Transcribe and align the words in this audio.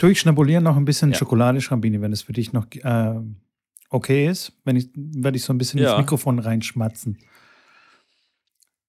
tue 0.00 0.12
ich 0.12 0.20
schnabulieren 0.20 0.64
noch 0.64 0.76
ein 0.76 0.84
bisschen 0.86 1.12
ja. 1.12 1.18
Schokolade-Schrambini, 1.18 2.00
wenn 2.00 2.12
es 2.12 2.22
für 2.22 2.32
dich 2.32 2.52
noch 2.52 2.66
äh, 2.72 3.20
okay 3.90 4.26
ist. 4.26 4.52
Wenn 4.64 4.76
ich, 4.76 4.88
werde 4.94 5.36
ich 5.36 5.44
so 5.44 5.52
ein 5.52 5.58
bisschen 5.58 5.78
ja. 5.78 5.92
ins 5.92 5.98
Mikrofon 5.98 6.38
reinschmatzen. 6.38 7.18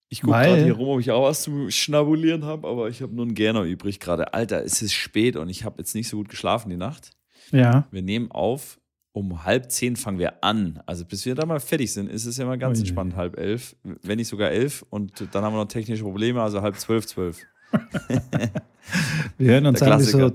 Ich 0.08 0.22
gucke 0.22 0.34
gerade 0.34 0.64
hier 0.64 0.74
rum, 0.74 0.90
ob 0.90 1.00
ich 1.00 1.12
auch 1.12 1.24
was 1.24 1.44
zu 1.44 1.70
schnabulieren 1.70 2.46
habe, 2.46 2.68
aber 2.68 2.90
ich 2.90 3.02
habe 3.02 3.14
nur 3.14 3.26
einen 3.26 3.36
Gerner 3.36 3.64
übrig 3.64 4.00
gerade. 4.00 4.34
Alter, 4.34 4.64
es 4.64 4.82
ist 4.82 4.94
spät 4.94 5.36
und 5.36 5.50
ich 5.50 5.64
habe 5.64 5.76
jetzt 5.80 5.96
nicht 5.96 6.08
so 6.08 6.18
gut 6.18 6.30
geschlafen 6.30 6.70
die 6.70 6.78
Nacht. 6.78 7.12
Ja. 7.52 7.88
Wir 7.92 8.02
nehmen 8.02 8.32
auf 8.32 8.80
um 9.14 9.44
halb 9.44 9.70
zehn 9.70 9.98
fangen 9.98 10.20
wir 10.20 10.42
an. 10.42 10.82
Also 10.86 11.04
bis 11.04 11.26
wir 11.26 11.36
da 11.36 11.46
mal 11.46 11.60
fertig 11.60 11.92
sind, 11.92 12.10
ist 12.10 12.26
es 12.26 12.38
ja 12.38 12.46
mal 12.46 12.58
ganz 12.58 12.80
oh 12.80 12.82
entspannt, 12.82 13.18
halb 13.18 13.38
elf, 13.38 13.76
wenn 13.84 14.18
nicht 14.18 14.30
sogar 14.30 14.52
elf. 14.52 14.86
Und 14.90 15.28
dann 15.34 15.44
haben 15.44 15.54
wir 15.54 15.60
noch 15.60 15.68
technische 15.68 16.04
Probleme, 16.04 16.42
also 16.42 16.62
halb 16.62 16.78
zwölf, 16.78 17.06
zwölf. 17.06 17.42
wir 19.38 19.52
hören 19.52 19.66
uns 19.66 19.82
an 19.82 20.00
wie 20.00 20.04
so 20.04 20.32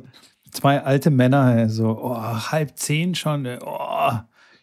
zwei 0.57 0.83
alte 0.83 1.11
Männer, 1.11 1.69
so 1.69 1.99
oh, 2.01 2.17
halb 2.17 2.79
zehn 2.79 3.15
schon, 3.15 3.47
oh, 3.47 4.13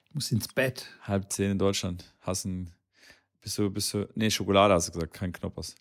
ich 0.06 0.14
muss 0.14 0.32
ins 0.32 0.48
Bett. 0.48 0.88
Halb 1.04 1.32
zehn 1.32 1.52
in 1.52 1.60
Deutschland, 1.60 2.12
hassen, 2.22 2.72
bist 3.42 3.58
du, 3.58 3.70
bist 3.70 3.94
du, 3.94 4.10
nee, 4.16 4.32
Schokolade 4.32 4.74
hast 4.74 4.88
du 4.88 4.94
gesagt, 4.94 5.14
kein 5.14 5.32
Knoppers. 5.32 5.76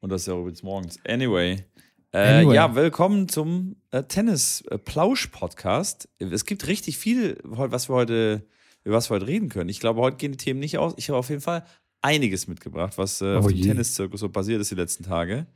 Und 0.00 0.10
das 0.10 0.22
ist 0.22 0.28
ja 0.28 0.34
übrigens 0.34 0.62
morgens. 0.62 0.98
Anyway, 1.06 1.64
äh, 2.12 2.18
anyway. 2.18 2.54
Ja, 2.54 2.76
willkommen 2.76 3.28
zum 3.28 3.76
äh, 3.90 4.04
Tennis-Plausch-Podcast. 4.04 6.08
Es 6.18 6.44
gibt 6.44 6.66
richtig 6.68 6.98
viel, 6.98 7.38
was 7.42 7.88
wir 7.88 7.96
heute, 7.96 8.46
über 8.84 8.96
was 8.96 9.10
wir 9.10 9.16
heute 9.16 9.26
reden 9.26 9.48
können. 9.48 9.68
Ich 9.68 9.80
glaube, 9.80 10.00
heute 10.00 10.16
gehen 10.16 10.32
die 10.32 10.38
Themen 10.38 10.60
nicht 10.60 10.78
aus. 10.78 10.94
Ich 10.96 11.08
habe 11.08 11.18
auf 11.18 11.28
jeden 11.28 11.42
Fall 11.42 11.64
einiges 12.02 12.46
mitgebracht, 12.46 12.98
was 12.98 13.20
äh, 13.20 13.34
oh 13.34 13.38
auf 13.38 13.48
dem 13.48 13.60
Tenniszirkus 13.60 14.20
so 14.20 14.28
passiert 14.28 14.60
ist 14.60 14.70
die 14.70 14.76
letzten 14.76 15.02
Tage. 15.02 15.46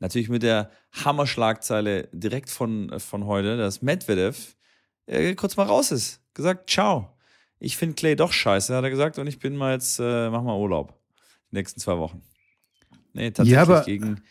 Natürlich 0.00 0.28
mit 0.28 0.42
der 0.42 0.70
Hammerschlagzeile 0.92 2.08
direkt 2.12 2.50
von, 2.50 2.98
von 3.00 3.26
heute, 3.26 3.56
dass 3.56 3.82
Medvedev 3.82 4.56
äh, 5.06 5.34
kurz 5.34 5.56
mal 5.56 5.66
raus 5.66 5.90
ist. 5.90 6.22
Gesagt, 6.34 6.70
ciao. 6.70 7.16
Ich 7.58 7.76
finde 7.76 7.96
Clay 7.96 8.14
doch 8.14 8.32
scheiße, 8.32 8.74
hat 8.74 8.84
er 8.84 8.90
gesagt, 8.90 9.18
und 9.18 9.26
ich 9.26 9.40
bin 9.40 9.56
mal 9.56 9.72
jetzt, 9.72 9.98
äh, 9.98 10.30
mach 10.30 10.42
mal 10.42 10.56
Urlaub. 10.56 11.00
Die 11.50 11.56
nächsten 11.56 11.80
zwei 11.80 11.98
Wochen. 11.98 12.22
Nee, 13.12 13.30
tatsächlich 13.30 13.54
ja, 13.54 13.62
aber 13.62 13.82
gegen 13.82 14.22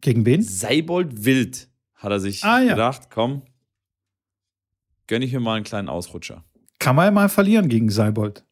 gegen 0.00 0.26
wen? 0.26 0.42
Seibold 0.42 1.24
Wild 1.24 1.68
hat 1.94 2.12
er 2.12 2.20
sich 2.20 2.44
ah, 2.44 2.60
ja. 2.60 2.70
gedacht, 2.70 3.08
komm, 3.10 3.42
gönne 5.06 5.24
ich 5.24 5.32
mir 5.32 5.40
mal 5.40 5.54
einen 5.54 5.64
kleinen 5.64 5.88
Ausrutscher. 5.88 6.44
Kann 6.78 6.96
man 6.96 7.06
ja 7.06 7.10
mal 7.10 7.28
verlieren 7.28 7.68
gegen 7.68 7.90
Seibold. 7.90 8.44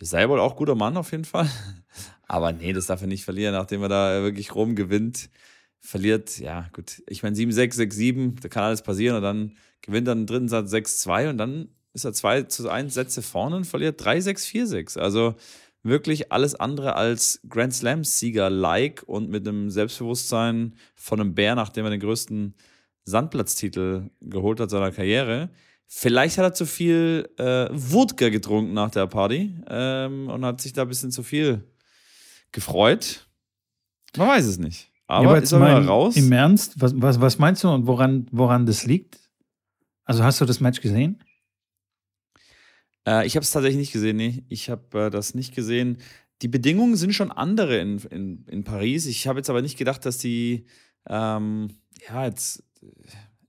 Seibold 0.00 0.40
auch 0.40 0.56
guter 0.56 0.74
Mann 0.74 0.96
auf 0.96 1.12
jeden 1.12 1.24
Fall. 1.24 1.48
Aber 2.32 2.50
nee, 2.50 2.72
das 2.72 2.86
darf 2.86 3.02
er 3.02 3.08
nicht 3.08 3.24
verlieren, 3.24 3.52
nachdem 3.52 3.82
er 3.82 3.90
da 3.90 4.22
wirklich 4.22 4.54
rumgewinnt. 4.54 5.28
Verliert, 5.80 6.38
ja, 6.38 6.66
gut. 6.72 7.02
Ich 7.06 7.22
meine, 7.22 7.36
7-6, 7.36 7.76
6-7, 7.76 8.40
da 8.40 8.48
kann 8.48 8.64
alles 8.64 8.80
passieren. 8.80 9.16
Und 9.16 9.22
dann 9.22 9.52
gewinnt 9.82 10.08
er 10.08 10.14
den 10.14 10.26
dritten 10.26 10.48
Satz 10.48 10.72
6-2 10.72 11.28
und 11.28 11.36
dann 11.36 11.68
ist 11.92 12.06
er 12.06 12.14
2 12.14 12.44
zu 12.44 12.70
1 12.70 12.94
Sätze 12.94 13.20
vorne 13.20 13.56
und 13.56 13.66
verliert 13.66 14.00
3-6, 14.00 14.50
4-6. 14.50 14.98
Also 14.98 15.34
wirklich 15.82 16.32
alles 16.32 16.54
andere 16.54 16.96
als 16.96 17.38
Grand 17.50 17.74
Slam-Sieger-like 17.74 19.02
und 19.06 19.28
mit 19.28 19.46
einem 19.46 19.68
Selbstbewusstsein 19.68 20.74
von 20.94 21.20
einem 21.20 21.34
Bär, 21.34 21.54
nachdem 21.54 21.84
er 21.84 21.90
den 21.90 22.00
größten 22.00 22.54
Sandplatztitel 23.04 24.08
geholt 24.22 24.58
hat 24.58 24.70
seiner 24.70 24.90
Karriere. 24.90 25.50
Vielleicht 25.86 26.38
hat 26.38 26.44
er 26.44 26.54
zu 26.54 26.64
viel 26.64 27.28
äh, 27.36 27.68
Wodka 27.70 28.30
getrunken 28.30 28.72
nach 28.72 28.90
der 28.90 29.06
Party 29.06 29.54
ähm, 29.68 30.30
und 30.30 30.46
hat 30.46 30.62
sich 30.62 30.72
da 30.72 30.80
ein 30.80 30.88
bisschen 30.88 31.10
zu 31.10 31.22
viel 31.22 31.68
gefreut. 32.52 33.28
Man 34.16 34.28
weiß 34.28 34.44
es 34.44 34.58
nicht. 34.58 34.90
Aber, 35.06 35.24
ja, 35.24 35.30
aber 35.30 35.42
ist 35.42 35.52
er 35.52 35.58
mal 35.58 35.84
raus. 35.84 36.16
Im 36.16 36.30
Ernst, 36.32 36.80
was, 36.80 36.92
was, 36.96 37.20
was 37.20 37.38
meinst 37.38 37.64
du 37.64 37.68
und 37.68 37.86
woran, 37.86 38.26
woran 38.30 38.66
das 38.66 38.84
liegt? 38.84 39.18
Also 40.04 40.22
hast 40.24 40.40
du 40.40 40.44
das 40.44 40.60
Match 40.60 40.80
gesehen? 40.80 41.22
Äh, 43.06 43.26
ich 43.26 43.36
habe 43.36 43.44
es 43.44 43.50
tatsächlich 43.50 43.78
nicht 43.78 43.92
gesehen, 43.92 44.16
nee. 44.16 44.44
Ich 44.48 44.70
habe 44.70 45.06
äh, 45.06 45.10
das 45.10 45.34
nicht 45.34 45.54
gesehen. 45.54 45.98
Die 46.40 46.48
Bedingungen 46.48 46.96
sind 46.96 47.14
schon 47.14 47.30
andere 47.30 47.78
in, 47.78 47.98
in, 48.10 48.46
in 48.46 48.64
Paris. 48.64 49.06
Ich 49.06 49.26
habe 49.26 49.38
jetzt 49.38 49.50
aber 49.50 49.62
nicht 49.62 49.78
gedacht, 49.78 50.04
dass 50.04 50.18
die, 50.18 50.66
ähm, 51.08 51.68
ja, 52.08 52.26
jetzt, 52.26 52.64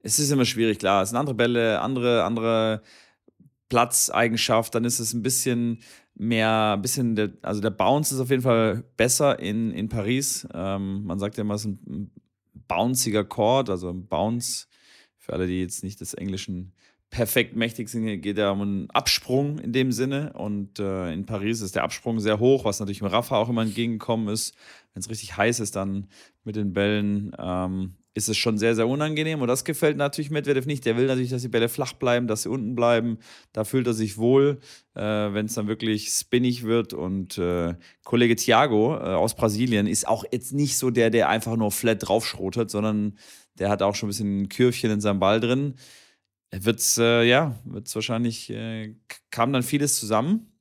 es 0.01 0.19
ist 0.19 0.31
immer 0.31 0.45
schwierig, 0.45 0.79
klar. 0.79 1.03
Es 1.03 1.09
sind 1.09 1.17
andere 1.17 1.35
Bälle, 1.35 1.81
andere, 1.81 2.23
andere 2.23 2.83
Platzeigenschaft, 3.69 4.75
dann 4.75 4.85
ist 4.85 4.99
es 4.99 5.13
ein 5.13 5.23
bisschen 5.23 5.79
mehr, 6.15 6.73
ein 6.75 6.81
bisschen, 6.81 7.15
der, 7.15 7.31
also 7.41 7.61
der 7.61 7.71
Bounce 7.71 8.13
ist 8.13 8.21
auf 8.21 8.29
jeden 8.29 8.43
Fall 8.43 8.83
besser 8.97 9.39
in, 9.39 9.71
in 9.71 9.89
Paris. 9.89 10.47
Ähm, 10.53 11.03
man 11.05 11.19
sagt 11.19 11.37
ja 11.37 11.41
immer, 11.41 11.55
es 11.55 11.65
ist 11.65 11.71
ein 11.87 12.11
bounciger 12.67 13.23
Chord, 13.23 13.69
also 13.69 13.89
ein 13.89 14.07
Bounce, 14.07 14.67
für 15.17 15.33
alle, 15.33 15.47
die 15.47 15.61
jetzt 15.61 15.83
nicht 15.83 16.01
des 16.01 16.13
Englischen 16.13 16.73
perfekt 17.09 17.55
mächtig 17.55 17.89
sind, 17.89 18.21
geht 18.21 18.37
ja 18.39 18.51
um 18.51 18.61
einen 18.61 18.89
Absprung 18.89 19.59
in 19.59 19.71
dem 19.71 19.91
Sinne. 19.91 20.33
Und 20.33 20.79
äh, 20.79 21.13
in 21.13 21.25
Paris 21.25 21.61
ist 21.61 21.75
der 21.75 21.83
Absprung 21.83 22.19
sehr 22.19 22.39
hoch, 22.39 22.65
was 22.65 22.79
natürlich 22.79 23.01
im 23.01 23.07
Rafa 23.07 23.37
auch 23.37 23.49
immer 23.49 23.61
entgegengekommen 23.61 24.27
ist. 24.29 24.55
Wenn 24.93 25.01
es 25.01 25.09
richtig 25.09 25.37
heiß 25.37 25.59
ist, 25.59 25.75
dann 25.75 26.07
mit 26.43 26.55
den 26.55 26.73
Bällen 26.73 27.31
ähm, 27.37 27.95
ist 28.13 28.29
es 28.29 28.37
schon 28.37 28.57
sehr, 28.57 28.75
sehr 28.75 28.87
unangenehm. 28.87 29.41
Und 29.41 29.47
das 29.47 29.63
gefällt 29.63 29.97
natürlich 29.97 30.31
Medvedev 30.31 30.65
nicht. 30.65 30.85
Der 30.85 30.97
will 30.97 31.07
natürlich, 31.07 31.31
dass 31.31 31.41
die 31.41 31.47
Bälle 31.47 31.69
flach 31.69 31.93
bleiben, 31.93 32.27
dass 32.27 32.43
sie 32.43 32.49
unten 32.49 32.75
bleiben. 32.75 33.17
Da 33.53 33.63
fühlt 33.63 33.87
er 33.87 33.93
sich 33.93 34.17
wohl, 34.17 34.59
äh, 34.95 35.01
wenn 35.01 35.47
es 35.47 35.53
dann 35.53 35.67
wirklich 35.67 36.09
spinnig 36.09 36.63
wird. 36.63 36.93
Und 36.93 37.37
äh, 37.37 37.75
Kollege 38.03 38.35
Thiago 38.35 38.95
äh, 38.95 38.99
aus 38.99 39.35
Brasilien 39.35 39.87
ist 39.87 40.07
auch 40.07 40.25
jetzt 40.31 40.53
nicht 40.53 40.77
so 40.77 40.89
der, 40.89 41.09
der 41.09 41.29
einfach 41.29 41.55
nur 41.55 41.71
flat 41.71 42.07
draufschrotet, 42.07 42.69
sondern 42.69 43.17
der 43.59 43.69
hat 43.69 43.81
auch 43.81 43.95
schon 43.95 44.07
ein 44.07 44.11
bisschen 44.11 44.41
ein 44.41 44.49
Kürfchen 44.49 44.91
in 44.91 45.01
seinem 45.01 45.19
Ball 45.19 45.39
drin 45.39 45.75
wird's, 46.53 46.97
äh, 46.97 47.23
ja, 47.23 47.55
wird's 47.65 47.95
wahrscheinlich, 47.95 48.49
äh, 48.49 48.95
kam 49.31 49.53
dann 49.53 49.63
vieles 49.63 49.99
zusammen. 49.99 50.52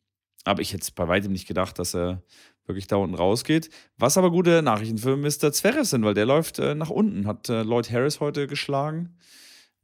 Aber 0.44 0.60
ich 0.60 0.72
hätte 0.72 0.90
bei 0.94 1.06
weitem 1.08 1.32
nicht 1.32 1.46
gedacht, 1.46 1.78
dass 1.78 1.94
er 1.94 2.22
wirklich 2.66 2.86
da 2.86 2.96
unten 2.96 3.14
rausgeht. 3.14 3.70
Was 3.96 4.16
aber 4.16 4.30
gute 4.30 4.62
Nachrichten 4.62 4.98
für 4.98 5.16
Mr. 5.16 5.52
Zverev 5.52 5.84
sind, 5.84 6.04
weil 6.04 6.14
der 6.14 6.26
läuft 6.26 6.58
äh, 6.58 6.74
nach 6.74 6.90
unten, 6.90 7.26
hat 7.26 7.48
äh, 7.48 7.62
Lloyd 7.62 7.90
Harris 7.90 8.20
heute 8.20 8.46
geschlagen 8.46 9.16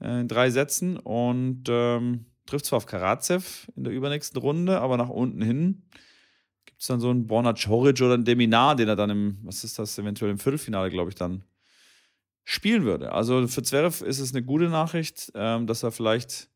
äh, 0.00 0.20
in 0.20 0.28
drei 0.28 0.50
Sätzen 0.50 0.96
und 0.96 1.64
ähm, 1.68 2.26
trifft 2.46 2.66
zwar 2.66 2.78
auf 2.78 2.86
Karatsev 2.86 3.70
in 3.76 3.84
der 3.84 3.92
übernächsten 3.92 4.40
Runde, 4.40 4.80
aber 4.80 4.96
nach 4.96 5.10
unten 5.10 5.42
hin 5.42 5.82
gibt 6.64 6.80
es 6.80 6.86
dann 6.86 7.00
so 7.00 7.10
einen 7.10 7.26
Borna 7.26 7.54
Choric 7.54 8.00
oder 8.00 8.14
einen 8.14 8.24
Deminar, 8.24 8.76
den 8.76 8.88
er 8.88 8.96
dann 8.96 9.10
im, 9.10 9.38
was 9.42 9.64
ist 9.64 9.78
das, 9.78 9.98
eventuell 9.98 10.30
im 10.30 10.38
Viertelfinale, 10.38 10.90
glaube 10.90 11.10
ich, 11.10 11.16
dann 11.16 11.44
spielen 12.44 12.84
würde. 12.84 13.12
Also 13.12 13.46
für 13.46 13.62
Zverev 13.62 14.04
ist 14.04 14.20
es 14.20 14.32
eine 14.32 14.42
gute 14.42 14.68
Nachricht, 14.68 15.30
ähm, 15.34 15.66
dass 15.66 15.82
er 15.82 15.92
vielleicht 15.92 16.48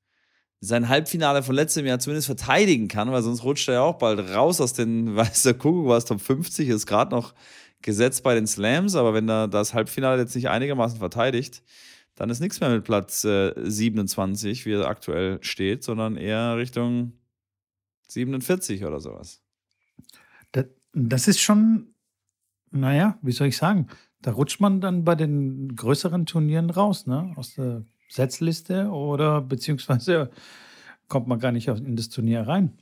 sein 0.65 0.89
Halbfinale 0.89 1.43
von 1.43 1.57
letztem 1.57 1.85
Jahr 1.87 1.99
zumindest 1.99 2.27
verteidigen 2.27 2.87
kann, 2.87 3.11
weil 3.11 3.23
sonst 3.23 3.43
rutscht 3.43 3.69
er 3.69 3.75
ja 3.75 3.83
auch 3.83 3.99
bald 3.99 4.21
raus 4.31 4.61
aus 4.61 4.73
den, 4.73 5.17
weiß 5.17 5.43
der 5.43 5.55
Kuckuck 5.55 5.89
war 5.89 5.99
es 5.99 6.05
Top 6.05 6.21
50, 6.21 6.69
ist 6.69 6.87
gerade 6.87 7.11
noch 7.11 7.35
gesetzt 7.83 8.23
bei 8.23 8.37
den 8.37 8.47
Slams, 8.47 8.95
aber 8.95 9.13
wenn 9.13 9.29
er 9.29 9.49
das 9.49 9.75
Halbfinale 9.75 10.23
jetzt 10.23 10.37
nicht 10.37 10.49
einigermaßen 10.49 11.01
verteidigt, 11.01 11.65
dann 12.15 12.31
ist 12.31 12.39
nichts 12.39 12.61
mehr 12.61 12.71
mit 12.71 12.85
Platz 12.85 13.25
äh, 13.25 13.53
27, 13.57 14.65
wie 14.65 14.75
er 14.75 14.87
aktuell 14.87 15.43
steht, 15.43 15.83
sondern 15.83 16.17
eher 16.17 16.57
Richtung 16.57 17.15
47 18.07 18.85
oder 18.85 19.01
sowas. 19.01 19.43
Das, 20.53 20.67
das 20.93 21.27
ist 21.27 21.41
schon, 21.41 21.93
naja, 22.71 23.19
wie 23.21 23.33
soll 23.33 23.49
ich 23.49 23.57
sagen, 23.57 23.89
da 24.21 24.31
rutscht 24.31 24.61
man 24.61 24.81
dann 24.81 25.03
bei 25.03 25.17
den 25.17 25.75
größeren 25.75 26.25
Turnieren 26.27 26.71
raus, 26.71 27.09
ne? 27.09 27.33
Aus 27.35 27.55
der 27.55 27.85
Setzliste 28.13 28.89
oder 28.89 29.41
beziehungsweise 29.41 30.31
kommt 31.09 31.29
man 31.29 31.39
gar 31.39 31.53
nicht 31.53 31.69
in 31.69 31.97
das 31.97 32.09
Turnier 32.09 32.47
rein. 32.47 32.79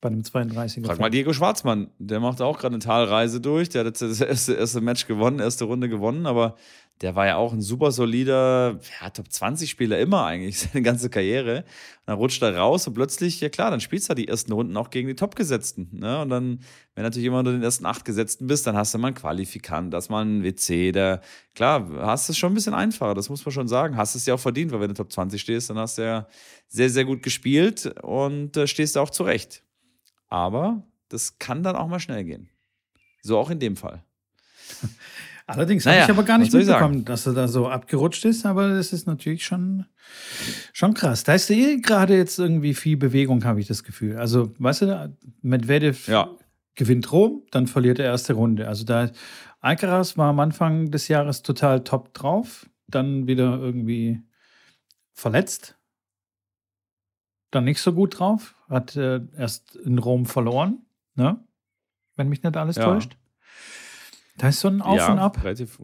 Bei 0.00 0.08
einem 0.08 0.22
32er. 0.22 0.86
Frag 0.86 0.98
mal 0.98 1.10
Diego 1.10 1.32
Schwarzmann, 1.32 1.90
der 1.98 2.20
macht 2.20 2.40
auch 2.40 2.58
gerade 2.58 2.74
eine 2.74 2.82
Talreise 2.82 3.40
durch. 3.40 3.68
Der 3.68 3.80
hat 3.80 3.86
jetzt 3.86 4.00
das 4.02 4.20
erste, 4.20 4.54
erste 4.54 4.80
Match 4.80 5.06
gewonnen, 5.06 5.40
erste 5.40 5.64
Runde 5.64 5.88
gewonnen, 5.90 6.26
aber 6.26 6.56
der 7.00 7.14
war 7.16 7.26
ja 7.26 7.36
auch 7.36 7.54
ein 7.54 7.62
super 7.62 7.92
solider, 7.92 8.78
ja, 9.00 9.10
Top 9.10 9.32
20 9.32 9.70
Spieler 9.70 9.98
immer 9.98 10.26
eigentlich, 10.26 10.58
seine 10.72 10.82
ganze 10.82 11.08
Karriere. 11.08 11.60
Und 11.60 11.66
dann 12.06 12.16
rutscht 12.16 12.42
er 12.42 12.54
raus 12.56 12.86
und 12.86 12.94
plötzlich, 12.94 13.40
ja 13.40 13.48
klar, 13.48 13.70
dann 13.70 13.80
spielst 13.80 14.10
du 14.10 14.14
die 14.14 14.28
ersten 14.28 14.52
Runden 14.52 14.76
auch 14.76 14.90
gegen 14.90 15.08
die 15.08 15.14
Topgesetzten. 15.14 15.98
Ne? 15.98 16.20
Und 16.20 16.28
dann, 16.28 16.60
wenn 16.94 17.04
natürlich 17.04 17.26
immer 17.26 17.38
unter 17.38 17.52
den 17.52 17.62
ersten 17.62 17.86
acht 17.86 18.04
Gesetzten 18.04 18.46
bist, 18.46 18.66
dann 18.66 18.76
hast 18.76 18.92
du 18.92 18.98
mal 18.98 19.08
einen 19.08 19.16
Qualifikant, 19.16 19.94
das 19.94 20.10
mal 20.10 20.20
einen 20.20 20.42
WC, 20.42 20.92
der, 20.92 21.22
klar, 21.54 21.88
hast 22.00 22.28
es 22.28 22.36
schon 22.36 22.52
ein 22.52 22.54
bisschen 22.54 22.74
einfacher, 22.74 23.14
das 23.14 23.30
muss 23.30 23.44
man 23.46 23.52
schon 23.52 23.68
sagen. 23.68 23.96
Hast 23.96 24.14
es 24.14 24.26
ja 24.26 24.34
auch 24.34 24.40
verdient, 24.40 24.70
weil 24.72 24.80
wenn 24.80 24.88
du 24.88 24.94
Top 24.94 25.10
20 25.10 25.40
stehst, 25.40 25.70
dann 25.70 25.78
hast 25.78 25.96
du 25.96 26.02
ja 26.02 26.26
sehr, 26.68 26.90
sehr 26.90 27.06
gut 27.06 27.22
gespielt 27.22 27.86
und 28.02 28.58
äh, 28.58 28.66
stehst 28.66 28.96
du 28.96 29.00
auch 29.00 29.10
zurecht. 29.10 29.62
Aber 30.28 30.82
das 31.08 31.38
kann 31.38 31.62
dann 31.62 31.76
auch 31.76 31.88
mal 31.88 31.98
schnell 31.98 32.24
gehen. 32.24 32.50
So 33.22 33.38
auch 33.38 33.50
in 33.50 33.58
dem 33.58 33.76
Fall. 33.76 34.04
Allerdings 35.50 35.84
naja, 35.84 36.02
habe 36.02 36.12
ich 36.12 36.18
aber 36.18 36.26
gar 36.26 36.38
nicht 36.38 36.52
mitbekommen, 36.52 37.04
dass 37.04 37.26
er 37.26 37.34
da 37.34 37.48
so 37.48 37.68
abgerutscht 37.68 38.24
ist, 38.24 38.46
aber 38.46 38.68
das 38.68 38.92
ist 38.92 39.06
natürlich 39.06 39.44
schon, 39.44 39.86
schon 40.72 40.94
krass. 40.94 41.24
Da 41.24 41.34
ist 41.34 41.50
eh 41.50 41.78
gerade 41.78 42.16
jetzt 42.16 42.38
irgendwie 42.38 42.74
viel 42.74 42.96
Bewegung, 42.96 43.44
habe 43.44 43.60
ich 43.60 43.66
das 43.66 43.84
Gefühl. 43.84 44.16
Also, 44.16 44.52
weißt 44.58 44.82
du, 44.82 45.16
Medvedev 45.42 46.08
ja. 46.08 46.30
gewinnt 46.74 47.10
Rom, 47.12 47.42
dann 47.50 47.66
verliert 47.66 47.98
er 47.98 48.06
erste 48.06 48.34
Runde. 48.34 48.68
Also 48.68 48.84
da 48.84 49.10
Alcaraz 49.60 50.16
war 50.16 50.30
am 50.30 50.40
Anfang 50.40 50.90
des 50.90 51.08
Jahres 51.08 51.42
total 51.42 51.84
top 51.84 52.14
drauf, 52.14 52.68
dann 52.88 53.26
wieder 53.26 53.58
irgendwie 53.58 54.22
verletzt. 55.12 55.76
Dann 57.50 57.64
nicht 57.64 57.80
so 57.80 57.92
gut 57.92 58.18
drauf. 58.18 58.54
Hat 58.68 58.96
äh, 58.96 59.20
erst 59.36 59.74
in 59.76 59.98
Rom 59.98 60.24
verloren, 60.24 60.86
ne? 61.14 61.42
Wenn 62.16 62.28
mich 62.28 62.42
nicht 62.42 62.56
alles 62.56 62.76
ja. 62.76 62.84
täuscht. 62.84 63.16
Da 64.40 64.48
ist 64.48 64.60
so 64.60 64.68
ein 64.68 64.80
Auf 64.80 64.96
ja, 64.96 65.12
und 65.12 65.18
Ab. 65.18 65.44
Relativ. 65.44 65.78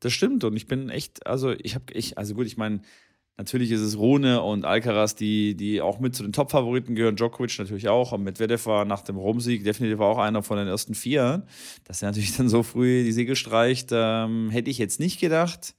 Das 0.00 0.12
stimmt 0.12 0.44
und 0.44 0.54
ich 0.56 0.66
bin 0.66 0.90
echt, 0.90 1.26
also 1.26 1.52
ich 1.52 1.74
habe, 1.74 1.86
ich, 1.94 2.18
also 2.18 2.34
gut, 2.34 2.46
ich 2.46 2.58
meine, 2.58 2.82
natürlich 3.38 3.70
ist 3.70 3.80
es 3.80 3.96
Rune 3.96 4.42
und 4.42 4.66
Alcaraz, 4.66 5.14
die, 5.14 5.56
die 5.56 5.80
auch 5.80 6.00
mit 6.00 6.14
zu 6.14 6.22
den 6.22 6.34
Top-Favoriten 6.34 6.94
gehören, 6.94 7.16
Djokovic 7.16 7.58
natürlich 7.58 7.88
auch, 7.88 8.12
und 8.12 8.24
Medvedev 8.24 8.66
war 8.66 8.84
nach 8.84 9.00
dem 9.00 9.16
Rumsieg 9.16 9.64
definitiv 9.64 10.00
auch 10.00 10.18
einer 10.18 10.42
von 10.42 10.58
den 10.58 10.68
ersten 10.68 10.94
vier. 10.94 11.46
Dass 11.84 12.02
er 12.02 12.08
natürlich 12.08 12.32
dann 12.36 12.50
so 12.50 12.62
früh 12.62 13.04
die 13.04 13.12
Siege 13.12 13.36
streicht, 13.36 13.88
ähm, 13.92 14.50
hätte 14.50 14.70
ich 14.70 14.76
jetzt 14.76 15.00
nicht 15.00 15.18
gedacht. 15.18 15.74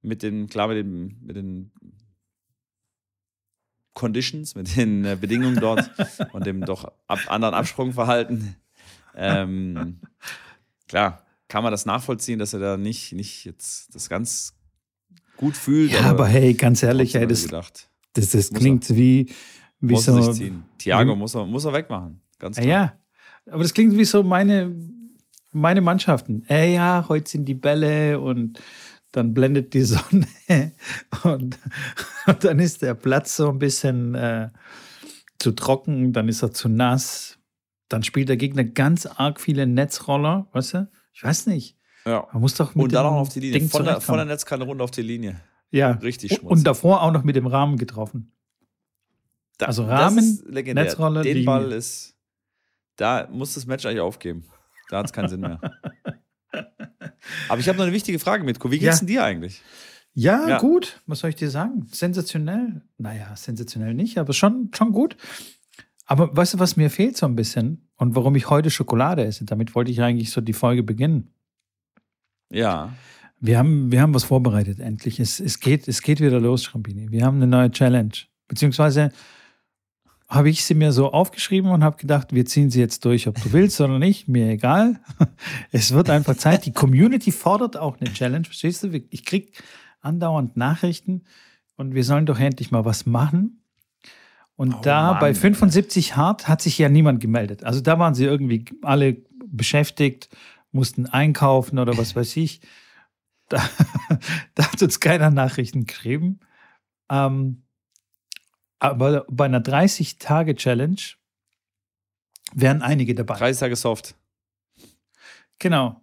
Mit 0.00 0.22
den, 0.22 0.46
klar, 0.48 0.68
mit, 0.68 0.78
dem, 0.78 1.18
mit 1.20 1.36
den 1.36 1.72
Conditions, 3.92 4.54
mit 4.54 4.76
den 4.76 5.04
äh, 5.04 5.16
Bedingungen 5.20 5.60
dort 5.60 5.90
und 6.32 6.46
dem 6.46 6.62
doch 6.64 6.90
ab, 7.06 7.20
anderen 7.26 7.54
Absprungverhalten. 7.54 8.56
Ähm, 9.16 10.00
klar, 10.88 11.24
kann 11.48 11.62
man 11.62 11.70
das 11.70 11.86
nachvollziehen, 11.86 12.38
dass 12.38 12.52
er 12.52 12.60
da 12.60 12.76
nicht, 12.76 13.12
nicht 13.12 13.44
jetzt 13.44 13.94
das 13.94 14.08
ganz 14.08 14.54
gut 15.36 15.56
fühlt. 15.56 15.92
Ja, 15.92 16.02
aber, 16.02 16.26
hey, 16.26 16.54
ganz 16.54 16.82
ehrlich, 16.82 17.14
ey, 17.14 17.26
das, 17.26 17.46
das, 17.46 18.30
das 18.30 18.52
klingt 18.52 18.88
er, 18.90 18.96
wie, 18.96 19.32
wie 19.80 19.92
muss 19.92 20.04
so. 20.04 20.32
Ziehen. 20.32 20.64
Thiago 20.78 21.14
muss 21.14 21.34
er, 21.34 21.46
muss 21.46 21.64
er 21.64 21.72
wegmachen. 21.72 22.20
Ganz 22.38 22.56
klar. 22.56 22.66
Ja, 22.66 22.98
aber 23.50 23.62
das 23.62 23.74
klingt 23.74 23.96
wie 23.96 24.04
so 24.04 24.22
meine, 24.22 24.74
meine 25.52 25.80
Mannschaften. 25.80 26.44
Ey, 26.48 26.74
ja, 26.74 27.04
heute 27.08 27.30
sind 27.30 27.44
die 27.46 27.54
Bälle 27.54 28.20
und 28.20 28.60
dann 29.12 29.34
blendet 29.34 29.74
die 29.74 29.82
Sonne 29.82 30.26
und, 31.22 31.58
und 32.26 32.44
dann 32.44 32.58
ist 32.58 32.82
der 32.82 32.94
Platz 32.94 33.36
so 33.36 33.48
ein 33.48 33.58
bisschen 33.58 34.14
äh, 34.14 34.50
zu 35.38 35.52
trocken, 35.52 36.12
dann 36.12 36.28
ist 36.28 36.42
er 36.42 36.52
zu 36.52 36.68
nass. 36.68 37.33
Dann 37.88 38.02
spielt 38.02 38.28
der 38.28 38.36
Gegner 38.36 38.64
ganz 38.64 39.06
arg 39.06 39.40
viele 39.40 39.66
Netzroller, 39.66 40.48
weißt 40.52 40.74
du? 40.74 40.90
Ich 41.12 41.22
weiß 41.22 41.46
nicht. 41.46 41.76
Ja. 42.06 42.26
Man 42.32 42.42
muss 42.42 42.54
doch 42.54 42.74
mit 42.74 42.84
Und 42.84 42.92
dann 42.92 43.06
auch 43.06 43.12
auf 43.12 43.28
die 43.28 43.40
Linie. 43.40 43.68
von 43.68 43.84
der, 43.84 44.00
von 44.00 44.16
der 44.16 44.26
Netzkante 44.26 44.66
runter 44.66 44.84
auf 44.84 44.90
die 44.90 45.02
Linie. 45.02 45.40
Ja. 45.70 45.92
Richtig 45.92 46.32
schmutzig. 46.34 46.50
Und 46.50 46.66
davor 46.66 47.02
auch 47.02 47.12
noch 47.12 47.24
mit 47.24 47.36
dem 47.36 47.46
Rahmen 47.46 47.76
getroffen. 47.76 48.32
Da, 49.58 49.66
also 49.66 49.84
Rahmen, 49.84 50.42
Netzroller, 50.48 51.22
Den 51.22 51.34
Linie. 51.34 51.46
Ball 51.46 51.72
ist. 51.72 52.16
Da 52.96 53.28
muss 53.30 53.54
das 53.54 53.66
Match 53.66 53.84
eigentlich 53.86 54.00
aufgeben. 54.00 54.44
Da 54.90 54.98
hat 54.98 55.06
es 55.06 55.12
keinen 55.12 55.28
Sinn 55.28 55.40
mehr. 55.40 55.60
Aber 57.48 57.60
ich 57.60 57.68
habe 57.68 57.78
noch 57.78 57.84
eine 57.84 57.94
wichtige 57.94 58.18
Frage, 58.18 58.44
Mitko. 58.44 58.70
Wie 58.70 58.78
geht's 58.78 58.96
ja. 58.96 58.98
denn 59.00 59.06
dir 59.06 59.24
eigentlich? 59.24 59.62
Ja, 60.12 60.48
ja, 60.48 60.58
gut. 60.58 61.00
Was 61.06 61.20
soll 61.20 61.30
ich 61.30 61.36
dir 61.36 61.50
sagen? 61.50 61.88
Sensationell. 61.90 62.82
Naja, 62.98 63.34
sensationell 63.34 63.94
nicht, 63.94 64.18
aber 64.18 64.32
schon, 64.32 64.70
schon 64.74 64.92
gut. 64.92 65.16
Aber 66.06 66.36
weißt 66.36 66.54
du, 66.54 66.58
was 66.58 66.76
mir 66.76 66.90
fehlt 66.90 67.16
so 67.16 67.26
ein 67.26 67.36
bisschen 67.36 67.88
und 67.96 68.14
warum 68.14 68.36
ich 68.36 68.50
heute 68.50 68.70
Schokolade 68.70 69.24
esse? 69.24 69.44
Damit 69.44 69.74
wollte 69.74 69.90
ich 69.90 70.02
eigentlich 70.02 70.30
so 70.30 70.40
die 70.40 70.52
Folge 70.52 70.82
beginnen. 70.82 71.32
Ja. 72.50 72.92
Wir 73.40 73.58
haben, 73.58 73.90
wir 73.90 74.00
haben 74.00 74.14
was 74.14 74.24
vorbereitet, 74.24 74.80
endlich. 74.80 75.18
Es, 75.20 75.40
es, 75.40 75.60
geht, 75.60 75.88
es 75.88 76.02
geht 76.02 76.20
wieder 76.20 76.40
los, 76.40 76.64
Schrambini. 76.64 77.10
Wir 77.10 77.24
haben 77.24 77.36
eine 77.36 77.46
neue 77.46 77.70
Challenge. 77.70 78.12
Beziehungsweise 78.48 79.12
habe 80.28 80.48
ich 80.48 80.64
sie 80.64 80.74
mir 80.74 80.92
so 80.92 81.12
aufgeschrieben 81.12 81.70
und 81.70 81.84
habe 81.84 81.96
gedacht, 81.96 82.32
wir 82.32 82.46
ziehen 82.46 82.70
sie 82.70 82.80
jetzt 82.80 83.04
durch, 83.04 83.28
ob 83.28 83.40
du 83.42 83.52
willst 83.52 83.80
oder 83.80 83.98
nicht, 83.98 84.28
mir 84.28 84.48
egal. 84.48 85.00
Es 85.70 85.92
wird 85.92 86.10
einfach 86.10 86.36
Zeit. 86.36 86.66
Die 86.66 86.72
Community 86.72 87.32
fordert 87.32 87.76
auch 87.76 88.00
eine 88.00 88.12
Challenge, 88.12 88.44
verstehst 88.44 88.82
du? 88.82 88.88
Ich 89.10 89.24
kriege 89.24 89.52
andauernd 90.00 90.56
Nachrichten 90.56 91.22
und 91.76 91.94
wir 91.94 92.04
sollen 92.04 92.26
doch 92.26 92.38
endlich 92.38 92.70
mal 92.70 92.84
was 92.84 93.06
machen. 93.06 93.63
Und 94.56 94.74
oh 94.74 94.80
da 94.82 95.12
Mann, 95.12 95.20
bei 95.20 95.34
75 95.34 96.16
Hart 96.16 96.48
hat 96.48 96.62
sich 96.62 96.78
ja 96.78 96.88
niemand 96.88 97.20
gemeldet. 97.20 97.64
Also 97.64 97.80
da 97.80 97.98
waren 97.98 98.14
sie 98.14 98.24
irgendwie 98.24 98.64
alle 98.82 99.16
beschäftigt, 99.46 100.28
mussten 100.70 101.06
einkaufen 101.06 101.78
oder 101.78 101.96
was 101.96 102.16
weiß 102.16 102.36
ich. 102.36 102.60
Da, 103.50 103.62
da 104.54 104.72
hat 104.72 104.80
uns 104.80 105.00
keiner 105.00 105.28
Nachrichten 105.28 105.84
geschrieben. 105.84 106.40
Ähm, 107.10 107.62
aber 108.78 109.26
bei 109.28 109.44
einer 109.44 109.60
30-Tage-Challenge 109.60 111.00
wären 112.54 112.80
einige 112.80 113.14
dabei. 113.14 113.36
30 113.36 113.60
Tage 113.60 113.76
Soft. 113.76 114.14
Genau. 115.58 116.00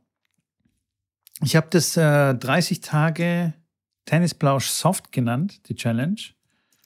Ich 1.44 1.56
habe 1.56 1.68
das 1.72 1.98
äh, 1.98 2.36
30 2.36 2.82
Tage 2.82 3.54
Tennisplausch 4.06 4.68
Soft 4.68 5.12
genannt, 5.12 5.68
die 5.68 5.76
Challenge. 5.76 6.22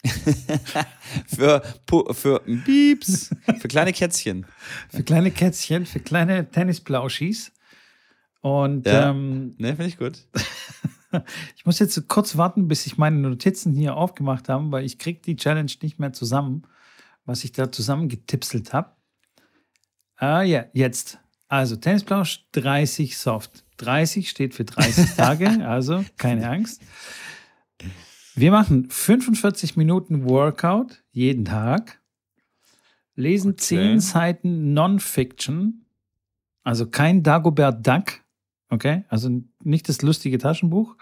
für, 1.28 1.62
für 2.12 2.40
Pieps, 2.66 3.30
für 3.60 3.68
kleine 3.68 3.94
Kätzchen. 3.94 4.46
für 4.90 5.04
kleine 5.04 5.31
Kätzchen, 5.31 5.86
für 5.86 6.00
kleine 6.00 6.50
Tennisplauschis. 6.50 7.52
Und 8.42 8.86
ja. 8.86 9.10
ähm, 9.10 9.56
ne, 9.57 9.69
finde 9.69 9.88
ich 9.88 9.98
gut. 9.98 10.19
ich 11.56 11.66
muss 11.66 11.80
jetzt 11.80 12.07
kurz 12.07 12.38
warten, 12.38 12.68
bis 12.68 12.86
ich 12.86 12.98
meine 12.98 13.18
Notizen 13.18 13.74
hier 13.74 13.96
aufgemacht 13.96 14.50
habe, 14.50 14.72
weil 14.72 14.86
ich 14.86 15.00
kriege 15.00 15.19
die 15.22 15.36
Challenge 15.36 15.72
nicht 15.81 16.00
mehr 16.00 16.13
zusammen, 16.13 16.68
was 17.25 17.44
ich 17.44 17.52
da 17.52 17.72
zusammengetipselt 17.72 18.74
habe. 18.74 18.92
Ah 20.18 20.44
ja, 20.44 20.66
jetzt. 20.74 21.19
Also 21.48 21.75
Tennisplausch 21.75 22.46
30 22.54 23.18
Soft. 23.18 23.66
30 23.78 24.30
steht 24.30 24.54
für 24.54 24.66
30 24.66 25.12
Tage, 25.18 25.68
also 25.68 26.04
keine 26.18 26.50
Angst. 26.50 26.81
Wir 28.38 28.52
machen 28.52 28.90
45 28.90 29.78
Minuten 29.78 30.30
Workout 30.30 31.02
jeden 31.12 31.46
Tag, 31.46 32.02
lesen 33.16 33.52
okay. 33.52 33.96
10 33.96 34.00
Seiten 34.02 34.74
Non-Fiction, 34.74 35.86
also 36.62 36.86
kein 36.86 37.24
Dagobert 37.24 37.88
Duck, 37.88 38.20
okay, 38.70 39.06
also 39.08 39.30
nicht 39.64 39.88
das 39.88 40.02
lustige 40.02 40.38
Taschenbuch, 40.38 40.98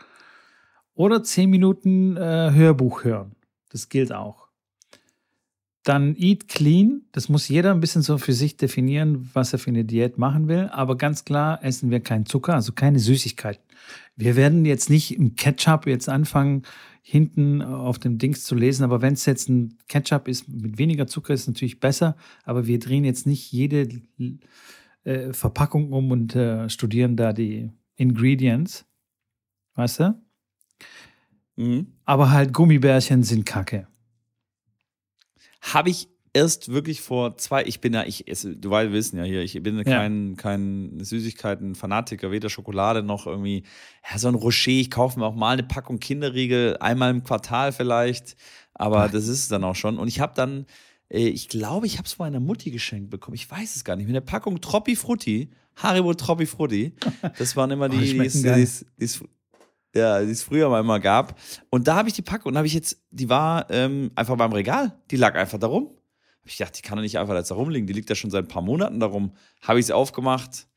oder 0.94 1.24
10 1.24 1.50
Minuten 1.50 2.18
äh, 2.18 2.52
Hörbuch 2.54 3.04
hören. 3.04 3.36
Das 3.70 3.90
gilt 3.90 4.14
auch. 4.14 4.43
Dann 5.84 6.16
Eat 6.16 6.48
Clean. 6.48 7.02
Das 7.12 7.28
muss 7.28 7.50
jeder 7.50 7.72
ein 7.72 7.82
bisschen 7.82 8.02
so 8.02 8.18
für 8.18 8.34
sich 8.34 8.56
definieren, 8.56 9.30
was 9.34 9.52
er 9.52 9.60
für 9.60 9.70
eine 9.70 9.84
Diät 9.84 10.18
machen 10.18 10.48
will. 10.48 10.70
Aber 10.72 10.98
ganz 10.98 11.26
klar 11.26 11.64
essen 11.64 11.92
wir 11.92 12.00
keinen 12.00 12.26
Zucker, 12.26 12.54
also 12.54 12.72
keine 12.72 13.00
Süßigkeiten. 13.00 13.62
Wir 14.16 14.36
werden 14.36 14.64
jetzt 14.66 14.90
nicht 14.90 15.18
im 15.18 15.36
Ketchup 15.36 15.88
jetzt 15.88 16.08
anfangen, 16.08 16.64
hinten 17.02 17.62
auf 17.62 18.00
dem 18.00 18.18
Dings 18.18 18.46
zu 18.46 18.56
lesen. 18.56 18.84
Aber 18.86 19.02
wenn 19.02 19.14
es 19.14 19.26
jetzt 19.26 19.50
ein 19.50 19.78
Ketchup 19.90 20.30
ist 20.30 20.48
mit 20.48 20.78
weniger 20.78 21.06
Zucker, 21.06 21.34
ist 21.34 21.42
es 21.42 21.48
natürlich 21.48 21.82
besser. 21.82 22.16
Aber 22.46 22.66
wir 22.66 22.80
drehen 22.80 23.04
jetzt 23.04 23.28
nicht 23.28 23.52
jede 23.52 23.90
äh, 25.04 25.34
Verpackung 25.34 25.92
um 25.92 26.12
und 26.12 26.34
äh, 26.36 26.70
studieren 26.70 27.18
da 27.18 27.34
die 27.34 27.72
Ingredients. 27.98 28.86
Weißt 29.76 30.00
du? 30.00 30.22
Mhm. 31.58 31.88
Aber 32.06 32.32
halt 32.32 32.54
Gummibärchen 32.54 33.24
sind 33.24 33.46
Kacke. 33.46 33.88
Habe 35.64 35.90
ich 35.90 36.08
erst 36.34 36.70
wirklich 36.70 37.02
vor 37.02 37.38
zwei, 37.38 37.64
ich 37.64 37.80
bin 37.80 37.94
ja, 37.94 38.04
ich 38.04 38.28
esse, 38.28 38.56
du 38.56 38.70
weißt, 38.70 38.92
wissen 38.92 39.18
ja 39.18 39.24
hier, 39.24 39.42
ich 39.42 39.62
bin 39.62 39.78
ja. 39.78 39.84
kein, 39.84 40.36
kein 40.36 41.00
Süßigkeiten-Fanatiker, 41.00 42.32
weder 42.32 42.50
Schokolade 42.50 43.04
noch 43.04 43.28
irgendwie, 43.28 43.64
ja, 44.10 44.18
so 44.18 44.28
ein 44.28 44.36
Rocher, 44.36 44.72
ich 44.72 44.92
kaufe 44.92 45.20
mir 45.20 45.26
auch 45.26 45.36
mal 45.36 45.52
eine 45.52 45.64
Packung 45.64 46.00
Kinderriegel, 46.00 46.78
einmal 46.80 47.12
im 47.12 47.24
Quartal 47.24 47.72
vielleicht, 47.72 48.36
aber 48.74 49.06
Ach. 49.06 49.12
das 49.12 49.28
ist 49.28 49.40
es 49.40 49.48
dann 49.48 49.64
auch 49.64 49.76
schon. 49.76 50.00
Und 50.00 50.08
ich 50.08 50.20
habe 50.20 50.34
dann, 50.36 50.66
äh, 51.10 51.28
ich 51.28 51.50
glaube, 51.50 51.86
ich 51.86 52.00
habe 52.00 52.08
es 52.08 52.14
von 52.14 52.26
meiner 52.26 52.40
Mutti 52.40 52.72
geschenkt 52.72 53.12
bekommen, 53.12 53.36
ich 53.36 53.50
weiß 53.50 53.76
es 53.76 53.84
gar 53.84 53.96
nicht, 53.96 54.08
mit 54.08 54.16
einer 54.16 54.26
Packung 54.26 54.60
Troppi 54.60 54.96
Frutti, 54.96 55.52
Haribo 55.76 56.16
Troppi 56.16 56.48
Frutti, 56.48 56.94
das 57.38 57.56
waren 57.56 57.70
immer 57.70 57.90
die, 57.90 57.98
oh, 57.98 58.24
die, 58.24 58.30
die, 58.30 58.42
die, 58.42 58.68
die 59.00 59.10
ja, 59.96 60.22
die 60.24 60.32
es 60.32 60.44
früher 60.44 60.70
mal 60.70 60.80
immer 60.80 61.00
gab. 61.00 61.40
Und 61.70 61.88
da 61.88 61.96
habe 61.96 62.10
ich 62.10 62.16
die 62.16 62.22
Packung 62.22 62.52
und 62.52 62.58
habe 62.58 62.68
ich 62.68 62.74
jetzt, 62.74 63.02
die 63.12 63.30
war 63.30 63.70
ähm, 63.70 64.12
einfach 64.16 64.36
beim 64.36 64.52
Regal. 64.52 64.98
Die 65.12 65.18
lag 65.18 65.36
einfach 65.36 65.60
da 65.60 65.68
rum. 65.68 65.86
Habe 65.86 66.50
ich 66.50 66.58
gedacht, 66.58 66.78
die 66.78 66.82
kann 66.82 66.98
doch 66.98 67.04
nicht 67.04 67.18
einfach 67.18 67.36
jetzt 67.36 67.52
da 67.52 67.56
rumliegen. 67.56 67.88
Die 67.88 67.94
liegt 67.94 68.10
ja 68.10 68.16
schon 68.16 68.32
seit 68.32 68.46
ein 68.46 68.50
paar 68.50 68.62
Monaten 68.62 69.00
darum. 69.00 69.34
Habe 69.62 69.80
ich 69.80 69.86
sie 69.86 69.94
aufgemacht 69.94 70.68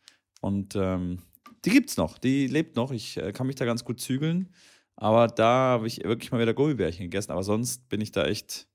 und 0.40 0.76
ähm, 0.76 1.23
die 1.64 1.70
gibt's 1.70 1.96
noch. 1.96 2.18
Die 2.18 2.46
lebt 2.46 2.76
noch. 2.76 2.92
Ich 2.92 3.16
äh, 3.16 3.32
kann 3.32 3.46
mich 3.46 3.56
da 3.56 3.64
ganz 3.64 3.85
gut 3.85 4.00
zügeln. 4.00 4.50
Aber 4.94 5.26
da 5.26 5.46
habe 5.46 5.87
ich 5.87 6.04
wirklich 6.04 6.30
mal 6.30 6.40
wieder 6.40 6.54
Gummibärchen 6.54 7.04
gegessen. 7.06 7.32
Aber 7.32 7.42
sonst 7.42 7.88
bin 7.88 8.00
ich 8.00 8.12
da 8.12 8.26
echt. 8.26 8.68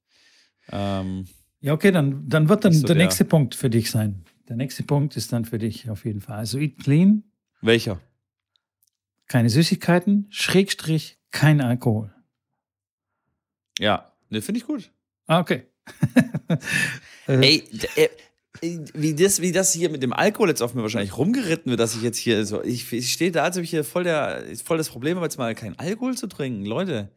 Ähm, 0.72 1.26
ja, 1.62 1.74
okay, 1.74 1.92
dann, 1.92 2.28
dann 2.28 2.50
wird 2.50 2.66
dann 2.66 2.74
so 2.74 2.88
der, 2.88 2.96
der 2.96 3.06
nächste 3.06 3.26
Punkt 3.26 3.56
für 3.56 3.70
dich 3.70 3.90
sein. 3.90 4.26
Der 4.50 4.56
nächste 4.56 4.84
Punkt 4.84 5.16
ist 5.16 5.32
dann 5.32 5.46
für 5.46 5.60
dich 5.60 5.90
auf 5.90 6.04
jeden 6.04 6.20
Fall. 6.20 6.38
Also 6.38 6.58
Eat 6.58 6.80
Clean. 6.80 7.24
Welcher? 7.62 8.02
Keine 9.28 9.50
Süßigkeiten, 9.50 10.28
Schrägstrich, 10.30 11.18
kein 11.32 11.62
Alkohol. 11.62 12.14
Ja, 13.80 14.12
ne, 14.30 14.42
finde 14.42 14.60
ich 14.60 14.68
gut. 14.68 14.92
Ah, 15.28 15.40
okay. 15.40 15.64
Ey, 17.28 17.64
äh, 17.96 18.10
wie 18.94 19.16
das, 19.16 19.42
wie 19.42 19.52
das 19.52 19.74
hier 19.74 19.90
mit 19.90 20.04
dem 20.04 20.14
Alkohol 20.14 20.50
jetzt 20.50 20.62
auf 20.62 20.74
mir 20.74 20.82
wahrscheinlich 20.82 21.18
rumgeritten 21.18 21.70
wird, 21.70 21.80
dass 21.80 21.96
ich 21.96 22.02
jetzt 22.02 22.18
hier 22.18 22.46
so, 22.46 22.62
ich, 22.64 22.92
ich 22.92 23.14
stehe 23.14 23.32
da, 23.32 23.44
als 23.44 23.58
ob 23.58 23.64
ich 23.64 23.70
hier 23.70 23.84
voll, 23.84 24.04
der, 24.04 24.44
voll 24.64 24.78
das 24.78 24.90
Problem 24.90 25.16
habe, 25.16 25.26
jetzt 25.26 25.38
mal 25.38 25.56
keinen 25.56 25.80
Alkohol 25.80 26.18
zu 26.18 26.28
trinken. 26.28 26.66
Leute, 26.66 27.10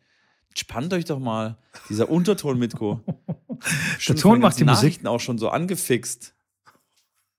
Spannt 0.56 0.92
euch 0.92 1.04
doch 1.04 1.18
mal. 1.18 1.56
Dieser 1.88 2.08
Unterton, 2.08 2.58
Mitko. 2.58 3.00
Der 4.08 4.16
Ton 4.16 4.40
macht 4.40 4.58
die 4.58 4.64
Nachrichten 4.64 5.04
Musik. 5.04 5.14
auch 5.14 5.20
schon 5.20 5.38
so 5.38 5.48
angefixt. 5.48 6.34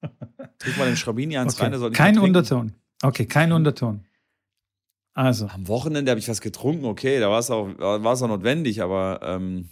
Drück 0.01 0.77
mal 0.77 0.85
den 0.85 0.97
Schrabini 0.97 1.37
ans 1.37 1.55
okay. 1.59 1.75
rein. 1.75 1.91
kein 1.91 2.19
Unterton. 2.19 2.73
Okay, 3.01 3.25
kein 3.25 3.51
Unterton. 3.51 4.05
Also. 5.15 5.47
Am 5.47 5.67
Wochenende 5.69 6.11
habe 6.11 6.19
ich 6.19 6.27
was 6.27 6.41
getrunken, 6.41 6.85
okay, 6.85 7.19
da 7.21 7.29
war 7.29 7.39
es 7.39 7.49
auch, 7.49 7.79
auch 7.79 8.27
notwendig, 8.27 8.83
aber 8.83 9.21
ähm, 9.23 9.69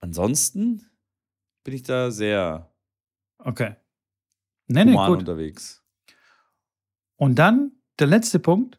ansonsten 0.00 0.86
bin 1.64 1.74
ich 1.74 1.82
da 1.82 2.10
sehr 2.10 2.72
okay. 3.38 3.76
Nee, 4.68 4.86
nee, 4.86 4.94
gut. 4.94 5.18
unterwegs. 5.18 5.84
Und 7.16 7.38
dann 7.38 7.72
der 7.98 8.06
letzte 8.06 8.38
Punkt: 8.38 8.78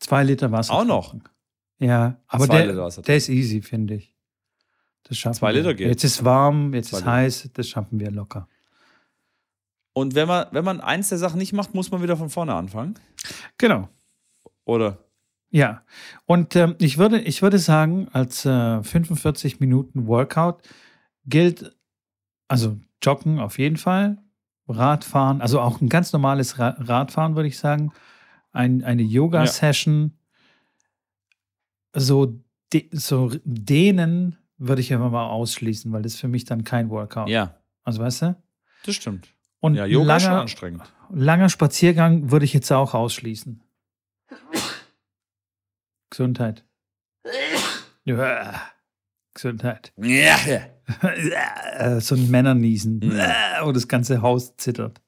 zwei 0.00 0.24
Liter 0.24 0.50
Wasser. 0.52 0.72
Auch 0.72 0.84
noch. 0.86 1.14
Ja, 1.78 2.18
aber 2.28 2.46
der, 2.48 2.90
der 2.90 3.16
ist 3.16 3.28
easy, 3.28 3.60
finde 3.60 3.96
ich. 3.96 4.14
Das 5.02 5.18
schaffen 5.18 5.34
Zwei 5.34 5.52
Liter 5.52 5.68
wir. 5.68 5.74
geht. 5.74 5.88
Jetzt 5.88 6.04
ist 6.04 6.24
warm, 6.24 6.72
jetzt 6.72 6.88
Zwei 6.88 6.96
ist 6.96 7.02
Liter. 7.02 7.12
heiß, 7.12 7.50
das 7.52 7.68
schaffen 7.68 8.00
wir 8.00 8.10
locker. 8.10 8.48
Und 9.92 10.14
wenn 10.14 10.26
man, 10.26 10.46
wenn 10.52 10.64
man 10.64 10.80
eins 10.80 11.10
der 11.10 11.18
Sachen 11.18 11.38
nicht 11.38 11.52
macht, 11.52 11.74
muss 11.74 11.90
man 11.90 12.02
wieder 12.02 12.16
von 12.16 12.30
vorne 12.30 12.54
anfangen? 12.54 12.98
Genau. 13.58 13.88
Oder? 14.64 15.05
Ja. 15.56 15.82
Und 16.26 16.54
ähm, 16.54 16.76
ich, 16.78 16.98
würde, 16.98 17.18
ich 17.18 17.40
würde 17.40 17.58
sagen, 17.58 18.08
als 18.12 18.44
äh, 18.44 18.82
45 18.82 19.58
Minuten 19.58 20.06
Workout 20.06 20.60
gilt, 21.24 21.74
also 22.46 22.76
Joggen 23.02 23.38
auf 23.38 23.58
jeden 23.58 23.78
Fall, 23.78 24.18
Radfahren, 24.68 25.40
also 25.40 25.62
auch 25.62 25.80
ein 25.80 25.88
ganz 25.88 26.12
normales 26.12 26.58
Ra 26.58 26.76
Radfahren, 26.78 27.36
würde 27.36 27.48
ich 27.48 27.56
sagen, 27.56 27.92
ein, 28.52 28.84
eine 28.84 29.00
Yoga-Session, 29.00 30.12
ja. 31.94 32.00
so, 32.02 32.38
de 32.74 32.90
so 32.92 33.32
dehnen 33.44 34.36
würde 34.58 34.82
ich 34.82 34.92
einfach 34.92 35.10
mal 35.10 35.26
ausschließen, 35.26 35.90
weil 35.90 36.02
das 36.02 36.16
für 36.16 36.28
mich 36.28 36.44
dann 36.44 36.64
kein 36.64 36.90
Workout. 36.90 37.30
Ja. 37.30 37.54
Also 37.82 38.02
weißt 38.02 38.22
du? 38.22 38.36
Das 38.84 38.94
stimmt. 38.94 39.28
Und 39.60 39.76
ja, 39.76 39.86
Yoga 39.86 40.04
langer, 40.04 40.16
ist 40.16 40.22
schon 40.24 40.34
anstrengend. 40.34 40.92
Langer 41.14 41.48
Spaziergang 41.48 42.30
würde 42.30 42.44
ich 42.44 42.52
jetzt 42.52 42.70
auch 42.70 42.92
ausschließen. 42.92 43.62
Gesundheit. 46.16 46.64
Ja. 48.04 48.72
Gesundheit. 49.34 49.92
So 51.98 52.14
ein 52.14 52.30
Männerniesen. 52.30 53.02
Und 53.64 53.76
das 53.76 53.86
ganze 53.86 54.22
Haus 54.22 54.56
zittert. 54.56 55.02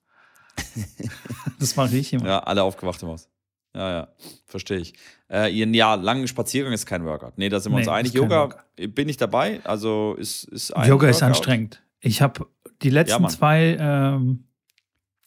das 1.59 1.77
mache 1.77 1.97
ich 1.97 2.13
immer. 2.13 2.27
Ja, 2.27 2.39
alle 2.41 2.63
aufgewacht 2.63 3.03
im 3.03 3.09
Haus. 3.09 3.31
Ja, 3.75 3.91
ja, 3.91 4.09
verstehe 4.45 4.79
ich. 4.79 4.93
Äh, 5.31 5.51
ja, 5.51 5.95
langen 5.95 6.29
Spaziergang 6.29 6.75
ist 6.75 6.85
kein 6.85 7.07
Workout. 7.07 7.39
Nee, 7.39 7.49
da 7.49 7.59
sind 7.59 7.73
wir 7.73 7.77
nee, 7.77 7.85
uns 7.85 7.89
einig. 7.89 8.13
Yoga 8.13 8.65
bin 8.77 9.09
ich 9.09 9.17
dabei. 9.17 9.61
Also 9.65 10.15
ist, 10.19 10.45
ist 10.45 10.73
ein 10.73 10.89
Yoga 10.89 11.07
Workout. 11.07 11.17
ist 11.17 11.23
anstrengend. 11.23 11.83
Ich 12.01 12.21
habe 12.21 12.49
die 12.83 12.91
letzten 12.91 13.23
ja, 13.23 13.29
zwei 13.31 13.79
ähm, 13.81 14.45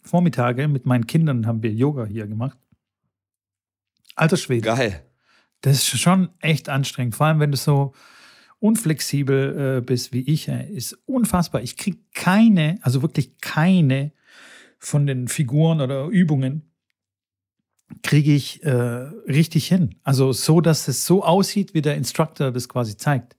Vormittage 0.03 0.67
mit 0.67 0.85
meinen 0.85 1.07
Kindern 1.07 1.47
haben 1.47 1.63
wir 1.63 1.71
Yoga 1.71 2.05
hier 2.05 2.27
gemacht. 2.27 2.59
Alter 4.15 4.37
Schwede. 4.37 4.61
Geil. 4.61 5.10
Das 5.61 5.77
ist 5.77 5.99
schon 5.99 6.29
echt 6.39 6.69
anstrengend. 6.69 7.15
Vor 7.15 7.27
allem, 7.27 7.39
wenn 7.39 7.51
du 7.51 7.57
so 7.57 7.93
unflexibel 8.61 9.77
äh, 9.77 9.81
bist 9.81 10.13
wie 10.13 10.21
ich. 10.21 10.47
Äh, 10.47 10.71
ist 10.71 10.97
unfassbar. 11.05 11.61
Ich 11.61 11.75
kriege 11.75 11.97
keine, 12.13 12.77
also 12.81 13.01
wirklich 13.01 13.37
keine 13.41 14.13
von 14.77 15.05
den 15.05 15.27
Figuren 15.27 15.81
oder 15.81 16.05
Übungen 16.05 16.71
kriege 18.03 18.33
ich 18.33 18.63
äh, 18.63 18.71
richtig 18.71 19.67
hin. 19.67 19.95
Also 20.03 20.31
so, 20.31 20.61
dass 20.61 20.87
es 20.87 21.05
so 21.05 21.25
aussieht, 21.25 21.73
wie 21.73 21.81
der 21.81 21.95
Instructor 21.95 22.51
das 22.51 22.69
quasi 22.69 22.95
zeigt. 22.95 23.35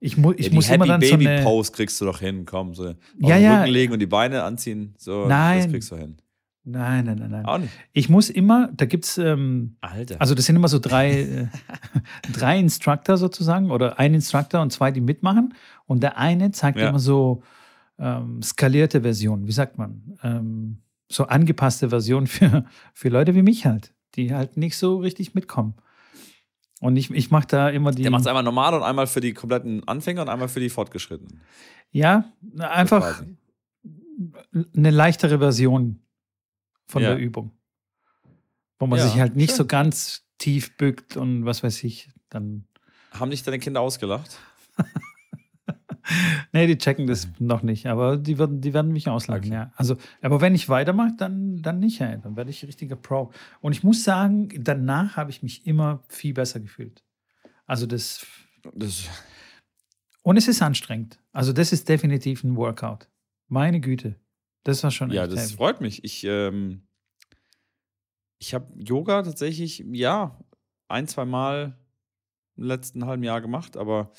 Ich, 0.00 0.16
mu 0.16 0.32
ich 0.32 0.46
ja, 0.46 0.52
muss 0.54 0.70
immer 0.70 0.86
dann 0.86 1.00
Baby 1.00 1.24
so 1.24 1.30
eine 1.30 1.42
Pose 1.42 1.72
kriegst 1.72 2.00
du 2.00 2.06
doch 2.06 2.18
hin, 2.18 2.44
komm, 2.44 2.74
so 2.74 2.88
auf 2.88 2.96
ja, 3.18 3.36
den 3.36 3.44
ja. 3.44 3.60
Rücken 3.60 3.72
legen 3.72 3.92
und 3.92 3.98
die 3.98 4.06
Beine 4.06 4.42
anziehen, 4.42 4.94
so 4.98 5.28
nein. 5.28 5.62
das 5.62 5.70
kriegst 5.70 5.90
du 5.92 5.96
hin. 5.96 6.16
Nein, 6.64 7.06
nein, 7.06 7.18
nein, 7.18 7.30
nein. 7.30 7.44
Auch 7.44 7.58
nicht. 7.58 7.72
Ich 7.92 8.08
muss 8.08 8.30
immer, 8.30 8.70
da 8.72 8.84
gibt's 8.84 9.18
ähm, 9.18 9.76
Alter. 9.80 10.20
also 10.20 10.34
das 10.34 10.46
sind 10.46 10.54
immer 10.54 10.68
so 10.68 10.78
drei, 10.78 11.22
äh, 11.22 11.46
drei 12.32 12.58
Instructor 12.58 13.16
sozusagen 13.16 13.70
oder 13.70 13.98
ein 13.98 14.14
Instructor 14.14 14.62
und 14.62 14.72
zwei, 14.72 14.92
die 14.92 15.00
mitmachen 15.00 15.54
und 15.86 16.02
der 16.02 16.18
eine 16.18 16.52
zeigt 16.52 16.78
ja. 16.78 16.88
immer 16.88 17.00
so 17.00 17.42
ähm, 17.98 18.42
skalierte 18.42 19.02
Versionen, 19.02 19.48
wie 19.48 19.52
sagt 19.52 19.76
man, 19.76 20.18
ähm, 20.22 20.82
so 21.08 21.24
angepasste 21.24 21.88
Versionen 21.88 22.26
für 22.28 22.64
für 22.94 23.08
Leute 23.08 23.34
wie 23.34 23.42
mich 23.42 23.66
halt, 23.66 23.92
die 24.14 24.32
halt 24.32 24.56
nicht 24.56 24.76
so 24.76 24.98
richtig 24.98 25.34
mitkommen. 25.34 25.74
Und 26.80 26.96
ich, 26.96 27.10
ich 27.10 27.30
mache 27.30 27.46
da 27.46 27.68
immer 27.68 27.92
die. 27.92 28.02
Der 28.02 28.10
macht 28.10 28.22
es 28.22 28.26
einmal 28.26 28.42
normal 28.42 28.74
und 28.74 28.82
einmal 28.82 29.06
für 29.06 29.20
die 29.20 29.34
kompletten 29.34 29.86
Anfänger 29.86 30.22
und 30.22 30.28
einmal 30.28 30.48
für 30.48 30.58
die 30.58 30.68
Fortgeschrittenen. 30.68 31.40
Ja, 31.92 32.24
einfach 32.58 33.22
eine 34.76 34.90
leichtere 34.90 35.38
Version 35.38 36.00
von 36.86 37.02
ja. 37.02 37.10
der 37.10 37.18
Übung. 37.18 37.52
Wo 38.78 38.86
man 38.86 38.98
ja, 38.98 39.06
sich 39.06 39.20
halt 39.20 39.36
nicht 39.36 39.50
schön. 39.50 39.58
so 39.58 39.66
ganz 39.66 40.24
tief 40.38 40.76
bückt 40.76 41.16
und 41.16 41.44
was 41.44 41.62
weiß 41.62 41.84
ich, 41.84 42.10
dann. 42.28 42.64
Haben 43.12 43.28
nicht 43.28 43.46
deine 43.46 43.58
Kinder 43.58 43.80
ausgelacht? 43.80 44.38
nee, 46.52 46.66
die 46.66 46.78
checken 46.78 47.06
das 47.06 47.28
noch 47.38 47.62
nicht, 47.62 47.86
aber 47.86 48.16
die 48.16 48.38
werden, 48.38 48.60
die 48.60 48.74
werden 48.74 48.92
mich 48.92 49.08
auslachen, 49.08 49.44
okay. 49.44 49.54
ja. 49.54 49.72
Also, 49.76 49.96
aber 50.20 50.40
wenn 50.40 50.54
ich 50.54 50.68
weitermache, 50.68 51.14
dann, 51.16 51.62
dann 51.62 51.78
nicht, 51.78 52.00
ey. 52.00 52.18
dann 52.20 52.36
werde 52.36 52.50
ich 52.50 52.64
richtiger 52.64 52.96
Pro. 52.96 53.30
Und 53.60 53.72
ich 53.72 53.84
muss 53.84 54.02
sagen, 54.04 54.48
danach 54.58 55.16
habe 55.16 55.30
ich 55.30 55.42
mich 55.42 55.66
immer 55.66 56.02
viel 56.08 56.34
besser 56.34 56.60
gefühlt. 56.60 57.04
Also 57.66 57.86
das, 57.86 58.26
das. 58.74 59.08
Und 60.22 60.36
es 60.36 60.48
ist 60.48 60.62
anstrengend. 60.62 61.18
Also, 61.32 61.52
das 61.52 61.72
ist 61.72 61.88
definitiv 61.88 62.44
ein 62.44 62.56
Workout. 62.56 63.08
Meine 63.48 63.80
Güte. 63.80 64.16
Das 64.64 64.82
war 64.82 64.90
schon 64.90 65.10
Ja, 65.10 65.26
das 65.26 65.40
heavy. 65.40 65.56
freut 65.56 65.80
mich. 65.80 66.04
Ich, 66.04 66.24
ähm, 66.24 66.86
ich 68.38 68.54
habe 68.54 68.72
Yoga 68.76 69.22
tatsächlich, 69.22 69.84
ja, 69.92 70.38
ein, 70.88 71.08
zwei 71.08 71.24
Mal 71.24 71.78
im 72.56 72.64
letzten 72.64 73.06
halben 73.06 73.22
Jahr 73.22 73.40
gemacht, 73.40 73.76
aber 73.76 74.12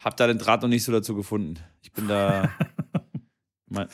habe 0.00 0.16
da 0.16 0.26
den 0.26 0.38
Draht 0.38 0.62
noch 0.62 0.68
nicht 0.68 0.84
so 0.84 0.92
dazu 0.92 1.14
gefunden. 1.14 1.58
Ich 1.82 1.92
bin 1.92 2.08
da. 2.08 2.50
mein, 3.66 3.88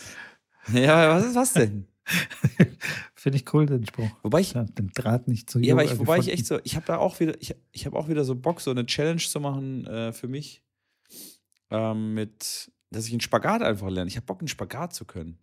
ja, 0.73 1.14
was 1.14 1.26
ist 1.26 1.35
was 1.35 1.52
denn? 1.52 1.88
Finde 3.14 3.38
ich 3.38 3.54
cool, 3.54 3.66
den 3.66 3.87
Spruch. 3.87 4.11
Wobei 4.23 4.40
ich. 4.40 4.54
Ja, 4.54 4.64
den 4.64 4.88
Draht 4.88 5.28
nicht 5.28 5.49
zu 5.49 5.61
Ja, 5.61 5.75
aber 5.75 5.85
ich, 5.85 5.99
wobei 5.99 6.18
ich 6.18 6.28
echt 6.28 6.47
so, 6.47 6.59
ich 6.64 6.75
habe 6.75 6.87
da 6.87 6.99
auch 6.99 7.21
wieder, 7.21 7.40
ich, 7.40 7.54
ich 7.71 7.87
habe 7.87 7.97
auch 7.97 8.09
wieder 8.09 8.25
so 8.25 8.35
Bock, 8.35 8.61
so 8.61 8.71
eine 8.71 8.87
Challenge 8.87 9.21
zu 9.21 9.40
machen 9.40 9.87
äh, 9.87 10.12
für 10.12 10.28
mich. 10.28 10.64
Ähm, 11.71 12.14
mit, 12.14 12.73
dass 12.90 13.06
ich 13.06 13.12
einen 13.12 13.21
Spagat 13.21 13.62
einfach 13.62 13.88
lerne. 13.88 14.09
Ich 14.09 14.16
habe 14.16 14.26
Bock, 14.26 14.40
einen 14.40 14.49
Spagat 14.49 14.94
zu 14.94 15.04
können. 15.04 15.38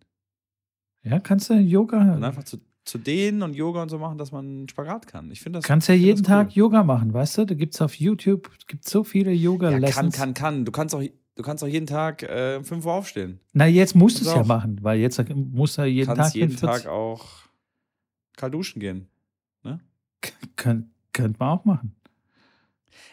Ja, 1.02 1.18
kannst 1.20 1.50
du 1.50 1.54
Yoga. 1.54 2.14
Und 2.14 2.24
einfach 2.24 2.44
zu, 2.44 2.58
zu 2.84 2.98
dehnen 2.98 3.42
und 3.42 3.54
Yoga 3.54 3.82
und 3.82 3.88
so 3.88 3.98
machen, 3.98 4.18
dass 4.18 4.32
man 4.32 4.46
einen 4.46 4.68
Spagat 4.68 5.06
kann. 5.06 5.30
Ich 5.30 5.40
finde 5.40 5.58
das. 5.58 5.66
Kannst 5.66 5.88
ja 5.88 5.94
jeden 5.94 6.22
Tag 6.22 6.48
cool. 6.48 6.52
Yoga 6.54 6.84
machen, 6.84 7.12
weißt 7.12 7.38
du? 7.38 7.46
Da 7.46 7.54
gibt 7.54 7.74
es 7.74 7.80
auf 7.80 7.94
YouTube 7.94 8.50
gibt 8.70 8.88
so 8.88 9.04
viele 9.04 9.32
Yoga-Lessons. 9.32 9.96
Ja, 9.96 10.02
kann, 10.02 10.12
kann, 10.12 10.34
kann. 10.34 10.64
Du 10.64 10.72
kannst 10.72 10.94
auch, 10.94 11.02
du 11.02 11.42
kannst 11.42 11.64
auch 11.64 11.68
jeden 11.68 11.86
Tag 11.86 12.22
äh, 12.22 12.56
um 12.58 12.64
5 12.64 12.86
Uhr 12.86 12.92
aufstehen. 12.92 13.40
Na, 13.52 13.66
jetzt 13.66 13.94
musst 13.94 14.20
du 14.20 14.24
es 14.24 14.34
ja 14.34 14.44
machen, 14.44 14.78
weil 14.82 15.00
jetzt 15.00 15.22
muss 15.34 15.76
er 15.76 15.86
jeden 15.86 16.06
kannst 16.06 16.32
Tag. 16.32 16.34
jeden 16.34 16.56
Tag 16.56 16.86
auch 16.86 17.26
kalt 18.36 18.54
duschen 18.54 18.80
gehen. 18.80 19.08
Ne? 19.64 19.80
Könnt, 20.56 20.86
könnte 21.12 21.36
man 21.38 21.48
auch 21.48 21.64
machen. 21.64 21.96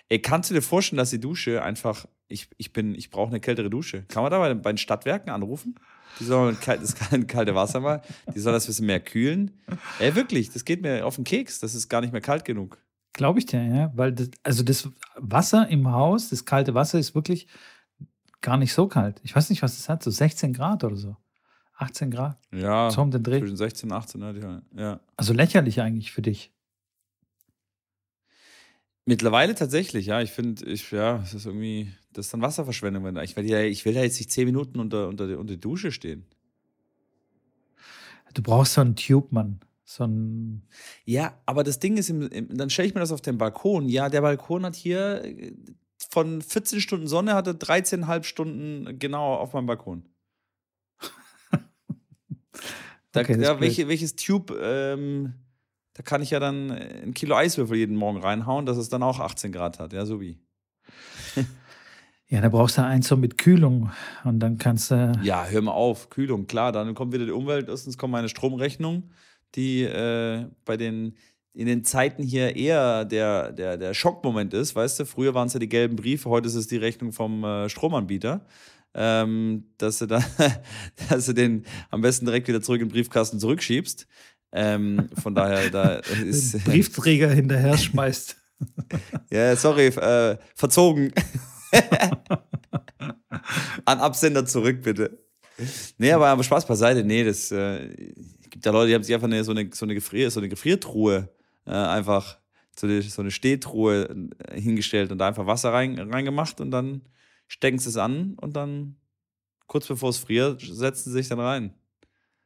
Ey, 0.10 0.22
kannst 0.22 0.50
du 0.50 0.54
dir 0.54 0.62
vorstellen, 0.62 0.98
dass 0.98 1.10
die 1.10 1.20
Dusche 1.20 1.64
einfach. 1.64 2.06
Ich, 2.30 2.50
ich 2.58 2.74
bin, 2.74 2.94
ich 2.94 3.10
brauche 3.10 3.30
eine 3.30 3.40
kältere 3.40 3.70
Dusche. 3.70 4.04
Kann 4.10 4.22
man 4.22 4.32
da 4.32 4.40
bei, 4.40 4.54
bei 4.54 4.72
den 4.74 4.78
Stadtwerken 4.78 5.32
anrufen? 5.32 5.76
Die 6.20 6.24
sollen 6.24 6.58
das 6.66 6.96
kalte 7.28 7.56
Wasser 7.56 7.80
mal, 7.80 8.02
die 8.34 8.40
sollen 8.40 8.54
das 8.54 8.66
ein 8.66 8.68
bisschen 8.68 8.86
mehr 8.86 9.00
kühlen. 9.00 9.52
Ey, 10.00 10.16
wirklich, 10.16 10.52
das 10.52 10.66
geht 10.66 10.82
mir 10.82 11.06
auf 11.06 11.16
den 11.16 11.24
Keks. 11.24 11.60
Das 11.60 11.76
ist 11.76 11.90
gar 11.90 12.02
nicht 12.02 12.12
mehr 12.12 12.22
kalt 12.22 12.46
genug. 12.46 12.78
Glaube 13.14 13.40
ich 13.40 13.46
dir, 13.46 13.64
ja. 13.64 13.92
Weil 13.96 14.14
das, 14.14 14.30
also 14.44 14.64
das 14.64 14.90
Wasser 15.16 15.68
im 15.70 15.92
Haus, 15.92 16.30
das 16.30 16.46
kalte 16.46 16.74
Wasser 16.74 17.00
ist 17.00 17.16
wirklich 17.16 17.48
gar 18.42 18.58
nicht 18.58 18.74
so 18.74 18.88
kalt. 18.88 19.20
Ich 19.24 19.36
weiß 19.36 19.50
nicht, 19.50 19.62
was 19.62 19.78
das 19.78 19.90
hat, 19.90 20.04
so 20.04 20.12
16 20.12 20.54
Grad 20.54 20.84
oder 20.84 20.96
so. 20.96 21.18
18 21.78 22.12
Grad. 22.12 22.40
Ja, 22.52 22.90
so 22.90 23.02
um 23.02 23.12
den 23.12 23.24
Dreh. 23.24 23.40
zwischen 23.40 23.58
16 23.58 23.92
und 23.92 23.98
18, 23.98 24.62
ja. 24.76 25.00
Also 25.16 25.34
lächerlich 25.34 25.82
eigentlich 25.82 26.12
für 26.12 26.22
dich. 26.22 26.52
Mittlerweile 29.06 29.56
tatsächlich, 29.56 30.08
ja. 30.08 30.22
Ich 30.22 30.32
finde, 30.32 30.66
ich, 30.66 30.92
ja, 30.92 31.18
es 31.24 31.34
ist 31.34 31.46
irgendwie, 31.46 31.94
das 32.18 32.28
ist 32.28 32.34
dann 32.34 32.42
Wasserverschwendung. 32.42 33.04
Wenn, 33.04 33.18
ich, 33.18 33.36
will 33.36 33.46
ja, 33.46 33.62
ich 33.62 33.86
will 33.86 33.96
ja 33.96 34.02
jetzt 34.02 34.18
nicht 34.18 34.32
zehn 34.32 34.46
Minuten 34.46 34.80
unter, 34.80 35.08
unter, 35.08 35.26
unter 35.26 35.44
der 35.44 35.58
Dusche 35.58 35.92
stehen. 35.92 36.26
Du 38.34 38.42
brauchst 38.42 38.74
so 38.74 38.82
einen 38.82 38.96
Tube, 38.96 39.32
Mann. 39.32 39.60
So 39.86 40.04
ein 40.04 40.64
ja, 41.06 41.40
aber 41.46 41.64
das 41.64 41.80
Ding 41.80 41.98
ist, 41.98 42.10
im, 42.10 42.24
im, 42.24 42.58
dann 42.58 42.70
stelle 42.70 42.88
ich 42.88 42.94
mir 42.94 43.00
das 43.00 43.12
auf 43.12 43.22
den 43.22 43.38
Balkon. 43.38 43.88
Ja, 43.88 44.10
der 44.10 44.22
Balkon 44.22 44.66
hat 44.66 44.76
hier 44.76 45.24
von 46.10 46.42
14 46.42 46.82
Stunden 46.82 47.08
Sonne, 47.08 47.36
hatte 47.36 47.52
13,5 47.52 48.24
Stunden 48.24 49.00
genau 49.00 49.36
auf 49.36 49.54
meinem 49.54 49.68
Balkon. 49.68 50.04
da, 53.12 53.22
okay, 53.22 53.42
ja, 53.42 53.60
welche, 53.62 53.88
welches 53.88 54.16
Tube 54.16 54.58
ähm, 54.60 55.34
da 55.94 56.04
kann 56.04 56.22
ich 56.22 56.30
ja 56.30 56.40
dann 56.40 56.72
ein 56.72 57.14
Kilo 57.16 57.36
Eiswürfel 57.36 57.78
jeden 57.78 57.96
Morgen 57.96 58.20
reinhauen, 58.20 58.68
dass 58.68 58.78
es 58.78 58.90
dann 58.90 59.02
auch 59.02 59.20
18 59.20 59.52
Grad 59.52 59.80
hat, 59.80 59.94
ja, 59.94 60.06
so 60.06 60.22
wie. 60.22 60.40
Ja, 62.30 62.42
da 62.42 62.50
brauchst 62.50 62.78
du 62.78 62.84
eins 62.84 63.08
so 63.08 63.16
mit 63.16 63.38
Kühlung 63.38 63.92
und 64.26 64.40
dann 64.40 64.58
kannst 64.58 64.92
du. 64.92 65.14
Ja, 65.24 65.46
hör 65.46 65.62
mal 65.62 65.72
auf, 65.72 66.10
Kühlung, 66.10 66.46
klar, 66.46 66.72
dann 66.72 66.94
kommt 66.94 67.14
wieder 67.14 67.26
die 67.26 67.32
Umwelt, 67.32 67.70
erstens 67.70 67.98
kommt 67.98 68.12
meine 68.12 68.28
Stromrechnung, 68.28 69.12
die 69.56 69.84
äh, 69.84 70.46
bei 70.66 70.76
den 70.76 71.16
in 71.54 71.66
den 71.66 71.84
Zeiten 71.84 72.22
hier 72.22 72.56
eher 72.56 73.04
der, 73.04 73.52
der, 73.52 73.78
der 73.78 73.96
Schockmoment 73.96 74.54
ist, 74.54 74.76
weißt 74.76 75.00
du, 75.00 75.06
früher 75.06 75.34
waren 75.34 75.48
es 75.48 75.54
ja 75.54 75.60
die 75.60 75.70
gelben 75.70 75.96
Briefe, 75.96 76.30
heute 76.30 76.48
ist 76.48 76.54
es 76.54 76.68
die 76.68 76.78
Rechnung 76.78 77.14
vom 77.14 77.44
äh, 77.44 77.68
Stromanbieter. 77.68 78.46
Ähm, 78.94 79.66
dass 79.78 80.00
du 80.00 80.06
da, 80.06 80.24
dass 81.10 81.26
du 81.26 81.34
den 81.34 81.66
am 81.90 82.02
besten 82.02 82.26
direkt 82.26 82.48
wieder 82.48 82.62
zurück 82.62 82.82
in 82.82 82.88
den 82.88 82.94
Briefkasten 82.94 83.40
zurückschiebst. 83.40 84.08
Ähm, 84.52 85.10
von 85.22 85.36
daher, 85.36 85.70
da 85.70 85.96
ist. 86.26 86.64
Briefträger 86.64 87.30
hinterher 87.30 87.78
schmeißt. 87.78 88.38
ja, 89.32 89.56
sorry, 89.56 89.88
äh, 89.88 90.38
verzogen. 90.56 91.12
An 93.86 94.00
Absender 94.00 94.46
zurück, 94.46 94.82
bitte. 94.84 95.20
Nee, 95.98 96.12
aber, 96.12 96.28
aber 96.28 96.44
Spaß 96.44 96.68
beiseite. 96.68 97.04
Nee, 97.04 97.24
das 97.24 97.52
äh, 97.52 98.14
gibt 98.50 98.66
ja 98.66 98.72
Leute, 98.72 98.90
die 98.90 98.96
haben 98.96 99.04
sich 99.04 99.14
einfach 99.14 99.28
eine, 99.28 99.44
so, 99.44 99.52
eine, 99.52 99.70
so, 99.74 99.86
eine 99.86 99.96
Gefrier, 99.96 100.30
so 100.30 100.40
eine 100.40 100.50
Gefriertruhe 100.50 101.30
äh, 101.66 101.72
einfach 101.72 102.38
so 102.80 102.88
eine, 102.88 103.02
so 103.02 103.22
eine 103.22 103.32
Stehtruhe 103.32 104.30
äh, 104.50 104.60
hingestellt 104.60 105.12
und 105.12 105.18
da 105.18 105.28
einfach 105.28 105.48
Wasser 105.48 105.74
rein, 105.74 106.00
reingemacht 106.00 106.62
und 106.62 106.72
dann 106.72 107.02
stecken 107.48 107.80
sie 107.80 107.90
es 107.90 107.98
an 107.98 108.36
und 108.40 108.56
dann 108.56 108.98
kurz 109.68 109.88
bevor 109.88 110.10
es 110.10 110.18
friert, 110.18 110.62
setzen 110.62 111.12
sie 111.12 111.18
sich 111.18 111.28
dann 111.28 111.40
rein. 111.40 111.74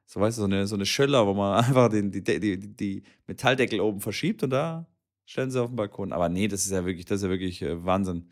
So 0.05 0.19
weißt 0.19 0.37
du, 0.37 0.41
so 0.41 0.45
eine, 0.45 0.67
so 0.67 0.75
eine 0.75 0.85
Schöller, 0.85 1.27
wo 1.27 1.33
man 1.33 1.59
einfach 1.65 1.89
den, 1.89 2.11
die, 2.11 2.23
die, 2.23 2.57
die 2.57 3.03
Metalldeckel 3.27 3.79
oben 3.79 4.01
verschiebt 4.01 4.43
und 4.43 4.51
da 4.51 4.87
stellen 5.25 5.51
sie 5.51 5.61
auf 5.61 5.69
den 5.69 5.75
Balkon. 5.75 6.13
Aber 6.13 6.29
nee, 6.29 6.47
das 6.47 6.65
ist 6.65 6.71
ja 6.71 6.85
wirklich, 6.85 7.05
das 7.05 7.17
ist 7.17 7.23
ja 7.23 7.29
wirklich 7.29 7.61
äh, 7.61 7.85
Wahnsinn 7.85 8.29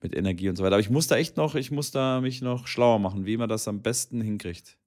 mit 0.00 0.14
Energie 0.14 0.48
und 0.48 0.56
so 0.56 0.64
weiter. 0.64 0.76
Aber 0.76 0.80
ich 0.80 0.90
muss 0.90 1.08
da 1.08 1.16
echt 1.16 1.36
noch, 1.36 1.54
ich 1.54 1.70
muss 1.70 1.90
da 1.90 2.20
mich 2.20 2.40
noch 2.42 2.66
schlauer 2.66 2.98
machen, 2.98 3.26
wie 3.26 3.36
man 3.36 3.48
das 3.48 3.68
am 3.68 3.82
besten 3.82 4.20
hinkriegt. 4.20 4.78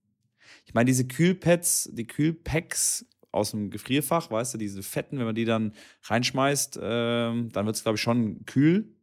Ich 0.65 0.73
meine, 0.73 0.85
diese 0.85 1.07
Kühlpads, 1.07 1.89
die 1.93 2.07
Kühlpacks 2.07 3.05
aus 3.31 3.51
dem 3.51 3.69
Gefrierfach, 3.69 4.29
weißt 4.29 4.53
du, 4.53 4.57
diese 4.57 4.83
fetten, 4.83 5.17
wenn 5.17 5.25
man 5.25 5.35
die 5.35 5.45
dann 5.45 5.73
reinschmeißt, 6.03 6.77
äh, 6.77 6.81
dann 6.81 7.65
wird 7.65 7.75
es, 7.75 7.83
glaube 7.83 7.95
ich, 7.95 8.01
schon 8.01 8.45
kühl. 8.45 8.93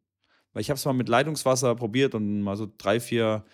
Weil 0.52 0.62
ich 0.62 0.70
habe 0.70 0.78
es 0.78 0.84
mal 0.84 0.92
mit 0.92 1.08
Leitungswasser 1.08 1.74
probiert 1.74 2.14
und 2.14 2.42
mal 2.42 2.56
so 2.56 2.70
drei, 2.78 3.00
vier 3.00 3.44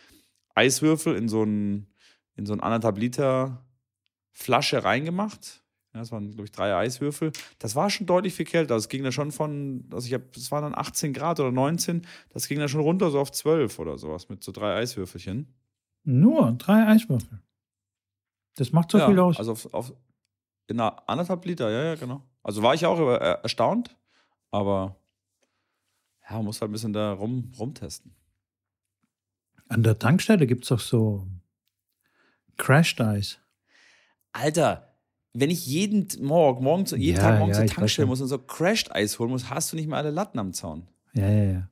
Eiswürfel 0.55 1.17
in 1.17 1.29
so 1.29 1.43
ein, 1.43 1.87
in 2.37 2.47
so 2.47 2.53
ein 2.53 2.61
anderthalb 2.61 2.99
Liter 2.99 3.65
Flasche 4.31 4.85
reingemacht. 4.85 5.64
Ja, 5.95 6.01
das 6.01 6.11
waren, 6.11 6.33
glaube 6.33 6.45
ich, 6.45 6.51
drei 6.51 6.75
Eiswürfel. 6.75 7.33
Das 7.61 7.77
war 7.77 7.89
schon 7.89 8.07
deutlich 8.07 8.35
viel 8.35 8.47
kälter. 8.47 8.75
Das 8.75 8.89
ging 8.89 9.05
da 9.05 9.13
schon 9.13 9.31
von, 9.31 9.85
also 9.93 10.07
ich 10.07 10.13
habe, 10.13 10.25
das 10.35 10.51
waren 10.51 10.65
dann 10.65 10.75
18 10.75 11.13
Grad 11.13 11.39
oder 11.39 11.53
19. 11.53 12.03
Das 12.31 12.49
ging 12.49 12.59
da 12.59 12.67
schon 12.67 12.81
runter 12.81 13.11
so 13.11 13.21
auf 13.21 13.31
12 13.31 13.79
oder 13.79 13.97
sowas 13.97 14.29
mit 14.29 14.43
so 14.43 14.51
drei 14.51 14.75
Eiswürfelchen. 14.75 15.55
Nur 16.03 16.53
drei 16.53 16.87
Eiswürfel. 16.89 17.41
Das 18.57 18.73
macht 18.73 18.91
so 18.91 18.99
ja, 18.99 19.09
viel 19.09 19.19
aus. 19.21 19.39
Also 19.39 19.53
auf, 19.53 19.73
auf 19.73 19.93
in 20.67 20.81
einer 20.81 21.09
anderthalb 21.09 21.45
Liter, 21.45 21.71
ja, 21.71 21.85
ja, 21.85 21.95
genau. 21.95 22.23
Also 22.43 22.63
war 22.63 22.75
ich 22.75 22.85
auch 22.87 22.99
über, 22.99 23.21
äh, 23.21 23.43
erstaunt, 23.43 23.97
aber 24.51 24.97
ja, 26.29 26.37
man 26.37 26.47
muss 26.47 26.61
halt 26.61 26.71
ein 26.71 26.73
bisschen 26.73 26.93
da 26.93 27.13
rum, 27.13 27.53
rumtesten. 27.59 28.15
An 29.69 29.83
der 29.83 29.99
Tankstelle 29.99 30.47
gibt 30.47 30.65
es 30.65 30.69
doch 30.69 30.81
so 30.81 31.27
Crashed 32.57 33.01
Eis. 33.01 33.41
Alter, 34.33 34.94
wenn 35.35 35.51
ich 35.51 35.67
jeden 35.67 36.07
Morgen, 36.25 36.65
morgen 36.65 36.87
zu, 36.87 36.97
jeden 36.97 37.17
ja, 37.17 37.23
Tag 37.23 37.39
morgen 37.41 37.53
ja, 37.53 37.59
zur 37.59 37.67
Tankstelle 37.67 38.07
muss 38.07 38.21
und 38.21 38.29
so 38.29 38.39
Crashed 38.39 38.95
Eis 38.95 39.19
holen 39.19 39.31
muss, 39.31 39.51
hast 39.51 39.73
du 39.73 39.77
nicht 39.77 39.89
mehr 39.89 39.99
alle 39.99 40.11
Latten 40.11 40.39
am 40.39 40.53
Zaun. 40.53 40.87
Ja, 41.13 41.29
ja, 41.29 41.45
ja. 41.45 41.69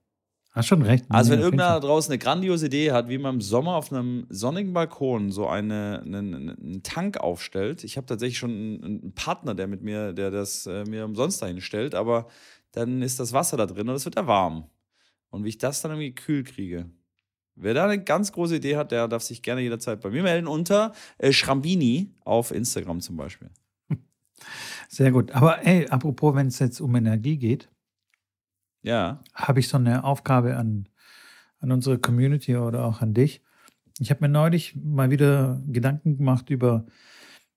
Hast 0.51 0.67
schon 0.67 0.83
recht. 0.83 1.07
Also, 1.09 1.31
wenn 1.31 1.41
irgendeiner 1.41 1.81
da 1.81 1.81
draußen 1.81 2.13
eine 2.13 2.19
grandiose 2.19 2.67
Idee 2.67 2.93
hat, 2.93 3.09
wie 3.09 3.17
man 3.17 3.37
im 3.37 3.41
Sommer 3.41 3.77
auf 3.77 3.91
einem 3.91 4.27
sonnigen 4.29 4.75
Balkon 4.75 5.31
so 5.31 5.47
eine, 5.47 6.03
einen, 6.05 6.51
einen 6.51 6.83
Tank 6.83 7.17
aufstellt. 7.17 7.85
Ich 7.85 7.97
habe 7.97 8.07
tatsächlich 8.07 8.37
schon 8.37 8.51
einen, 8.51 9.15
Partner, 9.15 9.55
der 9.55 9.67
mit 9.67 9.83
mir, 9.83 10.13
der 10.13 10.31
das 10.31 10.67
äh, 10.67 10.85
mir 10.85 11.07
umsonst 11.07 11.41
dahin 11.41 11.63
stellt, 11.63 11.95
aber 11.95 12.27
dann 12.73 13.01
ist 13.01 13.19
das 13.19 13.33
Wasser 13.33 13.57
da 13.57 13.65
drin 13.65 13.89
und 13.89 13.95
es 13.95 14.05
wird 14.05 14.17
ja 14.17 14.27
warm. 14.27 14.69
Und 15.31 15.45
wie 15.45 15.49
ich 15.49 15.59
das 15.59 15.81
dann 15.81 15.93
irgendwie 15.93 16.15
kühl 16.15 16.45
kriege. 16.45 16.91
Wer 17.55 17.75
da 17.75 17.85
eine 17.85 18.03
ganz 18.03 18.33
große 18.33 18.57
Idee 18.57 18.77
hat, 18.77 18.93
der 18.93 19.09
darf 19.09 19.23
sich 19.23 19.43
gerne 19.43 19.61
jederzeit 19.61 20.01
bei 20.01 20.11
mir 20.11 20.23
melden 20.23 20.47
unter 20.47 20.93
äh, 21.19 21.33
Schrambini 21.33 22.15
auf 22.25 22.51
Instagram 22.51 23.01
zum 23.01 23.17
Beispiel. 23.17 23.51
Sehr 24.89 25.13
gut. 25.13 25.33
Aber 25.33 25.65
ey, 25.67 25.87
apropos, 25.89 26.35
wenn 26.35 26.47
es 26.47 26.59
jetzt 26.59 26.81
um 26.81 26.95
Energie 26.95 27.37
geht, 27.37 27.69
ja. 28.83 29.21
habe 29.35 29.61
ich 29.61 29.69
so 29.69 29.77
eine 29.77 30.05
Aufgabe 30.05 30.57
an, 30.57 30.89
an 31.61 31.73
unsere 31.73 31.99
Community 31.99 32.57
oder 32.57 32.85
auch 32.85 33.03
an 33.03 33.13
dich. 33.13 33.43
Ich 33.99 34.11
habe 34.11 34.23
mir 34.23 34.29
neulich 34.29 34.75
mal 34.75 35.11
wieder 35.11 35.63
Gedanken 35.67 36.17
gemacht 36.17 36.49
über, 36.49 36.87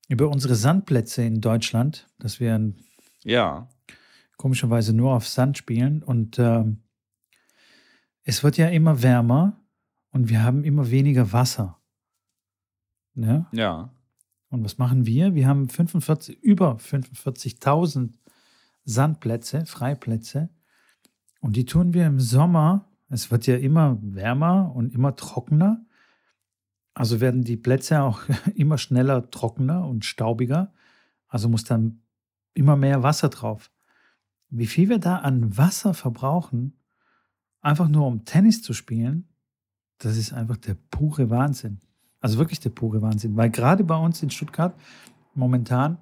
über 0.10 0.30
unsere 0.30 0.56
Sandplätze 0.56 1.24
in 1.24 1.40
Deutschland, 1.40 2.08
dass 2.20 2.42
wir 2.42 2.74
ja. 3.24 3.70
komischerweise 4.36 4.94
nur 4.94 5.14
auf 5.14 5.28
Sand 5.28 5.58
spielen. 5.58 6.04
Und 6.04 6.38
äh, 6.38 6.66
es 8.24 8.44
wird 8.44 8.58
ja 8.58 8.68
immer 8.68 9.02
wärmer 9.02 9.65
und 10.16 10.30
wir 10.30 10.44
haben 10.44 10.64
immer 10.64 10.92
weniger 10.92 11.34
Wasser. 11.34 11.78
Ne? 13.16 13.48
Ja. 13.52 13.94
Und 14.48 14.64
was 14.64 14.78
machen 14.78 15.06
wir? 15.06 15.36
Wir 15.36 15.46
haben 15.46 15.68
45, 15.68 16.42
über 16.42 16.78
45.000 16.78 18.14
Sandplätze, 18.86 19.66
Freiplätze. 19.66 20.50
Und 21.42 21.58
die 21.58 21.66
tun 21.66 21.94
wir 21.94 22.08
im 22.08 22.22
Sommer. 22.22 22.90
Es 23.10 23.30
wird 23.30 23.46
ja 23.46 23.58
immer 23.58 23.98
wärmer 24.02 24.72
und 24.74 24.94
immer 24.94 25.18
trockener. 25.18 25.86
Also 26.94 27.20
werden 27.20 27.44
die 27.44 27.58
Plätze 27.58 28.02
auch 28.02 28.22
immer 28.56 28.78
schneller 28.78 29.30
trockener 29.32 29.86
und 29.86 30.06
staubiger. 30.06 30.74
Also 31.28 31.50
muss 31.50 31.66
dann 31.66 32.04
immer 32.54 32.78
mehr 32.78 33.04
Wasser 33.04 33.28
drauf. 33.28 33.70
Wie 34.48 34.68
viel 34.68 34.88
wir 34.88 35.00
da 35.00 35.18
an 35.18 35.58
Wasser 35.58 35.94
verbrauchen, 35.94 36.80
einfach 37.60 37.90
nur 37.90 38.08
um 38.08 38.24
Tennis 38.24 38.62
zu 38.62 38.72
spielen, 38.72 39.28
das 40.00 40.18
ist 40.18 40.34
einfach 40.34 40.58
der 40.58 40.76
pure 40.92 41.30
Wahnsinn. 41.30 41.80
Also 42.20 42.38
wirklich 42.38 42.60
der 42.60 42.72
pure 42.72 43.02
Wahnsinn. 43.02 43.36
Weil 43.36 43.50
gerade 43.50 43.84
bei 43.84 43.96
uns 43.96 44.22
in 44.24 44.30
Stuttgart 44.30 44.76
momentan 45.34 45.98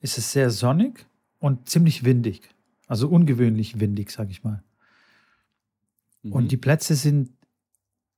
ist 0.00 0.18
es 0.18 0.32
sehr 0.32 0.50
sonnig 0.50 1.06
und 1.38 1.68
ziemlich 1.68 2.04
windig. 2.04 2.54
Also 2.86 3.08
ungewöhnlich 3.08 3.80
windig, 3.80 4.10
sag 4.10 4.30
ich 4.30 4.44
mal. 4.44 4.62
Mhm. 6.22 6.32
Und 6.32 6.52
die 6.52 6.56
Plätze 6.56 6.94
sind, 6.94 7.30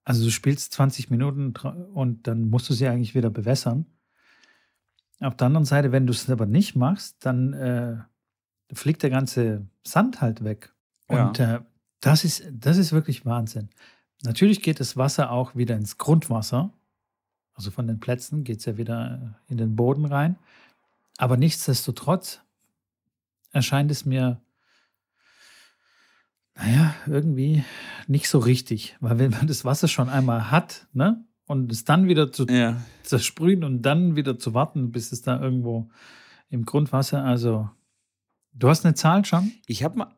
also 0.05 0.25
du 0.25 0.31
spielst 0.31 0.73
20 0.73 1.11
Minuten 1.11 1.55
und 1.95 2.27
dann 2.27 2.49
musst 2.49 2.69
du 2.71 2.75
sie 2.75 2.89
eigentlich 2.89 3.15
wieder 3.15 3.31
bewässern. 3.31 3.87
Auf 5.21 5.37
der 5.37 5.47
anderen 5.47 5.65
Seite, 5.65 5.93
wenn 5.93 6.07
du 6.07 6.13
es 6.13 6.29
aber 6.29 6.47
nicht 6.47 6.77
machst, 6.77 7.17
dann 7.25 7.53
äh, 7.55 7.97
fliegt 8.73 9.03
der 9.03 9.11
ganze 9.11 9.67
Sand 9.85 10.21
halt 10.21 10.45
weg. 10.45 10.75
Und 11.09 11.39
ja. 11.39 11.57
äh, 11.57 11.61
das, 12.01 12.25
ist, 12.25 12.45
das 12.51 12.77
ist 12.77 12.93
wirklich 12.93 13.25
Wahnsinn. 13.25 13.71
Natürlich 14.23 14.63
geht 14.63 14.81
das 14.81 14.97
Wasser 14.97 15.31
auch 15.31 15.55
wieder 15.55 15.77
ins 15.77 15.99
Grundwasser. 15.99 16.73
Also 17.55 17.71
von 17.71 17.87
den 17.87 18.01
Plätzen 18.01 18.45
geht 18.45 18.59
es 18.59 18.65
ja 18.65 18.77
wieder 18.77 19.41
in 19.49 19.57
den 19.57 19.77
Boden 19.77 20.05
rein. 20.05 20.37
Aber 21.19 21.37
nichtsdestotrotz 21.37 22.41
erscheint 23.53 23.91
es 23.91 24.05
mir 24.05 24.41
naja, 26.57 26.95
irgendwie 27.07 27.65
nicht 28.07 28.29
so 28.29 28.39
richtig. 28.39 28.97
Weil 29.01 29.19
wenn 29.19 29.31
man 29.31 29.47
das 29.47 29.65
Wasser 29.65 29.89
schon 29.89 30.09
einmal 30.09 30.51
hat, 30.51 30.87
ne? 30.93 31.23
Und 31.47 31.71
es 31.71 31.85
dann 31.85 32.09
wieder 32.09 32.33
zu 32.33 32.45
ja. 32.47 32.81
zersprühen 33.05 33.63
und 33.63 33.83
dann 33.83 34.17
wieder 34.17 34.37
zu 34.37 34.53
warten, 34.53 34.91
bis 34.91 35.13
es 35.13 35.23
da 35.23 35.41
irgendwo 35.41 35.91
im 36.49 36.65
Grundwasser, 36.65 37.23
also 37.23 37.71
du 38.53 38.69
hast 38.69 38.85
eine 38.85 38.95
Zahl 38.95 39.25
schon? 39.25 39.53
Ich 39.69 39.85
habe 39.85 39.99
mal, 39.99 40.16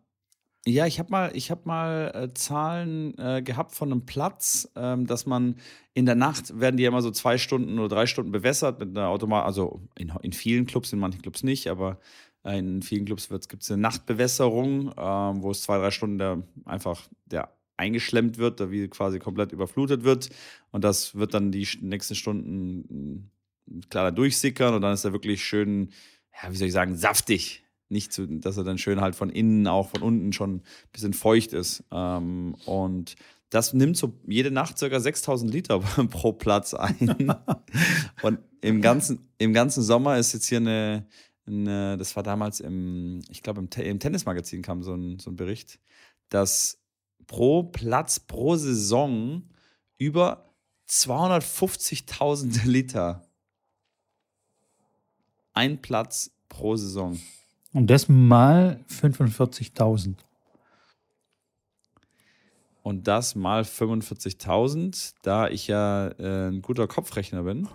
ja, 0.67 0.87
ich 0.87 0.99
habe 0.99 1.11
mal, 1.11 1.31
ich 1.35 1.51
habe 1.51 1.63
mal 1.65 2.13
äh, 2.15 2.35
Zahlen 2.35 3.17
äh, 3.19 3.43
gehabt 3.43 3.75
von 3.75 3.91
einem 3.91 4.07
Platz, 4.07 4.71
ähm, 4.77 5.07
dass 5.07 5.25
man 5.27 5.57
in 5.95 6.07
der 6.07 6.15
Nacht 6.15 6.61
werden 6.61 6.77
die 6.77 6.85
immer 6.85 7.03
so 7.03 7.11
zwei 7.11 7.39
Stunden 7.39 7.79
oder 7.79 7.89
drei 7.89 8.07
Stunden 8.07 8.33
bewässert 8.33 8.79
mit 8.79 8.97
einer 8.97 9.09
Automat, 9.09 9.45
also 9.47 9.83
in, 9.97 10.13
in 10.23 10.33
vielen 10.33 10.67
Clubs, 10.67 10.93
in 10.93 10.99
manchen 10.99 11.23
Clubs 11.23 11.43
nicht, 11.43 11.69
aber 11.69 11.99
in 12.45 12.83
vielen 12.83 13.05
Clubs 13.05 13.29
gibt 13.29 13.63
es 13.63 13.71
eine 13.71 13.83
Nachtbewässerung, 13.83 14.93
ähm, 14.97 15.43
wo 15.43 15.51
es 15.51 15.63
zwei, 15.63 15.79
drei 15.79 15.91
Stunden 15.91 16.19
der, 16.19 16.43
einfach 16.65 17.09
der 17.27 17.53
eingeschlemmt 17.79 18.39
wird, 18.39 18.61
da 18.61 18.71
wie 18.71 18.89
quasi 18.89 19.19
komplett 19.19 19.53
überflutet 19.53 20.05
wird. 20.05 20.29
Und 20.71 20.85
das 20.85 21.15
wird 21.15 21.33
dann 21.33 21.53
die 21.53 21.67
nächsten 21.81 22.15
Stunden 22.15 23.31
mm, 23.67 23.81
klar 23.89 24.13
durchsickern 24.13 24.75
und 24.75 24.83
dann 24.83 24.93
ist 24.93 25.05
er 25.05 25.13
wirklich 25.13 25.45
schön, 25.45 25.91
ja, 26.43 26.51
wie 26.51 26.57
soll 26.57 26.69
ich 26.69 26.73
sagen, 26.73 26.97
saftig. 26.97 27.65
Nicht 27.89 28.13
zu, 28.13 28.27
dass 28.27 28.57
er 28.57 28.65
dann 28.65 28.79
schön 28.79 29.01
halt 29.01 29.15
von 29.15 29.31
innen, 29.31 29.67
auch 29.67 29.91
von 29.91 30.03
unten 30.03 30.33
schon 30.33 30.57
ein 30.57 30.63
bisschen 30.93 31.15
feucht 31.15 31.53
ist. 31.53 31.85
Ähm, 31.91 32.55
und 32.67 33.17
das 33.51 33.73
nimmt 33.73 33.97
so 33.97 34.13
jede 34.27 34.51
Nacht 34.51 34.79
ca. 34.79 35.01
6000 35.01 35.51
Liter 35.51 35.81
pro 36.11 36.33
Platz 36.33 36.75
ein. 36.75 37.35
und 38.23 38.39
im 38.61 38.83
ganzen, 38.83 39.29
im 39.39 39.53
ganzen 39.53 39.83
Sommer 39.83 40.19
ist 40.19 40.33
jetzt 40.35 40.47
hier 40.47 40.59
eine, 40.59 41.07
eine, 41.47 41.97
das 41.97 42.15
war 42.17 42.23
damals 42.23 42.61
im, 42.61 43.21
ich 43.31 43.43
glaube, 43.43 43.61
im, 43.61 43.69
im 43.83 44.01
Tennismagazin 44.01 44.63
kam 44.63 44.83
so 44.83 44.95
ein, 44.95 45.19
so 45.19 45.31
ein 45.31 45.37
Bericht, 45.37 45.79
dass 46.29 46.79
pro 47.27 47.63
Platz 47.63 48.21
pro 48.21 48.57
Saison 48.57 49.43
über 49.97 50.53
250.000 50.89 52.67
Liter. 52.67 53.23
Ein 55.53 55.81
Platz 55.81 56.31
pro 56.49 56.77
Saison. 56.77 57.19
Und 57.73 57.89
das 57.89 58.09
mal 58.09 58.81
45.000. 58.91 60.15
Und 62.83 63.07
das 63.07 63.35
mal 63.35 63.63
45.000, 63.63 65.15
da 65.23 65.49
ich 65.49 65.67
ja 65.67 66.09
äh, 66.19 66.49
ein 66.49 66.63
guter 66.63 66.87
Kopfrechner 66.87 67.43
bin. 67.43 67.69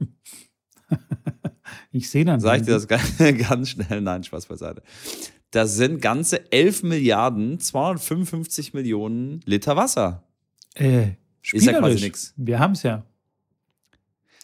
ich 1.92 2.10
sehe 2.10 2.24
dann. 2.24 2.40
Sag 2.40 2.60
ich 2.60 2.66
dir 2.66 2.72
das 2.72 2.88
ganz 3.48 3.68
schnell? 3.68 4.00
Nein, 4.00 4.24
Spaß 4.24 4.46
beiseite. 4.46 4.82
Das 5.52 5.76
sind 5.76 6.00
ganze 6.00 6.50
11 6.50 6.82
Milliarden 6.82 7.60
255 7.60 8.74
Millionen 8.74 9.42
Liter 9.44 9.76
Wasser. 9.76 10.24
Äh, 10.74 11.12
Ist 11.52 11.66
ja 11.66 11.78
quasi 11.78 12.02
nichts. 12.02 12.34
Wir 12.36 12.58
haben 12.58 12.72
es 12.72 12.82
ja. 12.82 13.04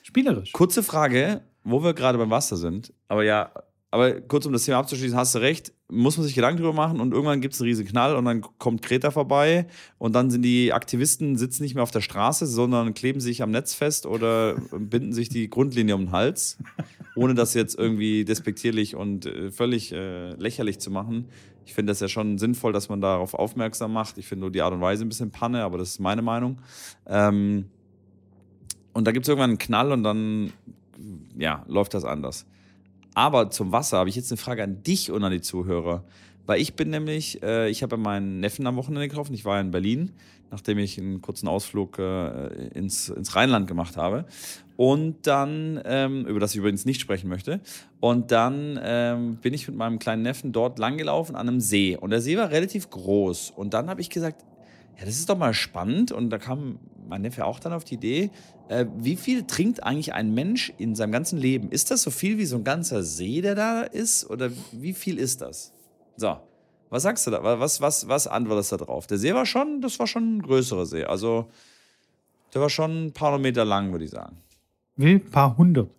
Spielerisch. 0.02 0.52
Kurze 0.52 0.82
Frage, 0.82 1.40
wo 1.64 1.82
wir 1.82 1.94
gerade 1.94 2.18
beim 2.18 2.30
Wasser 2.30 2.56
sind. 2.56 2.92
Aber 3.08 3.24
ja, 3.24 3.50
aber 3.90 4.20
kurz 4.20 4.44
um 4.44 4.52
das 4.52 4.64
Thema 4.64 4.78
abzuschließen, 4.78 5.16
hast 5.16 5.34
du 5.34 5.38
recht, 5.38 5.72
muss 5.90 6.18
man 6.18 6.26
sich 6.26 6.34
Gedanken 6.34 6.58
drüber 6.58 6.74
machen 6.74 7.00
und 7.00 7.12
irgendwann 7.12 7.40
gibt 7.40 7.54
es 7.54 7.60
einen 7.60 7.68
riesen 7.68 7.86
Knall 7.86 8.16
und 8.16 8.26
dann 8.26 8.42
kommt 8.58 8.82
Kreta 8.82 9.10
vorbei 9.10 9.66
und 9.96 10.14
dann 10.14 10.30
sind 10.30 10.42
die 10.42 10.74
Aktivisten 10.74 11.36
sitzen 11.36 11.62
nicht 11.62 11.74
mehr 11.74 11.82
auf 11.82 11.90
der 11.90 12.02
Straße, 12.02 12.46
sondern 12.46 12.92
kleben 12.92 13.20
sich 13.20 13.42
am 13.42 13.50
Netz 13.50 13.72
fest 13.72 14.04
oder 14.04 14.56
binden 14.78 15.14
sich 15.14 15.30
die 15.30 15.48
Grundlinie 15.48 15.94
um 15.94 16.06
den 16.06 16.12
Hals, 16.12 16.58
ohne 17.16 17.34
das 17.34 17.54
jetzt 17.54 17.78
irgendwie 17.78 18.26
despektierlich 18.26 18.94
und 18.94 19.24
äh, 19.24 19.50
völlig 19.50 19.92
äh, 19.92 20.34
lächerlich 20.34 20.80
zu 20.80 20.90
machen. 20.90 21.28
Ich 21.64 21.72
finde 21.72 21.90
das 21.90 22.00
ja 22.00 22.08
schon 22.08 22.36
sinnvoll, 22.36 22.74
dass 22.74 22.90
man 22.90 23.00
darauf 23.00 23.32
aufmerksam 23.32 23.92
macht. 23.92 24.18
Ich 24.18 24.26
finde 24.26 24.42
nur 24.42 24.50
die 24.50 24.60
Art 24.60 24.74
und 24.74 24.80
Weise 24.82 25.04
ein 25.04 25.08
bisschen 25.08 25.30
Panne, 25.30 25.64
aber 25.64 25.78
das 25.78 25.90
ist 25.90 26.00
meine 26.00 26.22
Meinung. 26.22 26.60
Ähm, 27.06 27.66
und 28.92 29.06
da 29.06 29.12
gibt 29.12 29.24
es 29.24 29.28
irgendwann 29.28 29.50
einen 29.50 29.58
Knall 29.58 29.92
und 29.92 30.02
dann 30.02 30.52
ja, 31.38 31.64
läuft 31.68 31.94
das 31.94 32.04
anders. 32.04 32.46
Aber 33.18 33.50
zum 33.50 33.72
Wasser 33.72 33.98
habe 33.98 34.08
ich 34.08 34.14
jetzt 34.14 34.30
eine 34.30 34.36
Frage 34.36 34.62
an 34.62 34.84
dich 34.84 35.10
und 35.10 35.24
an 35.24 35.32
die 35.32 35.40
Zuhörer. 35.40 36.04
Weil 36.46 36.60
ich 36.60 36.74
bin 36.74 36.90
nämlich, 36.90 37.42
äh, 37.42 37.68
ich 37.68 37.82
habe 37.82 37.96
meinen 37.96 38.38
Neffen 38.38 38.64
am 38.68 38.76
Wochenende 38.76 39.08
getroffen. 39.08 39.34
Ich 39.34 39.44
war 39.44 39.60
in 39.60 39.72
Berlin, 39.72 40.12
nachdem 40.52 40.78
ich 40.78 41.00
einen 41.00 41.20
kurzen 41.20 41.48
Ausflug 41.48 41.98
äh, 41.98 42.68
ins, 42.68 43.08
ins 43.08 43.34
Rheinland 43.34 43.66
gemacht 43.66 43.96
habe. 43.96 44.24
Und 44.76 45.26
dann, 45.26 45.80
ähm, 45.84 46.26
über 46.26 46.38
das 46.38 46.52
ich 46.52 46.58
übrigens 46.58 46.84
nicht 46.84 47.00
sprechen 47.00 47.28
möchte. 47.28 47.58
Und 47.98 48.30
dann 48.30 48.78
ähm, 48.80 49.38
bin 49.42 49.52
ich 49.52 49.66
mit 49.66 49.76
meinem 49.76 49.98
kleinen 49.98 50.22
Neffen 50.22 50.52
dort 50.52 50.78
langgelaufen 50.78 51.34
an 51.34 51.48
einem 51.48 51.58
See. 51.58 51.96
Und 51.96 52.10
der 52.10 52.20
See 52.20 52.36
war 52.36 52.52
relativ 52.52 52.88
groß. 52.88 53.50
Und 53.50 53.74
dann 53.74 53.90
habe 53.90 54.00
ich 54.00 54.10
gesagt, 54.10 54.44
ja, 54.98 55.04
das 55.04 55.14
ist 55.14 55.28
doch 55.28 55.38
mal 55.38 55.54
spannend. 55.54 56.12
Und 56.12 56.30
da 56.30 56.38
kam 56.38 56.78
mein 57.06 57.22
Neffe 57.22 57.44
auch 57.44 57.60
dann 57.60 57.72
auf 57.72 57.84
die 57.84 57.94
Idee, 57.94 58.30
äh, 58.68 58.86
wie 58.96 59.16
viel 59.16 59.44
trinkt 59.44 59.82
eigentlich 59.82 60.12
ein 60.12 60.34
Mensch 60.34 60.72
in 60.76 60.94
seinem 60.94 61.12
ganzen 61.12 61.38
Leben? 61.38 61.70
Ist 61.70 61.90
das 61.90 62.02
so 62.02 62.10
viel 62.10 62.36
wie 62.38 62.44
so 62.44 62.56
ein 62.56 62.64
ganzer 62.64 63.02
See, 63.02 63.40
der 63.40 63.54
da 63.54 63.82
ist? 63.82 64.28
Oder 64.28 64.50
wie 64.72 64.92
viel 64.92 65.18
ist 65.18 65.40
das? 65.40 65.72
So, 66.16 66.38
was 66.90 67.04
sagst 67.04 67.26
du 67.26 67.30
da? 67.30 67.42
Was, 67.42 67.80
was, 67.80 68.08
was 68.08 68.26
antwortest 68.26 68.72
du 68.72 68.76
da 68.76 68.84
drauf? 68.84 69.06
Der 69.06 69.18
See 69.18 69.32
war 69.32 69.46
schon, 69.46 69.80
das 69.80 69.98
war 69.98 70.06
schon 70.06 70.36
ein 70.36 70.42
größerer 70.42 70.84
See. 70.84 71.04
Also, 71.04 71.48
der 72.52 72.60
war 72.60 72.70
schon 72.70 73.06
ein 73.06 73.12
paar 73.12 73.28
hundert 73.28 73.42
Meter 73.42 73.64
lang, 73.64 73.92
würde 73.92 74.04
ich 74.04 74.10
sagen. 74.10 74.38
Wie? 74.96 75.14
Ein 75.14 75.30
paar 75.30 75.56
hundert? 75.56 75.90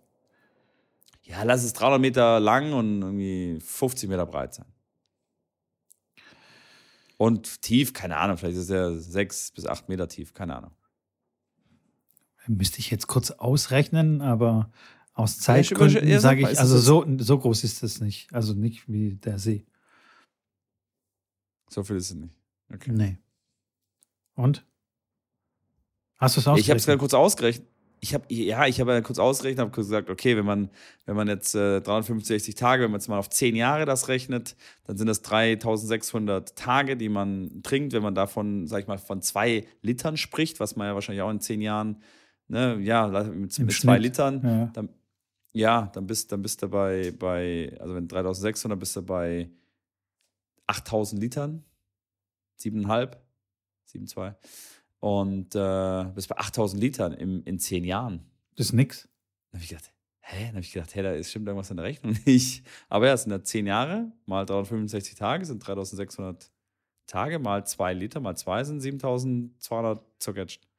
Ja, 1.22 1.44
lass 1.44 1.62
es 1.62 1.72
300 1.74 2.00
Meter 2.00 2.40
lang 2.40 2.72
und 2.72 3.02
irgendwie 3.02 3.58
50 3.60 4.08
Meter 4.08 4.26
breit 4.26 4.54
sein. 4.54 4.66
Und 7.20 7.60
tief, 7.60 7.92
keine 7.92 8.16
Ahnung, 8.16 8.38
vielleicht 8.38 8.56
ist 8.56 8.70
er 8.70 8.98
sechs 8.98 9.50
bis 9.50 9.66
acht 9.66 9.90
Meter 9.90 10.08
tief, 10.08 10.32
keine 10.32 10.56
Ahnung. 10.56 10.70
Müsste 12.46 12.78
ich 12.78 12.90
jetzt 12.90 13.08
kurz 13.08 13.30
ausrechnen, 13.30 14.22
aber 14.22 14.72
aus 15.12 15.38
Zeitgründen 15.38 16.08
ja, 16.08 16.18
sage 16.18 16.40
ich, 16.50 16.58
also 16.58 16.78
so, 16.78 17.04
so 17.18 17.38
groß 17.38 17.62
ist 17.62 17.82
das 17.82 18.00
nicht. 18.00 18.32
Also 18.32 18.54
nicht 18.54 18.88
wie 18.88 19.16
der 19.16 19.38
See. 19.38 19.66
So 21.68 21.84
viel 21.84 21.96
ist 21.96 22.10
es 22.10 22.16
nicht. 22.16 22.40
Okay. 22.72 22.90
Nee. 22.90 23.18
Und? 24.34 24.64
Hast 26.16 26.36
du 26.36 26.40
es 26.40 26.46
ausgerechnet? 26.46 26.64
Ich 26.64 26.70
habe 26.70 26.78
es 26.78 26.86
gerade 26.86 26.98
kurz 26.98 27.12
ausgerechnet. 27.12 27.68
Ich 28.02 28.14
habe 28.14 28.24
ja, 28.28 28.66
ich 28.66 28.80
habe 28.80 29.02
kurz 29.02 29.18
ausgerechnet, 29.18 29.60
habe 29.60 29.70
gesagt, 29.70 30.08
okay, 30.08 30.36
wenn 30.36 30.46
man 30.46 30.70
wenn 31.04 31.16
man 31.16 31.28
jetzt 31.28 31.54
äh, 31.54 31.80
365 31.80 32.54
Tage, 32.54 32.84
wenn 32.84 32.90
man 32.90 33.00
jetzt 33.00 33.08
mal 33.08 33.18
auf 33.18 33.28
10 33.28 33.54
Jahre 33.56 33.84
das 33.84 34.08
rechnet, 34.08 34.56
dann 34.84 34.96
sind 34.96 35.06
das 35.06 35.20
3600 35.22 36.56
Tage, 36.56 36.96
die 36.96 37.08
man 37.10 37.62
trinkt, 37.62 37.92
wenn 37.92 38.02
man 38.02 38.14
davon, 38.14 38.66
sag 38.66 38.80
ich 38.80 38.86
mal, 38.86 38.98
von 38.98 39.20
zwei 39.20 39.66
Litern 39.82 40.16
spricht, 40.16 40.60
was 40.60 40.76
man 40.76 40.86
ja 40.86 40.94
wahrscheinlich 40.94 41.22
auch 41.22 41.30
in 41.30 41.40
10 41.40 41.60
Jahren 41.60 42.02
ne, 42.50 42.78
ja, 42.80 43.06
mit, 43.08 43.58
mit 43.58 43.72
zwei 43.72 43.98
Litern, 43.98 44.40
ja. 44.44 44.66
Dann, 44.72 44.88
ja, 45.52 45.90
dann 45.94 46.06
bist, 46.06 46.30
dann 46.32 46.42
bist 46.42 46.62
du 46.62 46.68
bei, 46.68 47.12
bei, 47.18 47.76
also 47.80 47.94
wenn 47.94 48.08
3600, 48.08 48.78
bist 48.78 48.96
du 48.96 49.02
bei 49.02 49.50
8000 50.66 51.20
Litern, 51.20 51.64
7,5, 52.60 53.16
7,2 53.92 54.34
und 55.00 55.54
äh, 55.54 56.04
bist 56.14 56.28
bei 56.28 56.36
8000 56.38 56.80
Litern 56.80 57.12
im, 57.12 57.42
in 57.44 57.58
10 57.58 57.84
Jahren. 57.84 58.30
Das 58.56 58.66
ist 58.66 58.72
nix. 58.72 59.08
Dann 59.50 59.58
habe 59.58 59.64
ich 59.64 59.70
gedacht, 59.70 59.92
hä? 60.20 60.44
Dann 60.44 60.54
habe 60.54 60.60
ich 60.60 60.72
gedacht, 60.72 60.94
hä, 60.94 61.02
da 61.02 61.12
ist, 61.12 61.30
stimmt 61.30 61.48
irgendwas 61.48 61.70
in 61.70 61.76
der 61.78 61.86
Rechnung 61.86 62.16
nicht. 62.26 62.64
Aber 62.88 63.06
ja, 63.06 63.14
es 63.14 63.22
sind 63.22 63.32
ja 63.32 63.42
10 63.42 63.66
Jahre, 63.66 64.12
mal 64.26 64.46
365 64.46 65.16
Tage, 65.16 65.44
sind 65.44 65.66
3600 65.66 66.50
Tage, 67.06 67.38
mal 67.38 67.66
2 67.66 67.94
Liter, 67.94 68.20
mal 68.20 68.36
2 68.36 68.64
sind 68.64 68.80
7200 68.80 70.02
zerquetscht 70.18 70.70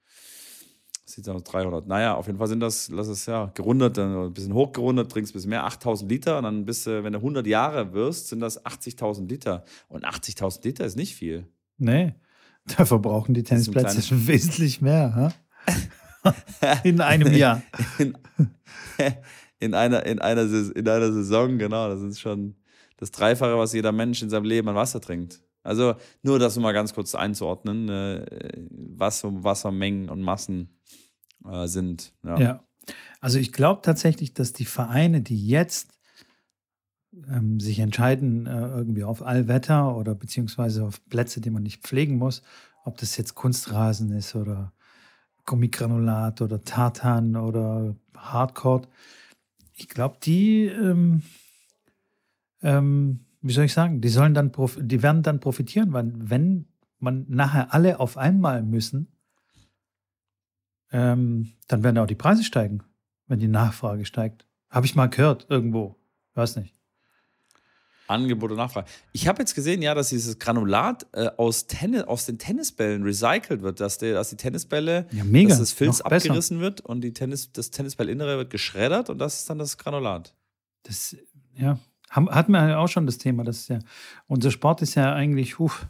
sieht 1.12 1.28
aus 1.30 1.44
300. 1.44 1.88
Naja, 1.88 2.16
auf 2.16 2.28
jeden 2.28 2.38
Fall 2.38 2.48
sind 2.48 2.60
das, 2.60 2.90
lass 2.90 3.08
es 3.08 3.26
ja, 3.26 3.52
gerundet, 3.54 3.98
dann 3.98 4.28
ein 4.28 4.34
bisschen 4.34 4.54
hochgerundet, 4.54 5.12
trinkst 5.12 5.32
ein 5.32 5.34
bisschen 5.34 5.50
mehr, 5.50 5.66
8000 5.66 6.10
Liter 6.10 6.38
und 6.38 6.44
dann 6.44 6.66
bist 6.66 6.88
du, 6.88 7.04
wenn 7.04 7.14
du 7.14 7.20
100 7.20 7.46
Jahre 7.48 7.94
wirst, 7.94 8.30
sind 8.30 8.40
das 8.40 8.64
80.000 8.66 9.28
Liter. 9.28 9.64
Und 9.88 10.06
80.000 10.06 10.64
Liter 10.64 10.86
ist 10.86 10.96
nicht 10.96 11.16
viel. 11.16 11.48
Nee, 11.78 12.14
da 12.78 12.86
verbrauchen 12.86 13.34
die 13.34 13.44
Tennisplätze 13.44 14.02
schon 14.02 14.28
wesentlich 14.28 14.82
mehr. 14.82 15.16
Ha? 15.16 15.34
in 16.84 17.02
einem 17.02 17.34
Jahr. 17.34 17.62
In, 17.98 18.18
in, 19.60 19.74
einer, 19.74 20.06
in, 20.06 20.20
einer, 20.20 20.42
in 20.42 20.88
einer 20.88 21.12
Saison, 21.12 21.58
genau, 21.58 21.90
das 21.90 22.02
ist 22.02 22.20
schon 22.20 22.56
das 22.98 23.12
Dreifache, 23.12 23.58
was 23.58 23.74
jeder 23.74 23.92
Mensch 23.92 24.22
in 24.22 24.30
seinem 24.30 24.46
Leben 24.46 24.70
an 24.70 24.76
Wasser 24.76 25.02
trinkt. 25.02 25.42
Also 25.64 25.96
nur 26.24 26.40
das 26.40 26.58
mal 26.58 26.72
ganz 26.72 26.94
kurz 26.94 27.16
einzuordnen, 27.16 27.90
äh, 27.90 28.26
was 28.70 29.24
Wassermengen 29.24 30.10
und 30.10 30.22
Massen 30.22 30.80
äh, 31.46 31.68
sind. 31.68 32.14
Ja. 32.24 32.40
ja. 32.40 32.64
Also 33.20 33.38
ich 33.38 33.52
glaube 33.52 33.82
tatsächlich, 33.84 34.34
dass 34.34 34.54
die 34.54 34.66
Vereine, 34.66 35.22
die 35.22 35.48
jetzt 35.48 35.90
ähm, 37.30 37.60
sich 37.60 37.80
entscheiden, 37.80 38.46
äh, 38.46 38.68
irgendwie 38.68 39.04
auf 39.04 39.22
Allwetter 39.22 39.96
oder 39.96 40.16
beziehungsweise 40.16 40.86
auf 40.86 41.04
Plätze, 41.10 41.42
die 41.42 41.50
man 41.50 41.64
nicht 41.64 41.84
pflegen 41.84 42.18
muss, 42.18 42.42
ob 42.84 42.98
das 42.98 43.18
jetzt 43.18 43.36
Kunstrasen 43.36 44.12
ist 44.12 44.36
oder 44.36 44.74
Gummigranulat 45.46 46.42
oder 46.42 46.64
Tartan 46.64 47.36
oder 47.36 47.96
Hardcore, 48.16 48.88
ich 49.74 49.88
glaube, 49.88 50.18
die 50.22 50.66
ähm, 50.66 51.24
ähm, 52.62 53.26
wie 53.42 53.54
soll 53.54 53.66
ich 53.66 53.74
sagen, 53.74 54.02
die 54.02 54.10
sollen 54.10 54.34
dann, 54.34 54.52
die 54.78 55.02
werden 55.02 55.24
dann 55.24 55.40
profitieren, 55.40 55.94
weil 55.94 56.12
wenn 56.16 56.68
man 57.00 57.26
nachher 57.28 57.74
alle 57.74 58.00
auf 58.00 58.18
einmal 58.18 58.62
müssen, 58.62 59.08
ähm, 60.92 61.54
dann 61.68 61.84
werden 61.84 61.98
auch 61.98 62.06
die 62.06 62.16
Preise 62.16 62.44
steigen, 62.44 62.84
wenn 63.28 63.40
die 63.40 63.48
Nachfrage 63.48 64.06
steigt. 64.06 64.46
Habe 64.70 64.86
ich 64.86 64.96
mal 64.96 65.08
gehört 65.08 65.48
irgendwo, 65.50 65.96
weiß 66.36 66.58
nicht. 66.58 66.76
Angebot 68.12 68.52
und 68.52 68.58
Nachfrage. 68.58 68.88
Ich 69.14 69.28
habe 69.28 69.40
jetzt 69.40 69.56
gesehen, 69.56 69.82
ja, 69.82 69.96
dass 69.96 70.10
dieses 70.10 70.38
Granulat 70.38 71.08
äh, 71.14 71.30
aus, 71.38 71.68
Tennis, 71.68 72.04
aus 72.04 72.26
den 72.26 72.38
Tennisbällen 72.38 73.04
recycelt 73.04 73.62
wird, 73.62 73.80
dass, 73.80 73.98
der, 73.98 74.14
dass 74.14 74.30
die 74.30 74.38
Tennisbälle, 74.38 75.08
ja, 75.12 75.24
mega. 75.24 75.50
dass 75.50 75.60
das 75.60 75.72
Filz 75.72 76.00
Noch 76.00 76.06
abgerissen 76.06 76.58
besser. 76.58 76.62
wird 76.62 76.82
und 76.82 77.02
die 77.02 77.14
Tennis, 77.14 77.52
das 77.52 77.72
Tennisballinnere 77.72 78.38
wird 78.38 78.50
geschreddert 78.50 79.10
und 79.10 79.18
das 79.18 79.40
ist 79.40 79.50
dann 79.50 79.58
das 79.58 79.78
Granulat. 79.78 80.34
Das, 80.84 81.16
ja, 81.56 81.80
hatten 82.10 82.52
wir 82.52 82.80
auch 82.80 82.88
schon 82.88 83.06
das 83.06 83.18
Thema, 83.18 83.44
dass 83.44 83.68
ja, 83.68 83.80
unser 84.28 84.52
Sport 84.52 84.82
ist 84.82 84.96
ja 84.96 85.14
eigentlich 85.14 85.60
huf, 85.60 85.88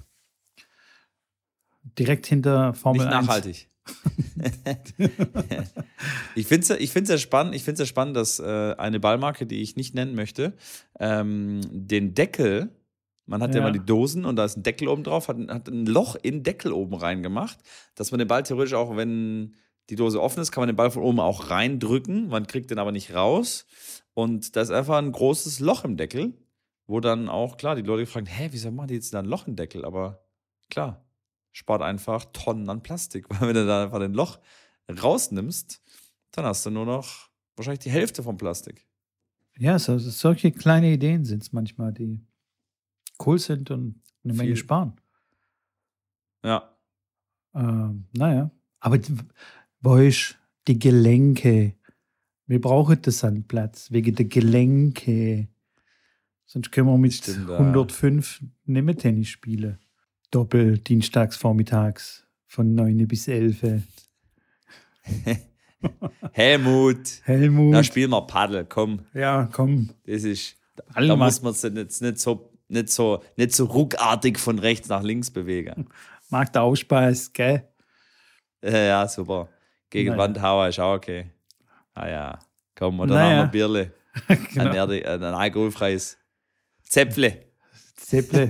direkt 1.98 2.28
hinter 2.28 2.74
Formel 2.74 3.06
Nicht 3.06 3.30
1. 3.30 3.68
ich 6.36 6.48
finde 6.48 6.74
es 6.74 6.80
ich 6.80 6.92
find's 6.92 7.10
ja 7.10 7.18
spannend, 7.18 7.56
ich 7.56 7.66
ja 7.66 7.86
spannend, 7.86 8.16
dass 8.16 8.40
äh, 8.40 8.76
eine 8.78 9.00
Ballmarke, 9.00 9.46
die 9.46 9.62
ich 9.62 9.76
nicht 9.76 9.96
nennen 9.96 10.16
möchte, 10.16 10.54
ähm, 11.00 11.62
den 11.72 12.14
Deckel, 12.14 12.70
man 13.26 13.42
hat 13.42 13.54
ja. 13.54 13.60
ja 13.60 13.64
mal 13.64 13.72
die 13.72 13.86
Dosen 13.86 14.26
und 14.26 14.36
da 14.36 14.46
ist 14.46 14.58
ein 14.58 14.64
Deckel 14.64 14.88
oben 14.88 15.04
drauf, 15.04 15.28
hat, 15.28 15.38
hat 15.50 15.68
ein 15.68 15.86
Loch 15.86 16.16
in 16.16 16.36
den 16.36 16.44
Deckel 16.44 16.74
oben 16.74 16.96
reingemacht, 16.96 17.60
dass 17.96 18.12
man 18.12 18.20
den 18.20 18.28
Ball 18.28 18.44
theoretisch 18.44 18.74
auch, 18.74 18.96
wenn 18.96 19.56
die 19.90 19.96
Dose 19.96 20.22
offen 20.22 20.42
ist, 20.42 20.52
kann 20.52 20.62
man 20.62 20.70
den 20.70 20.76
Ball 20.76 20.92
von 20.92 21.04
oben 21.04 21.20
auch 21.20 21.50
reindrücken, 21.50 22.30
man 22.30 22.48
kriegt 22.48 22.72
den 22.72 22.80
aber 22.80 22.92
nicht 22.92 23.14
raus. 23.14 23.66
Und 24.14 24.56
da 24.56 24.62
ist 24.62 24.72
einfach 24.72 24.98
ein 24.98 25.12
großes 25.12 25.60
Loch 25.60 25.86
im 25.86 25.98
Deckel, 25.98 26.34
wo 26.88 27.00
dann 27.00 27.30
auch, 27.30 27.58
klar, 27.58 27.76
die 27.76 27.82
Leute 27.82 28.06
fragen, 28.06 28.26
hä, 28.26 28.50
wieso 28.52 28.72
machen 28.72 28.88
die 28.88 28.96
jetzt 28.96 29.14
da 29.14 29.20
ein 29.20 29.26
Loch 29.26 29.48
im 29.48 29.56
Deckel? 29.56 29.86
Aber 29.86 30.24
klar, 30.70 31.06
spart 31.52 31.82
einfach 31.82 32.26
Tonnen 32.34 32.70
an 32.70 32.84
Plastik. 32.84 33.30
Weil 33.30 33.50
wenn 33.50 33.56
du 33.56 33.66
da 33.66 33.84
einfach 33.84 34.00
den 34.00 34.14
Loch 34.14 34.40
rausnimmst, 34.90 35.82
dann 36.32 36.46
hast 36.46 36.66
du 36.66 36.70
nur 36.70 36.86
noch 36.86 37.30
wahrscheinlich 37.56 37.80
die 37.80 37.92
Hälfte 37.92 38.24
vom 38.24 38.38
Plastik. 38.38 38.88
Ja, 39.58 39.78
so, 39.78 39.98
solche 39.98 40.52
kleine 40.52 40.92
Ideen 40.92 41.26
sind 41.26 41.44
es 41.44 41.52
manchmal, 41.52 41.94
die 41.94 42.20
cool 43.26 43.38
sind 43.38 43.70
und 43.72 44.02
eine 44.24 44.34
Menge 44.34 44.50
Viel. 44.50 44.58
sparen. 44.58 44.94
Ja. 46.44 46.76
Ähm, 47.54 48.08
naja, 48.14 48.50
aber 48.80 49.00
weißt 49.82 50.38
die 50.68 50.80
Gelenke. 50.80 51.76
Wir 52.46 52.62
brauchen 52.62 53.02
das 53.02 53.20
Sandplatz 53.20 53.92
wegen 53.92 54.16
der 54.16 54.26
Gelenke. 54.26 55.48
Sonst 56.46 56.72
können 56.72 56.88
wir 56.88 56.98
mit 56.98 57.14
Stimmt, 57.14 57.50
105 57.50 58.44
nicht 58.66 58.84
mehr 58.84 58.98
Tennis 58.98 59.30
spielen. 59.30 59.80
Doppel, 60.32 60.78
dienstags, 60.78 61.36
vormittags, 61.36 62.26
von 62.48 62.74
9 62.74 63.06
bis 63.08 63.28
11. 63.28 63.84
Helmut. 66.32 67.22
Helmut. 67.24 67.74
Da 67.76 67.84
spielen 67.84 68.12
wir 68.12 68.22
Paddel, 68.22 68.66
komm. 68.66 69.06
Ja, 69.14 69.50
komm. 69.52 69.90
Das 70.06 70.24
ist, 70.24 70.56
Alle 70.94 71.10
da 71.10 71.16
muss 71.18 71.42
man 71.42 71.54
sich 71.54 71.74
jetzt 71.74 72.02
nicht 72.02 72.20
so, 72.20 72.50
nicht, 72.70 72.90
so, 72.90 73.22
nicht 73.36 73.54
so 73.54 73.66
ruckartig 73.66 74.40
von 74.40 74.58
rechts 74.58 74.88
nach 74.88 75.04
links 75.04 75.32
bewegen. 75.32 75.88
Mag 76.30 76.54
der 76.54 76.64
Ausspaß, 76.64 77.34
gell? 77.34 77.68
Ja, 78.64 78.78
ja, 78.78 79.08
super. 79.08 79.50
Gegen 79.90 80.12
naja. 80.12 80.20
Wand 80.20 80.42
hauen 80.42 80.70
ist 80.70 80.80
auch 80.80 80.96
okay. 80.96 81.30
Ah 81.94 82.08
ja, 82.08 82.40
komm, 82.76 83.02
oder 83.02 83.16
naja. 83.16 83.36
noch 83.38 83.44
ein 83.44 83.52
Bierle. 83.52 83.92
genau. 84.54 84.88
ein, 84.88 85.04
ein 85.06 85.24
alkoholfreies 85.24 86.18
Zäpfle. 86.84 87.48
Zäpfle. 87.98 88.50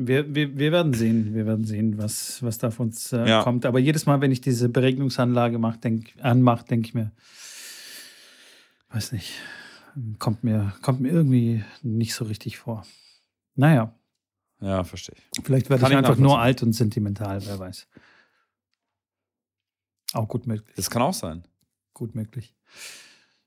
Wir, 0.00 0.32
wir, 0.32 0.56
wir 0.56 0.70
werden 0.70 0.94
sehen, 0.94 1.34
wir 1.34 1.44
werden 1.44 1.64
sehen, 1.64 1.98
was, 1.98 2.40
was 2.40 2.58
da 2.58 2.68
auf 2.68 2.78
uns 2.78 3.12
äh, 3.12 3.28
ja. 3.28 3.42
kommt. 3.42 3.66
Aber 3.66 3.80
jedes 3.80 4.06
Mal, 4.06 4.20
wenn 4.20 4.30
ich 4.30 4.40
diese 4.40 4.68
Beregnungsanlage 4.68 5.58
mach, 5.58 5.76
denk, 5.76 6.14
anmache, 6.20 6.64
denke 6.64 6.86
ich 6.86 6.94
mir, 6.94 7.10
weiß 8.90 9.10
nicht, 9.10 9.32
kommt 10.20 10.44
mir, 10.44 10.72
kommt 10.82 11.00
mir 11.00 11.10
irgendwie 11.10 11.64
nicht 11.82 12.14
so 12.14 12.24
richtig 12.26 12.58
vor. 12.58 12.86
Naja. 13.56 13.92
Ja, 14.60 14.84
verstehe 14.84 15.16
ich. 15.18 15.44
Vielleicht 15.44 15.68
werde 15.68 15.84
ich 15.88 15.96
einfach 15.96 16.16
nur 16.16 16.38
alt 16.38 16.62
und 16.62 16.74
sentimental, 16.74 17.44
wer 17.44 17.58
weiß. 17.58 17.88
Auch 20.14 20.28
gut 20.28 20.46
möglich. 20.46 20.74
Das 20.76 20.90
kann 20.90 21.02
auch 21.02 21.14
sein. 21.14 21.42
Gut 21.92 22.14
möglich. 22.14 22.54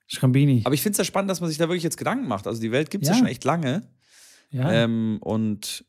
Schrambini. 0.08 0.64
Aber 0.66 0.74
ich 0.74 0.82
finde 0.82 0.94
es 0.94 0.98
ja 0.98 1.06
spannend, 1.06 1.32
dass 1.32 1.40
man 1.40 1.50
sich 1.50 1.58
da 1.58 1.70
wirklich 1.70 1.84
jetzt 1.84 1.98
Gedanken 1.98 2.28
macht. 2.28 2.46
Also 2.46 2.60
die 2.60 2.72
Welt 2.72 2.90
gibt 2.90 3.04
es 3.04 3.10
ja. 3.10 3.16
ja. 3.16 3.20
schon 3.20 3.28
echt 3.28 3.46
lange. 3.46 3.88
Ja. 4.50 4.70
Ähm, 4.70 5.20
und 5.22 5.86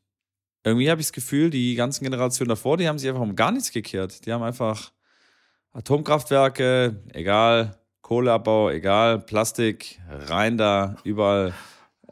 irgendwie 0.65 0.91
habe 0.91 1.01
ich 1.01 1.09
das 1.09 1.13
Gefühl, 1.13 1.51
die 1.51 1.75
ganzen 1.75 2.05
Generationen 2.05 2.49
davor, 2.49 2.77
die 2.77 2.89
haben 2.89 2.99
sich 2.99 3.09
einfach 3.09 3.23
um 3.23 3.35
gar 3.35 3.51
nichts 3.51 3.73
gekehrt. 3.73 4.25
Die 4.27 4.33
haben 4.33 4.43
einfach 4.43 4.93
Atomkraftwerke, 5.73 7.03
egal, 7.13 7.79
Kohleabbau, 8.03 8.71
egal, 8.71 9.21
Plastik, 9.21 10.01
rein 10.09 10.59
da, 10.59 10.97
überall 11.03 11.55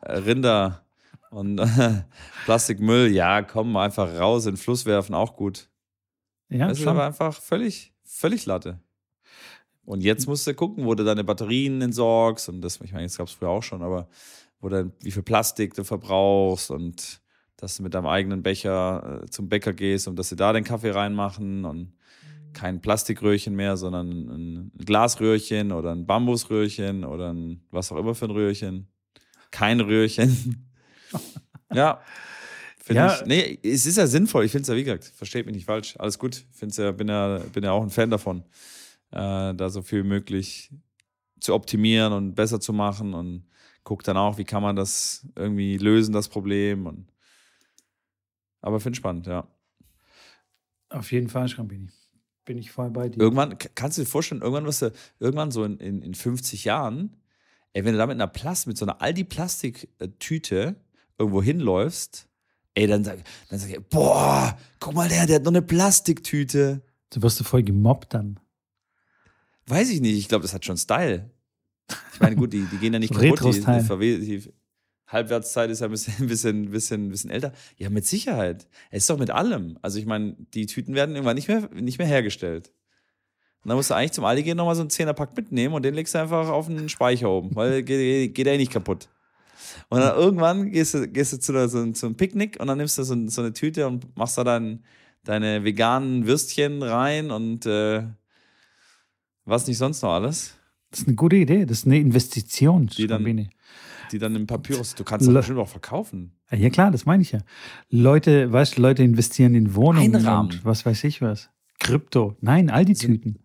äh, 0.00 0.12
Rinder 0.12 0.84
und 1.30 1.60
Plastikmüll, 2.44 3.12
ja, 3.12 3.42
komm, 3.42 3.76
einfach 3.76 4.18
raus 4.18 4.46
in 4.46 4.52
den 4.52 4.56
Fluss 4.56 4.86
werfen, 4.86 5.14
auch 5.14 5.36
gut. 5.36 5.68
Ja, 6.48 6.68
das 6.68 6.80
ist 6.80 6.86
aber 6.86 7.06
einfach 7.06 7.34
völlig, 7.40 7.92
völlig 8.02 8.46
Latte. 8.46 8.80
Und 9.84 10.02
jetzt 10.02 10.26
musst 10.26 10.46
du 10.46 10.54
gucken, 10.54 10.86
wo 10.86 10.94
du 10.94 11.04
deine 11.04 11.24
Batterien 11.24 11.80
entsorgst 11.82 12.48
und 12.48 12.62
das, 12.62 12.80
ich 12.80 12.92
meine, 12.92 13.06
das 13.06 13.16
gab 13.16 13.28
es 13.28 13.34
früher 13.34 13.50
auch 13.50 13.62
schon, 13.62 13.82
aber 13.82 14.08
wo 14.60 14.68
dann, 14.68 14.92
wie 15.00 15.10
viel 15.10 15.22
Plastik 15.22 15.74
du 15.74 15.84
verbrauchst 15.84 16.70
und 16.70 17.19
dass 17.60 17.76
du 17.76 17.82
mit 17.82 17.94
deinem 17.94 18.06
eigenen 18.06 18.42
Becher 18.42 19.22
äh, 19.22 19.30
zum 19.30 19.48
Bäcker 19.48 19.72
gehst 19.72 20.08
und 20.08 20.16
dass 20.18 20.28
sie 20.28 20.36
da 20.36 20.52
den 20.52 20.64
Kaffee 20.64 20.90
reinmachen 20.90 21.64
und 21.64 21.92
kein 22.52 22.80
Plastikröhrchen 22.80 23.54
mehr, 23.54 23.76
sondern 23.76 24.08
ein 24.10 24.72
Glasröhrchen 24.84 25.72
oder 25.72 25.92
ein 25.92 26.06
Bambusröhrchen 26.06 27.04
oder 27.04 27.32
ein 27.32 27.62
was 27.70 27.92
auch 27.92 27.96
immer 27.96 28.14
für 28.14 28.26
ein 28.26 28.32
Röhrchen. 28.32 28.88
Kein 29.50 29.80
Röhrchen. 29.80 30.68
ja. 31.72 32.00
Ja. 32.88 33.14
Ich, 33.14 33.26
nee, 33.26 33.58
es 33.62 33.86
ist 33.86 33.98
ja 33.98 34.06
sinnvoll. 34.06 34.44
Ich 34.44 34.52
finde 34.52 34.62
es 34.62 34.68
ja, 34.68 34.74
wie 34.74 34.82
gesagt, 34.82 35.04
versteht 35.04 35.46
mich 35.46 35.54
nicht 35.54 35.66
falsch. 35.66 35.94
Alles 35.98 36.18
gut. 36.18 36.44
Find's 36.50 36.76
ja, 36.76 36.90
bin, 36.90 37.08
ja, 37.08 37.38
bin 37.52 37.62
ja 37.62 37.70
auch 37.70 37.82
ein 37.82 37.90
Fan 37.90 38.10
davon, 38.10 38.42
äh, 39.12 39.54
da 39.54 39.70
so 39.70 39.82
viel 39.82 40.02
möglich 40.02 40.72
zu 41.38 41.54
optimieren 41.54 42.12
und 42.12 42.34
besser 42.34 42.58
zu 42.58 42.72
machen 42.72 43.14
und 43.14 43.44
guck 43.84 44.02
dann 44.02 44.16
auch, 44.16 44.38
wie 44.38 44.44
kann 44.44 44.62
man 44.62 44.76
das 44.76 45.26
irgendwie 45.36 45.78
lösen, 45.78 46.12
das 46.12 46.28
Problem. 46.28 46.86
Und 46.86 47.06
aber 48.60 48.80
finde 48.80 48.96
spannend, 48.96 49.26
ja. 49.26 49.46
Auf 50.88 51.12
jeden 51.12 51.28
Fall, 51.28 51.48
Schrambini. 51.48 51.88
Bin 52.44 52.58
ich 52.58 52.70
voll 52.72 52.90
bei 52.90 53.08
dir. 53.08 53.20
Irgendwann, 53.20 53.56
kannst 53.74 53.98
du 53.98 54.02
dir 54.02 54.08
vorstellen, 54.08 54.40
irgendwann, 54.42 54.66
was 54.66 54.80
du, 54.80 54.92
irgendwann 55.18 55.50
so 55.50 55.64
in, 55.64 55.78
in, 55.78 56.02
in 56.02 56.14
50 56.14 56.64
Jahren, 56.64 57.16
ey, 57.72 57.84
wenn 57.84 57.92
du 57.92 57.98
da 57.98 58.06
mit 58.06 58.14
einer 58.14 58.26
Plast, 58.26 58.66
mit 58.66 58.76
so 58.76 58.84
einer 58.84 59.00
Aldi-Plastiktüte 59.00 60.76
irgendwo 61.18 61.42
hinläufst, 61.42 62.28
ey, 62.74 62.86
dann 62.86 63.04
sag, 63.04 63.22
dann 63.48 63.58
sag 63.58 63.70
ich, 63.70 63.80
boah, 63.88 64.58
guck 64.80 64.94
mal, 64.94 65.08
der, 65.08 65.26
der 65.26 65.36
hat 65.36 65.44
noch 65.44 65.52
eine 65.52 65.62
Plastiktüte. 65.62 66.82
Du 67.10 67.22
wirst 67.22 67.38
du 67.38 67.44
voll 67.44 67.62
gemobbt 67.62 68.14
dann. 68.14 68.40
Weiß 69.66 69.90
ich 69.90 70.00
nicht, 70.00 70.16
ich 70.16 70.28
glaube, 70.28 70.42
das 70.42 70.54
hat 70.54 70.64
schon 70.64 70.76
Style. 70.76 71.30
Ich 72.14 72.20
meine, 72.20 72.36
gut, 72.36 72.52
die, 72.52 72.64
die 72.64 72.78
gehen 72.78 72.92
ja 72.92 72.98
nicht 72.98 73.12
kaputt, 73.12 73.40
die, 73.44 73.60
die, 73.60 74.40
die, 74.40 74.52
Halbwertszeit 75.10 75.70
ist 75.70 75.80
ja 75.80 75.86
ein 75.86 75.90
bisschen, 75.90 76.14
bisschen, 76.28 76.70
bisschen, 76.70 77.08
bisschen 77.08 77.30
älter. 77.30 77.52
Ja, 77.76 77.90
mit 77.90 78.06
Sicherheit. 78.06 78.66
Es 78.90 79.04
ist 79.04 79.10
doch 79.10 79.18
mit 79.18 79.30
allem. 79.30 79.78
Also 79.82 79.98
ich 79.98 80.06
meine, 80.06 80.36
die 80.54 80.66
Tüten 80.66 80.94
werden 80.94 81.14
irgendwann 81.14 81.36
nicht 81.36 81.48
mehr, 81.48 81.68
nicht 81.74 81.98
mehr 81.98 82.06
hergestellt. 82.06 82.72
Und 83.62 83.68
dann 83.68 83.76
musst 83.76 83.90
du 83.90 83.94
eigentlich 83.94 84.12
zum 84.12 84.24
Aldi 84.24 84.42
gehen 84.42 84.56
nochmal 84.56 84.74
so 84.74 84.80
einen 84.80 84.90
Zehnerpack 84.90 85.36
mitnehmen 85.36 85.74
und 85.74 85.84
den 85.84 85.94
legst 85.94 86.14
du 86.14 86.18
einfach 86.18 86.48
auf 86.48 86.66
den 86.66 86.88
Speicher 86.88 87.28
oben, 87.28 87.54
weil 87.54 87.82
geht, 87.84 88.34
geht 88.34 88.46
er 88.46 88.54
eh 88.54 88.58
nicht 88.58 88.72
kaputt. 88.72 89.08
Und 89.88 90.00
dann 90.00 90.16
irgendwann 90.16 90.70
gehst 90.70 90.94
du, 90.94 91.06
gehst 91.06 91.32
du 91.32 91.38
zu, 91.38 91.52
der, 91.52 91.68
so, 91.68 91.84
zu 91.92 92.06
einem 92.06 92.16
Picknick 92.16 92.58
und 92.58 92.68
dann 92.68 92.78
nimmst 92.78 92.96
du 92.96 93.02
so, 93.02 93.14
so 93.28 93.42
eine 93.42 93.52
Tüte 93.52 93.86
und 93.86 94.16
machst 94.16 94.38
da 94.38 94.44
dann 94.44 94.82
deine 95.24 95.64
veganen 95.64 96.26
Würstchen 96.26 96.82
rein 96.82 97.30
und 97.30 97.66
äh, 97.66 98.04
was 99.44 99.66
nicht 99.66 99.78
sonst 99.78 100.02
noch 100.02 100.12
alles. 100.12 100.56
Das 100.90 101.00
ist 101.00 101.06
eine 101.06 101.16
gute 101.16 101.36
Idee. 101.36 101.66
Das 101.66 101.78
ist 101.78 101.86
eine 101.86 101.98
Investition. 101.98 102.86
Die 102.86 103.06
dann, 103.06 103.50
die 104.12 104.18
dann 104.18 104.34
im 104.36 104.46
Papyrus, 104.46 104.94
du 104.94 105.04
kannst 105.04 105.26
das 105.26 105.34
bestimmt 105.34 105.58
auch 105.58 105.68
verkaufen. 105.68 106.32
Ja, 106.50 106.70
klar, 106.70 106.90
das 106.90 107.06
meine 107.06 107.22
ich 107.22 107.32
ja. 107.32 107.40
Leute, 107.88 108.52
weißt 108.52 108.78
du, 108.78 108.82
Leute 108.82 109.02
investieren 109.02 109.54
in 109.54 109.74
Wohnungen 109.74 110.16
Einrahmen. 110.16 110.52
und 110.52 110.64
was 110.64 110.84
weiß 110.84 111.04
ich 111.04 111.22
was. 111.22 111.50
Krypto. 111.78 112.36
Nein, 112.40 112.70
all 112.70 112.84
die 112.84 112.94
Tüten. 112.94 113.38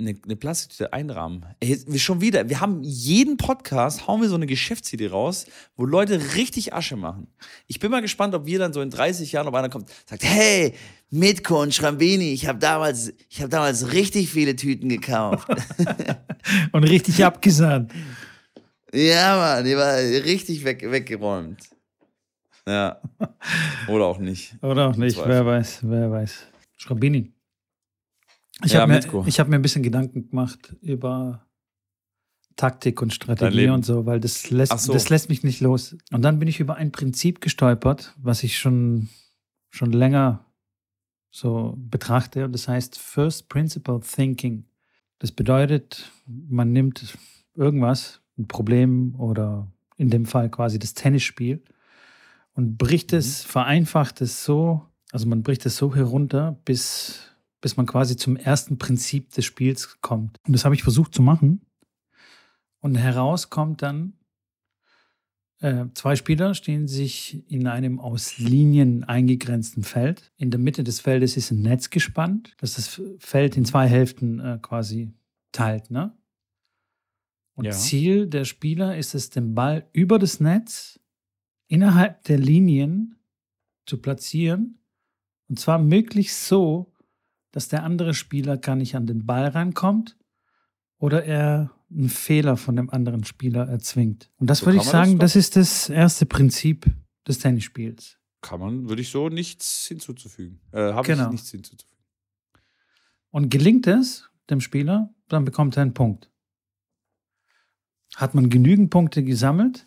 Eine, 0.00 0.14
eine 0.24 0.36
Plastiktüte 0.36 0.92
einrahmen. 0.92 1.44
Ey, 1.58 1.80
wir 1.88 1.98
schon 1.98 2.20
wieder, 2.20 2.48
wir 2.48 2.60
haben 2.60 2.84
jeden 2.84 3.36
Podcast, 3.36 4.06
hauen 4.06 4.20
wir 4.20 4.28
so 4.28 4.36
eine 4.36 4.46
Geschäftsidee 4.46 5.08
raus, 5.08 5.46
wo 5.76 5.84
Leute 5.84 6.36
richtig 6.36 6.72
Asche 6.72 6.94
machen. 6.94 7.26
Ich 7.66 7.80
bin 7.80 7.90
mal 7.90 8.00
gespannt, 8.00 8.32
ob 8.34 8.46
wir 8.46 8.60
dann 8.60 8.72
so 8.72 8.80
in 8.80 8.90
30 8.90 9.32
Jahren, 9.32 9.48
ob 9.48 9.54
einer 9.54 9.68
kommt, 9.68 9.88
sagt, 10.06 10.22
hey, 10.22 10.74
Mitko 11.10 11.62
und 11.62 11.74
Schrambini, 11.74 12.32
ich 12.32 12.46
habe 12.46 12.60
damals, 12.60 13.12
ich 13.28 13.40
habe 13.40 13.48
damals 13.48 13.92
richtig 13.92 14.30
viele 14.30 14.54
Tüten 14.54 14.88
gekauft. 14.88 15.48
und 16.72 16.84
richtig 16.84 17.24
abgesandt. 17.24 17.92
Ja, 18.92 19.36
Mann, 19.36 19.64
die 19.64 19.76
war 19.76 19.96
richtig 19.96 20.64
weg, 20.64 20.82
weggeräumt. 20.90 21.58
Ja. 22.66 23.00
Oder 23.88 24.06
auch 24.06 24.18
nicht. 24.18 24.54
Oder 24.62 24.88
auch 24.88 24.96
nicht, 24.96 25.18
wer 25.24 25.44
weiß, 25.44 25.80
wer 25.82 26.10
weiß. 26.10 26.46
Schrabini. 26.76 27.32
Ich 28.64 28.72
ja, 28.72 28.80
habe 28.80 28.92
mir, 28.92 29.00
hab 29.00 29.48
mir 29.48 29.56
ein 29.56 29.62
bisschen 29.62 29.82
Gedanken 29.82 30.28
gemacht 30.28 30.76
über 30.80 31.46
Taktik 32.56 33.00
und 33.00 33.14
Strategie 33.14 33.68
und 33.68 33.84
so, 33.84 34.04
weil 34.04 34.18
das 34.18 34.50
lässt, 34.50 34.76
so. 34.80 34.92
das 34.92 35.08
lässt 35.10 35.28
mich 35.28 35.44
nicht 35.44 35.60
los. 35.60 35.96
Und 36.10 36.22
dann 36.22 36.38
bin 36.38 36.48
ich 36.48 36.58
über 36.58 36.74
ein 36.74 36.90
Prinzip 36.90 37.40
gestolpert, 37.40 38.14
was 38.16 38.42
ich 38.42 38.58
schon, 38.58 39.08
schon 39.70 39.92
länger 39.92 40.44
so 41.30 41.74
betrachte. 41.78 42.44
Und 42.44 42.52
das 42.52 42.66
heißt 42.66 42.98
First 42.98 43.48
Principle 43.48 44.00
Thinking. 44.00 44.64
Das 45.20 45.30
bedeutet, 45.30 46.10
man 46.26 46.72
nimmt 46.72 47.16
irgendwas, 47.54 48.20
ein 48.38 48.48
Problem 48.48 49.14
oder 49.16 49.70
in 49.96 50.10
dem 50.10 50.26
Fall 50.26 50.50
quasi 50.50 50.78
das 50.78 50.94
Tennisspiel 50.94 51.62
und 52.54 52.78
bricht 52.78 53.12
mhm. 53.12 53.18
es, 53.18 53.44
vereinfacht 53.44 54.20
es 54.20 54.44
so, 54.44 54.82
also 55.12 55.26
man 55.26 55.42
bricht 55.42 55.64
es 55.66 55.76
so 55.76 55.94
herunter, 55.94 56.58
bis, 56.64 57.34
bis 57.60 57.76
man 57.76 57.86
quasi 57.86 58.16
zum 58.16 58.36
ersten 58.36 58.78
Prinzip 58.78 59.32
des 59.32 59.44
Spiels 59.44 60.00
kommt. 60.00 60.38
Und 60.46 60.52
das 60.52 60.64
habe 60.64 60.74
ich 60.74 60.82
versucht 60.82 61.14
zu 61.14 61.22
machen. 61.22 61.62
Und 62.80 62.94
heraus 62.96 63.50
kommt 63.50 63.82
dann, 63.82 64.14
äh, 65.60 65.86
zwei 65.94 66.14
Spieler 66.14 66.54
stehen 66.54 66.86
sich 66.86 67.44
in 67.50 67.66
einem 67.66 67.98
aus 67.98 68.38
Linien 68.38 69.02
eingegrenzten 69.04 69.82
Feld. 69.82 70.32
In 70.36 70.50
der 70.50 70.60
Mitte 70.60 70.84
des 70.84 71.00
Feldes 71.00 71.36
ist 71.36 71.50
ein 71.50 71.62
Netz 71.62 71.90
gespannt, 71.90 72.54
das 72.58 72.74
das 72.74 73.00
Feld 73.18 73.56
in 73.56 73.64
zwei 73.64 73.88
Hälften 73.88 74.38
äh, 74.38 74.58
quasi 74.62 75.12
teilt. 75.50 75.90
Ne? 75.90 76.12
Und 77.58 77.64
ja. 77.64 77.72
Ziel 77.72 78.28
der 78.28 78.44
Spieler 78.44 78.96
ist 78.96 79.16
es, 79.16 79.30
den 79.30 79.56
Ball 79.56 79.88
über 79.92 80.20
das 80.20 80.38
Netz 80.38 81.00
innerhalb 81.66 82.22
der 82.22 82.38
Linien 82.38 83.16
zu 83.84 84.00
platzieren 84.00 84.78
Und 85.48 85.58
zwar 85.58 85.80
möglichst 85.80 86.46
so, 86.46 86.94
dass 87.50 87.66
der 87.66 87.82
andere 87.82 88.14
Spieler 88.14 88.58
gar 88.58 88.76
nicht 88.76 88.94
an 88.94 89.06
den 89.06 89.26
Ball 89.26 89.48
rankommt 89.48 90.16
oder 90.98 91.24
er 91.24 91.72
einen 91.90 92.10
Fehler 92.10 92.56
von 92.56 92.76
dem 92.76 92.90
anderen 92.90 93.24
Spieler 93.24 93.66
erzwingt. 93.66 94.30
Und 94.36 94.48
das 94.48 94.60
so 94.60 94.66
würde 94.66 94.78
ich 94.78 94.84
sagen, 94.84 95.18
das, 95.18 95.32
das, 95.32 95.36
ist 95.36 95.56
das 95.56 95.88
erste 95.88 96.26
Prinzip 96.26 96.86
des 97.26 97.40
Tennisspiels. 97.40 98.20
Kann 98.40 98.60
man, 98.60 98.88
würde 98.88 99.02
ich 99.02 99.10
so 99.10 99.30
nichts 99.30 99.86
hinzuzufügen. 99.88 100.60
Äh, 100.70 100.92
Habe 100.92 101.08
genau. 101.08 101.24
ich 101.24 101.32
nichts 101.32 101.50
hinzuzufügen. 101.50 102.04
Und 103.30 103.48
gelingt 103.48 103.88
es 103.88 104.30
dem 104.48 104.60
Spieler, 104.60 105.12
dann 105.26 105.44
bekommt 105.44 105.76
er 105.76 105.82
einen 105.82 105.94
Punkt. 105.94 106.30
Hat 108.16 108.34
man 108.34 108.50
genügend 108.50 108.90
Punkte 108.90 109.22
gesammelt, 109.22 109.86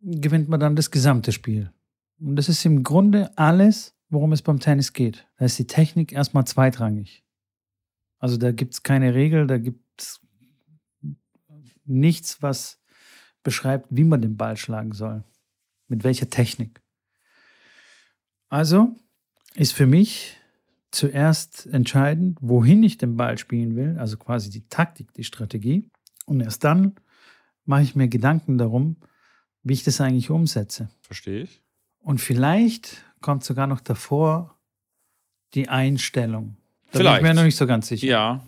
gewinnt 0.00 0.48
man 0.48 0.60
dann 0.60 0.76
das 0.76 0.90
gesamte 0.90 1.32
Spiel. 1.32 1.72
Und 2.18 2.36
das 2.36 2.48
ist 2.48 2.64
im 2.64 2.82
Grunde 2.82 3.36
alles, 3.36 3.94
worum 4.08 4.32
es 4.32 4.42
beim 4.42 4.60
Tennis 4.60 4.92
geht. 4.92 5.26
Da 5.38 5.46
ist 5.46 5.58
die 5.58 5.66
Technik 5.66 6.12
erstmal 6.12 6.46
zweitrangig. 6.46 7.24
Also 8.18 8.36
da 8.36 8.52
gibt 8.52 8.74
es 8.74 8.82
keine 8.82 9.14
Regel, 9.14 9.46
da 9.46 9.58
gibt 9.58 9.82
es 10.00 10.20
nichts, 11.84 12.40
was 12.42 12.80
beschreibt, 13.42 13.88
wie 13.90 14.04
man 14.04 14.22
den 14.22 14.36
Ball 14.36 14.56
schlagen 14.56 14.92
soll. 14.92 15.24
Mit 15.88 16.04
welcher 16.04 16.30
Technik. 16.30 16.80
Also 18.48 18.94
ist 19.54 19.72
für 19.72 19.86
mich 19.86 20.36
zuerst 20.90 21.66
entscheidend, 21.66 22.38
wohin 22.40 22.82
ich 22.82 22.98
den 22.98 23.16
Ball 23.16 23.38
spielen 23.38 23.76
will, 23.76 23.96
also 23.98 24.16
quasi 24.16 24.50
die 24.50 24.68
Taktik, 24.68 25.12
die 25.14 25.24
Strategie. 25.24 25.90
Und 26.26 26.40
erst 26.40 26.62
dann 26.62 26.94
mache 27.64 27.82
ich 27.82 27.94
mir 27.94 28.08
Gedanken 28.08 28.58
darum, 28.58 28.96
wie 29.62 29.74
ich 29.74 29.84
das 29.84 30.00
eigentlich 30.00 30.30
umsetze. 30.30 30.88
Verstehe 31.00 31.42
ich. 31.42 31.60
Und 32.00 32.20
vielleicht 32.20 33.04
kommt 33.20 33.44
sogar 33.44 33.66
noch 33.66 33.80
davor 33.80 34.58
die 35.54 35.68
Einstellung. 35.68 36.56
Da 36.90 36.98
vielleicht. 36.98 37.22
bin 37.22 37.26
ich 37.26 37.32
mir 37.32 37.34
noch 37.34 37.44
nicht 37.44 37.56
so 37.56 37.66
ganz 37.66 37.88
sicher. 37.88 38.06
Ja. 38.06 38.46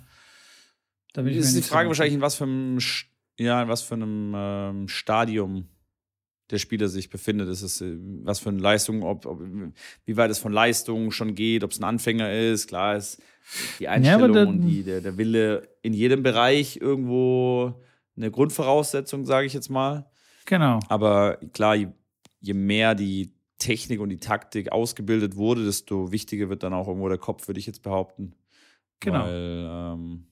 Da 1.13 1.23
bin 1.23 1.35
ist 1.35 1.57
die 1.57 1.63
Frage 1.63 1.87
so 1.87 1.91
wahrscheinlich, 1.91 2.15
in 2.15 2.21
was 2.21 2.35
für 2.35 2.45
einem, 2.45 2.79
ja, 3.39 3.63
in 3.63 3.69
was 3.69 3.83
für 3.83 3.95
einem 3.95 4.35
ähm, 4.37 4.89
Stadium 4.89 5.69
der 6.51 6.59
Spieler 6.59 6.89
sich 6.89 7.09
befindet. 7.09 7.49
Ist 7.49 7.63
es, 7.63 7.81
äh, 7.81 7.97
was 8.23 8.41
für 8.41 8.49
eine 8.49 8.59
Leistung, 8.59 9.03
ob, 9.03 9.25
ob, 9.25 9.41
wie 10.05 10.17
weit 10.17 10.31
es 10.31 10.39
von 10.39 10.53
Leistung 10.53 11.11
schon 11.11 11.35
geht, 11.35 11.63
ob 11.63 11.71
es 11.71 11.79
ein 11.79 11.85
Anfänger 11.85 12.33
ist. 12.33 12.69
Klar 12.69 12.97
ist 12.97 13.23
die 13.79 13.89
Einstellung 13.89 14.35
ja, 14.35 14.43
und 14.43 14.61
die, 14.63 14.83
der, 14.83 15.01
der 15.01 15.17
Wille 15.17 15.69
in 15.83 15.95
jedem 15.95 16.23
Bereich 16.23 16.79
irgendwo 16.79 17.81
eine 18.17 18.31
Grundvoraussetzung, 18.31 19.25
sage 19.25 19.47
ich 19.47 19.53
jetzt 19.53 19.69
mal. 19.69 20.11
Genau. 20.47 20.81
Aber 20.89 21.39
klar, 21.53 21.75
je, 21.75 21.89
je, 22.41 22.55
mehr 22.55 22.95
die 22.95 23.33
Technik 23.59 24.01
und 24.01 24.11
die 24.11 24.19
Taktik 24.19 24.73
ausgebildet 24.73 25.37
wurde, 25.37 25.65
desto 25.65 26.13
wichtiger 26.13 26.49
wird 26.49 26.63
dann 26.63 26.75
auch 26.75 26.89
irgendwo 26.89 27.09
der 27.09 27.19
Kopf, 27.19 27.49
würde 27.49 27.61
ich 27.61 27.67
jetzt 27.67 27.83
behaupten. 27.83 28.35
Genau. 29.01 29.25
Weil, 29.25 29.69
ähm, 29.69 30.27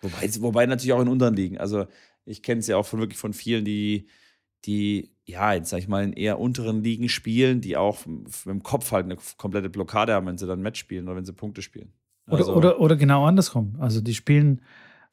wobei, 0.00 0.30
wobei 0.40 0.66
natürlich 0.66 0.92
auch 0.92 1.02
in 1.02 1.08
unteren 1.08 1.34
liegen. 1.34 1.58
Also 1.58 1.86
ich 2.24 2.42
kenne 2.42 2.60
es 2.60 2.66
ja 2.66 2.76
auch 2.76 2.86
von 2.86 3.00
wirklich 3.00 3.18
von 3.18 3.32
vielen, 3.32 3.64
die 3.64 4.08
die, 4.64 5.10
ja, 5.24 5.52
jetzt 5.52 5.70
sag 5.70 5.78
ich 5.78 5.88
mal, 5.88 6.04
in 6.04 6.12
eher 6.12 6.38
unteren 6.38 6.82
Ligen 6.82 7.08
spielen, 7.08 7.60
die 7.60 7.76
auch 7.76 8.06
mit 8.06 8.46
dem 8.46 8.62
Kopf 8.62 8.92
halt 8.92 9.06
eine 9.06 9.16
komplette 9.36 9.70
Blockade 9.70 10.14
haben, 10.14 10.26
wenn 10.26 10.38
sie 10.38 10.46
dann 10.46 10.60
ein 10.60 10.62
Match 10.62 10.80
spielen 10.80 11.06
oder 11.06 11.16
wenn 11.16 11.24
sie 11.24 11.32
Punkte 11.32 11.62
spielen. 11.62 11.92
Also 12.26 12.52
oder, 12.52 12.56
oder, 12.56 12.80
oder 12.80 12.96
genau 12.96 13.26
andersrum. 13.26 13.76
Also 13.78 14.00
die 14.00 14.14
spielen 14.14 14.62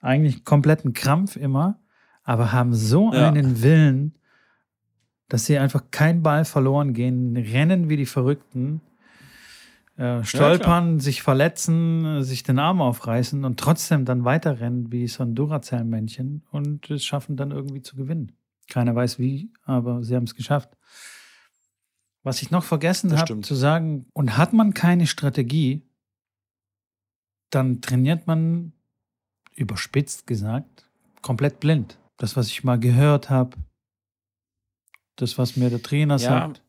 eigentlich 0.02 0.46
kompletten 0.46 0.94
Krampf 0.94 1.36
immer, 1.36 1.80
aber 2.24 2.52
haben 2.52 2.74
so 2.74 3.14
ja. 3.14 3.28
einen 3.28 3.62
Willen, 3.62 4.18
dass 5.28 5.46
sie 5.46 5.58
einfach 5.58 5.92
keinen 5.92 6.24
Ball 6.24 6.46
verloren 6.46 6.94
gehen, 6.94 7.38
rennen 7.38 7.90
wie 7.90 7.98
die 7.98 8.06
Verrückten, 8.06 8.82
äh, 9.98 10.24
stolpern, 10.24 10.94
ja, 10.94 11.00
sich 11.00 11.22
verletzen, 11.22 12.24
sich 12.24 12.44
den 12.44 12.58
Arm 12.58 12.82
aufreißen 12.82 13.44
und 13.44 13.60
trotzdem 13.60 14.06
dann 14.06 14.26
weiterrennen 14.26 14.92
wie 14.92 15.08
so 15.08 15.24
ein 15.24 15.36
Duracell-Männchen 15.36 16.44
und 16.52 16.90
es 16.90 17.04
schaffen 17.04 17.36
dann 17.36 17.52
irgendwie 17.52 17.82
zu 17.82 17.96
gewinnen. 17.96 18.32
Keiner 18.70 18.96
weiß 18.96 19.20
wie, 19.20 19.52
aber 19.66 20.04
sie 20.04 20.16
haben 20.16 20.24
es 20.24 20.36
geschafft. 20.36 20.70
Was 22.24 22.42
ich 22.42 22.52
noch 22.52 22.64
vergessen 22.64 23.18
habe 23.18 23.42
zu 23.42 23.56
sagen, 23.56 24.06
und 24.14 24.38
hat 24.38 24.54
man 24.54 24.74
keine 24.74 25.08
Strategie, 25.08 25.84
dann 27.50 27.82
trainiert 27.82 28.28
man, 28.28 28.74
überspitzt 29.56 30.28
gesagt, 30.28 30.90
komplett 31.22 31.60
blind. 31.60 31.98
Das, 32.18 32.36
was 32.36 32.48
ich 32.48 32.64
mal 32.64 32.80
gehört 32.80 33.30
habe, 33.30 33.58
das, 35.16 35.38
was 35.38 35.56
mir 35.56 35.70
der 35.70 35.82
Trainer 35.82 36.18
ja. 36.18 36.30
sagt. 36.30 36.64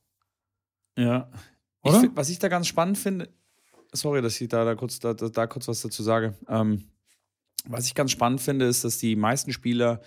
Ja. 0.97 1.31
Oder? 1.83 2.05
Ich, 2.05 2.11
was 2.15 2.29
ich 2.29 2.39
da 2.39 2.49
ganz 2.49 2.67
spannend 2.67 2.99
finde, 2.99 3.29
sorry, 3.93 4.23
dass 4.23 4.41
ich 4.41 4.49
da, 4.49 4.65
da, 4.65 4.75
kurz, 4.75 4.99
da, 4.99 5.15
da 5.15 5.47
kurz 5.47 5.69
was 5.69 5.83
dazu 5.83 6.03
sage. 6.03 6.35
Ähm, 6.49 6.85
was 7.67 7.87
ich 7.87 7.95
ganz 7.95 8.11
spannend 8.11 8.41
finde, 8.41 8.67
ist, 8.67 8.85
dass 8.85 8.99
die 8.99 9.17
meisten 9.17 9.53
Spieler 9.53 10.01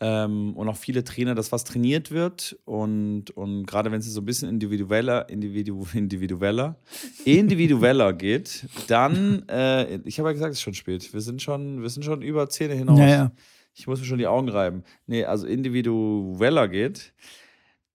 ähm, 0.00 0.56
und 0.56 0.68
auch 0.68 0.76
viele 0.76 1.02
Trainer, 1.02 1.34
dass 1.34 1.50
was 1.50 1.64
trainiert 1.64 2.10
wird 2.10 2.56
und, 2.64 3.30
und 3.30 3.66
gerade 3.66 3.90
wenn 3.90 3.98
es 3.98 4.06
so 4.06 4.20
ein 4.20 4.24
bisschen 4.24 4.48
individueller, 4.48 5.28
individu, 5.28 5.86
individueller, 5.94 6.76
individueller 7.24 8.12
geht, 8.12 8.66
dann, 8.86 9.48
äh, 9.48 9.96
ich 10.04 10.18
habe 10.18 10.28
ja 10.28 10.32
gesagt, 10.34 10.52
es 10.52 10.58
ist 10.58 10.62
schon 10.62 10.74
spät. 10.74 11.12
Wir 11.12 11.20
sind 11.20 11.42
schon, 11.42 11.82
wir 11.82 11.88
sind 11.88 12.04
schon 12.04 12.22
über 12.22 12.48
Zähne 12.48 12.74
hinaus. 12.74 12.98
Ja, 12.98 13.08
ja. 13.08 13.32
Ich 13.74 13.86
muss 13.86 14.00
mir 14.00 14.06
schon 14.06 14.18
die 14.18 14.26
Augen 14.26 14.48
reiben. 14.48 14.84
Nee, 15.06 15.24
also 15.24 15.46
individueller 15.46 16.68
geht, 16.68 17.12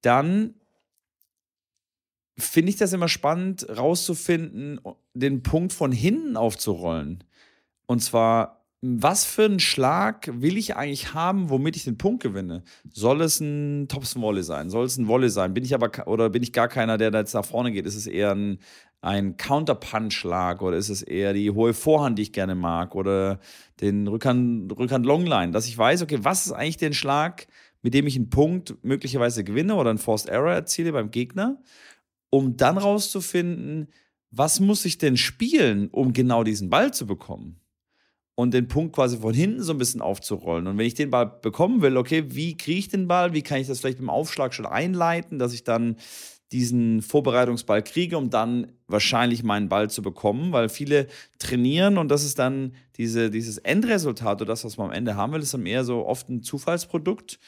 dann 0.02 0.56
finde 2.38 2.70
ich 2.70 2.78
das 2.78 2.94
immer 2.94 3.10
spannend, 3.10 3.68
rauszufinden, 3.70 4.80
den 5.14 5.44
Punkt 5.44 5.72
von 5.74 5.92
hinten 5.92 6.36
aufzurollen. 6.36 7.24
Und 7.86 8.02
zwar 8.02 8.63
was 8.86 9.24
für 9.24 9.46
einen 9.46 9.62
Schlag 9.62 10.30
will 10.34 10.58
ich 10.58 10.76
eigentlich 10.76 11.14
haben, 11.14 11.50
womit 11.50 11.78
ich 11.78 11.86
den 11.86 11.98
Punkt 11.98 12.22
gewinne? 12.22 12.64
Soll 12.92 13.22
es 13.22 13.40
ein 13.40 13.88
Thompson 13.88 14.22
Volley 14.22 14.44
sein? 14.44 14.70
Soll 14.70 14.86
es 14.86 14.98
ein 14.98 15.08
Volley 15.08 15.30
sein? 15.30 15.54
Bin 15.54 15.64
ich 15.64 15.74
aber 15.74 16.06
oder 16.06 16.30
bin 16.30 16.44
ich 16.44 16.52
gar 16.52 16.68
keiner, 16.68 16.98
der 16.98 17.10
da 17.10 17.20
jetzt 17.20 17.34
nach 17.34 17.46
vorne 17.46 17.72
geht? 17.72 17.86
Ist 17.86 17.96
es 17.96 18.08
eher 18.08 18.36
ein, 18.36 18.60
ein 19.00 19.38
Counter-Punch-Schlag 19.38 20.62
oder 20.62 20.76
ist 20.76 20.90
es 20.90 21.02
eher 21.02 21.32
die 21.32 21.50
hohe 21.50 21.74
Vorhand, 21.74 22.20
die 22.20 22.24
ich 22.24 22.34
gerne 22.34 22.56
mag 22.56 22.94
oder 22.94 23.40
den 23.80 24.06
Rückhand, 24.06 24.78
Rückhand 24.78 25.06
Longline, 25.06 25.54
dass 25.54 25.66
ich 25.66 25.78
weiß, 25.78 26.02
okay, 26.02 26.20
was 26.22 26.46
ist 26.46 26.52
eigentlich 26.52 26.76
der 26.76 26.92
Schlag, 26.92 27.48
mit 27.84 27.94
dem 27.94 28.06
ich 28.06 28.18
einen 28.18 28.30
Punkt 28.30 28.76
möglicherweise 28.84 29.46
gewinne 29.46 29.76
oder 29.76 29.92
einen 29.92 30.00
Forced 30.00 30.28
Error 30.28 30.52
erziele 30.52 30.92
beim 30.92 31.10
Gegner, 31.10 31.58
um 32.30 32.58
dann 32.58 32.78
rauszufinden, 32.78 33.88
was 34.30 34.60
muss 34.60 34.84
ich 34.84 34.98
denn 34.98 35.16
spielen, 35.16 35.88
um 35.90 36.12
genau 36.12 36.44
diesen 36.44 36.70
Ball 36.70 36.94
zu 36.94 37.08
bekommen? 37.08 37.63
Und 38.36 38.54
den 38.54 38.68
Punkt 38.68 38.96
quasi 38.96 39.18
von 39.18 39.34
hinten 39.34 39.62
so 39.62 39.74
ein 39.74 39.78
bisschen 39.78 40.02
aufzurollen. 40.02 40.68
Und 40.68 40.78
wenn 40.78 40.86
ich 40.86 40.96
den 40.96 41.12
Ball 41.12 41.28
bekommen 41.28 41.82
will, 41.82 41.98
okay, 41.98 42.26
wie 42.30 42.58
kriege 42.58 42.80
ich 42.80 42.90
den 42.90 43.08
Ball? 43.08 43.34
Wie 43.34 43.44
kann 43.44 43.60
ich 43.60 43.68
das 43.68 43.80
vielleicht 43.80 44.00
im 44.00 44.10
Aufschlag 44.10 44.54
schon 44.54 44.66
einleiten, 44.66 45.40
dass 45.40 45.54
ich 45.54 45.64
dann 45.64 45.98
diesen 46.52 47.02
Vorbereitungsball 47.02 47.84
kriege, 47.84 48.18
um 48.18 48.30
dann 48.30 48.72
wahrscheinlich 48.88 49.44
meinen 49.44 49.70
Ball 49.70 49.90
zu 49.90 50.04
bekommen, 50.04 50.52
weil 50.52 50.70
viele 50.70 51.08
trainieren 51.40 51.98
und 51.98 52.10
das 52.10 52.24
ist 52.24 52.38
dann 52.38 52.76
diese, 52.96 53.32
dieses 53.32 53.58
Endresultat 53.58 54.42
oder 54.42 54.52
das, 54.52 54.64
was 54.64 54.78
man 54.78 54.88
am 54.88 54.94
Ende 54.94 55.16
haben 55.16 55.34
will, 55.34 55.42
ist 55.42 55.54
dann 55.56 55.66
eher 55.66 55.84
so 55.84 56.06
oft 56.06 56.30
ein 56.30 56.44
Zufallsprodukt. 56.44 57.40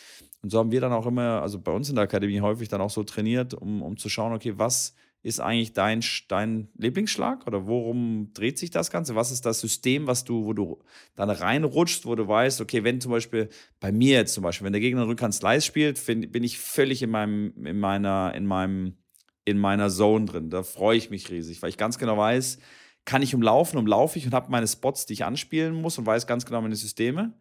Und 0.42 0.50
so 0.50 0.58
haben 0.58 0.72
wir 0.72 0.82
dann 0.82 0.92
auch 0.92 1.06
immer, 1.06 1.42
also 1.44 1.60
bei 1.60 1.72
uns 1.72 1.90
in 1.90 1.96
der 1.96 2.06
Akademie 2.06 2.42
häufig 2.42 2.68
dann 2.68 2.82
auch 2.82 2.90
so 2.90 3.04
trainiert, 3.04 3.54
um, 3.54 3.84
um 3.84 3.96
zu 3.96 4.10
schauen, 4.10 4.34
okay, 4.34 4.54
was 4.58 4.96
ist 5.26 5.40
eigentlich 5.40 5.74
dein, 5.74 6.04
dein 6.28 6.68
Lieblingsschlag 6.78 7.48
oder 7.48 7.66
worum 7.66 8.30
dreht 8.36 8.60
sich 8.60 8.70
das 8.70 8.92
Ganze? 8.92 9.16
Was 9.16 9.32
ist 9.32 9.44
das 9.44 9.60
System, 9.60 10.06
was 10.06 10.24
du, 10.24 10.46
wo 10.46 10.54
du 10.54 10.84
dann 11.16 11.32
reinrutschst, 11.32 12.06
wo 12.06 12.14
du 12.14 12.28
weißt, 12.28 12.62
okay, 12.62 12.84
wenn 12.84 13.02
zum 13.02 13.12
Beispiel 13.12 13.50
bei 13.80 13.92
mir 13.92 14.18
jetzt 14.18 14.36
zum 14.36 14.44
Beispiel, 14.44 14.66
wenn 14.66 14.74
der 14.74 14.82
Gegner 14.82 15.08
Rückhand 15.08 15.34
Slice 15.34 15.66
spielt, 15.66 15.98
find, 15.98 16.32
bin 16.32 16.44
ich 16.44 16.60
völlig 16.60 17.02
in 17.02 17.10
meinem, 17.10 17.66
in 17.66 17.80
meiner, 17.80 18.36
in 18.36 18.46
meinem, 18.46 18.98
in 19.46 19.58
meiner 19.58 19.90
Zone 19.90 20.26
drin. 20.26 20.52
Da 20.52 20.62
freue 20.62 20.96
ich 20.96 21.10
mich 21.10 21.32
riesig, 21.32 21.60
weil 21.64 21.70
ich 21.70 21.78
ganz 21.78 21.98
genau 21.98 22.18
weiß, 22.18 22.60
kann 23.06 23.24
ich 23.24 23.34
umlaufen, 23.34 23.80
umlaufe 23.80 24.20
ich 24.20 24.28
und 24.28 24.34
habe 24.36 24.52
meine 24.52 24.68
Spots, 24.68 25.08
die 25.08 25.14
ich 25.14 25.26
anspielen 25.26 25.74
muss 25.74 25.98
und 25.98 26.06
weiß 26.06 26.28
ganz 26.28 26.46
genau 26.46 26.62
meine 26.62 26.76
Systeme. 26.76 27.34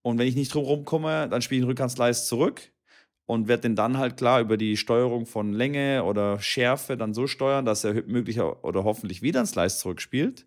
Und 0.00 0.16
wenn 0.16 0.26
ich 0.26 0.36
nicht 0.36 0.54
drum 0.54 0.64
rumkomme, 0.64 1.28
dann 1.28 1.42
spiele 1.42 1.58
ich 1.58 1.62
einen 1.64 1.70
Rückhand 1.70 1.92
Slice 1.92 2.24
zurück 2.24 2.72
und 3.26 3.48
werde 3.48 3.62
den 3.62 3.76
dann 3.76 3.98
halt 3.98 4.16
klar 4.16 4.40
über 4.40 4.56
die 4.56 4.76
Steuerung 4.76 5.26
von 5.26 5.52
Länge 5.52 6.04
oder 6.04 6.40
Schärfe 6.40 6.96
dann 6.96 7.12
so 7.12 7.26
steuern, 7.26 7.64
dass 7.64 7.84
er 7.84 7.94
möglicher 8.06 8.64
oder 8.64 8.84
hoffentlich 8.84 9.20
wieder 9.20 9.40
ein 9.40 9.46
Slice 9.46 9.78
zurückspielt, 9.78 10.46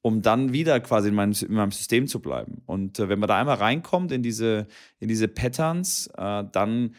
um 0.00 0.22
dann 0.22 0.52
wieder 0.52 0.80
quasi 0.80 1.08
in 1.08 1.14
meinem, 1.14 1.34
in 1.40 1.54
meinem 1.54 1.72
System 1.72 2.06
zu 2.06 2.20
bleiben. 2.20 2.62
Und 2.66 2.98
äh, 2.98 3.08
wenn 3.08 3.18
man 3.18 3.28
da 3.28 3.38
einmal 3.38 3.56
reinkommt 3.56 4.10
in 4.10 4.22
diese, 4.22 4.66
in 5.00 5.08
diese 5.08 5.28
Patterns, 5.28 6.08
äh, 6.16 6.44
dann, 6.50 6.94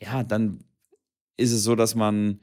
ja, 0.00 0.22
dann 0.22 0.64
ist 1.36 1.52
es 1.52 1.64
so, 1.64 1.76
dass 1.76 1.94
man 1.94 2.40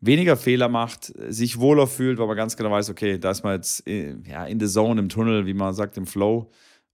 weniger 0.00 0.38
Fehler 0.38 0.70
macht, 0.70 1.12
sich 1.28 1.60
wohler 1.60 1.86
fühlt, 1.86 2.18
weil 2.18 2.26
man 2.26 2.36
ganz 2.36 2.56
genau 2.56 2.70
weiß, 2.70 2.88
okay, 2.88 3.18
da 3.18 3.30
ist 3.30 3.44
man 3.44 3.54
jetzt 3.56 3.80
in, 3.80 4.24
äh, 4.24 4.30
ja, 4.30 4.46
in 4.46 4.58
the 4.58 4.66
zone, 4.66 4.98
im 4.98 5.10
Tunnel, 5.10 5.44
wie 5.44 5.54
man 5.54 5.74
sagt, 5.74 5.98
im 5.98 6.06
Flow 6.06 6.50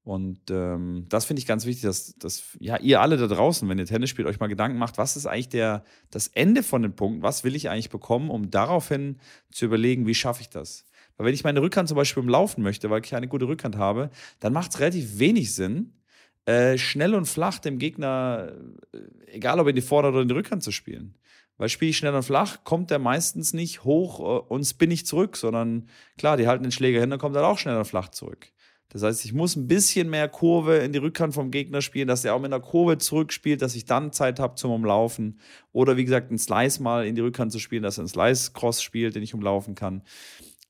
Und 0.07 0.52
ähm, 0.52 1.07
das 1.09 1.24
finde 1.24 1.40
ich 1.40 1.46
ganz 1.46 1.66
wichtig, 1.66 1.82
dass, 1.82 2.14
dass 2.14 2.57
ja, 2.61 2.78
ihr 2.78 3.00
alle 3.00 3.16
da 3.16 3.26
draußen, 3.26 3.68
wenn 3.68 3.76
ihr 3.76 3.86
Tennis 3.86 4.09
spielt, 4.09 4.28
euch 4.28 4.38
mal 4.38 4.46
Gedanken 4.46 4.78
macht, 4.78 4.98
was 4.98 5.16
ist 5.16 5.26
eigentlich 5.26 5.48
der, 5.48 5.82
das 6.12 6.28
Ende 6.28 6.62
von 6.62 6.82
dem 6.82 6.94
Punkt, 6.94 7.24
was 7.24 7.42
will 7.42 7.57
ich 7.57 7.68
eigentlich 7.70 7.90
bekommen, 7.90 8.30
um 8.30 8.48
daraufhin 8.48 9.18
zu 9.50 9.64
überlegen, 9.64 10.07
wie 10.07 10.14
schaffe 10.14 10.42
ich 10.42 10.48
das. 10.48 10.84
Weil 11.16 11.26
wenn 11.26 11.34
ich 11.34 11.42
meine 11.42 11.61
Rückhand 11.61 11.88
zum 11.88 11.96
Beispiel 11.96 12.22
im 12.22 12.28
Laufen 12.28 12.62
möchte, 12.62 12.88
weil 12.88 13.04
ich 13.04 13.16
eine 13.16 13.26
gute 13.26 13.48
Rückhand 13.48 13.78
habe, 13.78 14.11
dann 14.38 14.52
macht 14.52 14.70
es 14.70 14.78
relativ 14.78 15.18
wenig 15.18 15.52
Sinn, 15.52 15.92
äh, 16.44 16.78
schnell 16.78 17.16
und 17.16 17.26
flach 17.26 17.59
dem 17.59 17.80
Gegner, 17.80 18.52
äh, 18.92 18.98
egal 19.34 19.59
ob 19.59 19.66
in 19.66 19.74
die 19.74 19.82
Vorder- 19.82 20.11
oder 20.11 20.22
in 20.22 20.28
die 20.28 20.34
Rückhand 20.34 20.62
zu 20.62 20.70
spielen. 20.70 21.16
Weil 21.57 21.68
spiele 21.68 21.90
ich 21.90 21.96
schnell 21.96 22.14
und 22.14 22.22
flach, 22.22 22.62
kommt 22.62 22.92
der 22.92 23.00
meistens 23.00 23.54
nicht 23.54 23.82
hoch 23.82 24.20
äh, 24.20 24.54
und 24.54 24.64
spinne 24.64 24.94
ich 24.94 25.04
zurück, 25.04 25.36
sondern 25.36 25.88
klar, 26.16 26.36
die 26.36 26.46
halten 26.46 26.62
den 26.62 26.70
Schläger 26.70 27.00
hin, 27.00 27.11
dann 27.11 27.18
kommt 27.18 27.34
er 27.34 27.44
auch 27.44 27.59
schnell 27.59 27.76
und 27.76 27.86
flach 27.86 28.11
zurück. 28.11 28.52
Das 28.89 29.03
heißt, 29.03 29.24
ich 29.24 29.32
muss 29.32 29.57
ein 29.57 29.66
bisschen 29.66 30.09
mehr 30.09 30.28
Kurve 30.28 30.76
in 30.78 30.93
die 30.93 30.99
Rückhand 30.99 31.34
vom 31.34 31.51
Gegner 31.51 31.82
spielen, 31.82 32.09
dass 32.09 32.24
er 32.24 32.34
auch 32.34 32.41
mit 32.41 32.53
einer 32.53 32.62
Kurve 32.62 32.99
zurückspielt, 32.99 33.61
dass 33.61 33.74
ich 33.74 33.84
dann 33.84 34.12
Zeit 34.12 34.39
habe 34.39 34.55
zum 34.55 34.70
Umlaufen. 34.70 35.41
Oder 35.72 35.97
wie 35.97 36.05
gesagt, 36.05 36.30
einen 36.30 36.39
Slice 36.39 36.80
mal 36.80 37.07
in 37.07 37.14
die 37.14 37.20
Rückhand 37.20 37.53
zu 37.53 37.59
spielen, 37.59 37.82
dass 37.82 37.99
er 37.99 38.03
einen 38.03 38.09
Slice-Cross 38.09 38.82
spielt, 38.82 39.16
den 39.16 39.22
ich 39.22 39.34
umlaufen 39.34 39.74
kann. 39.74 40.03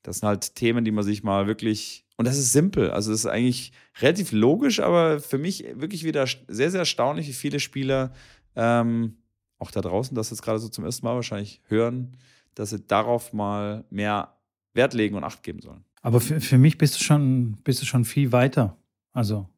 Das 0.01 0.19
sind 0.19 0.27
halt 0.27 0.55
Themen, 0.55 0.83
die 0.83 0.91
man 0.91 1.03
sich 1.03 1.23
mal 1.23 1.47
wirklich. 1.47 2.05
Und 2.15 2.27
das 2.27 2.37
ist 2.37 2.51
simpel. 2.51 2.89
Also, 2.89 3.11
das 3.11 3.21
ist 3.21 3.25
eigentlich 3.27 3.71
relativ 4.01 4.31
logisch, 4.31 4.79
aber 4.79 5.19
für 5.19 5.37
mich 5.37 5.65
wirklich 5.75 6.03
wieder 6.03 6.25
sehr, 6.47 6.71
sehr 6.71 6.79
erstaunlich, 6.79 7.27
wie 7.27 7.33
viele 7.33 7.59
Spieler 7.59 8.13
ähm, 8.55 9.17
auch 9.59 9.71
da 9.71 9.81
draußen 9.81 10.15
das 10.15 10.29
jetzt 10.29 10.41
gerade 10.41 10.59
so 10.59 10.69
zum 10.69 10.85
ersten 10.85 11.05
Mal 11.05 11.15
wahrscheinlich 11.15 11.61
hören, 11.67 12.17
dass 12.55 12.71
sie 12.71 12.81
darauf 12.81 13.33
mal 13.33 13.85
mehr 13.89 14.35
Wert 14.73 14.93
legen 14.93 15.15
und 15.15 15.23
Acht 15.23 15.43
geben 15.43 15.61
sollen. 15.61 15.83
Aber 16.01 16.21
für, 16.21 16.39
für 16.39 16.57
mich 16.57 16.77
bist 16.77 16.99
du 16.99 17.03
schon, 17.03 17.57
bist 17.63 17.81
du 17.81 17.85
schon 17.85 18.05
viel 18.05 18.31
weiter. 18.31 18.77
Also. 19.13 19.49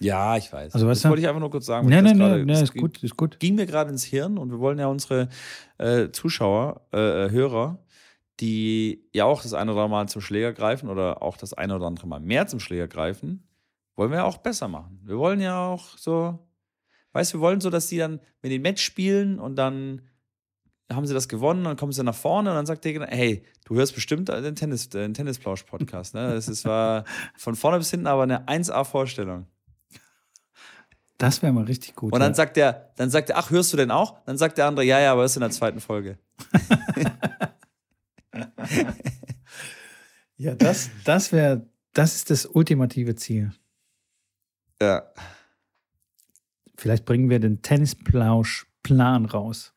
Ja, 0.00 0.36
ich 0.36 0.52
weiß. 0.52 0.74
Also, 0.74 0.88
das 0.88 1.04
wollte 1.04 1.20
ich 1.20 1.28
einfach 1.28 1.40
nur 1.40 1.50
kurz 1.50 1.66
sagen. 1.66 1.88
Nee, 1.88 2.02
nee, 2.02 2.12
nee, 2.12 2.60
ist 2.60 2.74
gut, 2.74 3.02
ist 3.04 3.16
gut. 3.16 3.38
Ging 3.38 3.54
mir 3.54 3.66
gerade 3.66 3.90
ins 3.90 4.04
Hirn 4.04 4.36
und 4.36 4.50
wir 4.50 4.58
wollen 4.58 4.78
ja 4.78 4.88
unsere 4.88 5.28
äh, 5.78 6.10
Zuschauer, 6.10 6.80
äh, 6.90 7.30
Hörer, 7.30 7.78
die 8.40 9.08
ja 9.12 9.26
auch 9.26 9.42
das 9.42 9.54
eine 9.54 9.72
oder 9.72 9.82
andere 9.82 9.96
Mal 9.96 10.08
zum 10.08 10.20
Schläger 10.20 10.52
greifen 10.52 10.88
oder 10.88 11.22
auch 11.22 11.36
das 11.36 11.52
eine 11.52 11.76
oder 11.76 11.86
andere 11.86 12.08
Mal 12.08 12.18
mehr 12.18 12.48
zum 12.48 12.58
Schläger 12.58 12.88
greifen, 12.88 13.46
wollen 13.94 14.10
wir 14.10 14.18
ja 14.18 14.24
auch 14.24 14.38
besser 14.38 14.66
machen. 14.66 15.00
Wir 15.04 15.18
wollen 15.18 15.40
ja 15.40 15.68
auch 15.68 15.96
so, 15.96 16.38
weißt 17.12 17.34
du, 17.34 17.38
wir 17.38 17.42
wollen 17.42 17.60
so, 17.60 17.70
dass 17.70 17.86
die 17.86 17.98
dann, 17.98 18.20
wenn 18.40 18.50
die 18.50 18.58
ein 18.58 18.62
Match 18.62 18.82
spielen 18.82 19.38
und 19.38 19.54
dann 19.54 20.02
haben 20.94 21.06
sie 21.06 21.14
das 21.14 21.28
gewonnen, 21.28 21.64
dann 21.64 21.76
kommen 21.76 21.92
sie 21.92 22.02
nach 22.02 22.14
vorne 22.14 22.50
und 22.50 22.56
dann 22.56 22.66
sagt 22.66 22.84
der, 22.84 23.06
hey, 23.06 23.44
du 23.64 23.74
hörst 23.74 23.94
bestimmt 23.94 24.28
den 24.28 24.54
Tennis, 24.54 24.88
den 24.88 25.14
Tennisplausch-Podcast. 25.14 26.14
Ne? 26.14 26.34
Das 26.34 26.48
ist, 26.48 26.64
war 26.64 27.04
von 27.36 27.54
vorne 27.54 27.78
bis 27.78 27.90
hinten 27.90 28.06
aber 28.06 28.22
eine 28.22 28.46
1A-Vorstellung. 28.46 29.46
Das 31.18 31.40
wäre 31.40 31.52
mal 31.52 31.64
richtig 31.64 31.94
gut. 31.94 32.12
Und 32.12 32.18
dann 32.18 32.32
ja. 32.32 32.34
sagt 32.34 32.56
der, 32.56 32.90
dann 32.96 33.08
sagt 33.08 33.30
er, 33.30 33.38
ach, 33.38 33.50
hörst 33.50 33.72
du 33.72 33.76
denn 33.76 33.92
auch? 33.92 34.18
Dann 34.24 34.36
sagt 34.36 34.58
der 34.58 34.66
andere, 34.66 34.84
ja, 34.84 34.98
ja, 34.98 35.12
aber 35.12 35.24
ist 35.24 35.36
in 35.36 35.40
der 35.42 35.50
zweiten 35.50 35.78
Folge. 35.80 36.18
ja, 40.36 40.56
das, 40.56 40.90
das 41.04 41.30
wäre, 41.30 41.68
das 41.92 42.16
ist 42.16 42.30
das 42.30 42.46
ultimative 42.46 43.14
Ziel. 43.14 43.52
Ja. 44.80 45.04
Vielleicht 46.76 47.04
bringen 47.04 47.30
wir 47.30 47.38
den 47.38 47.62
Tennisplausch-Plan 47.62 49.26
raus. 49.26 49.72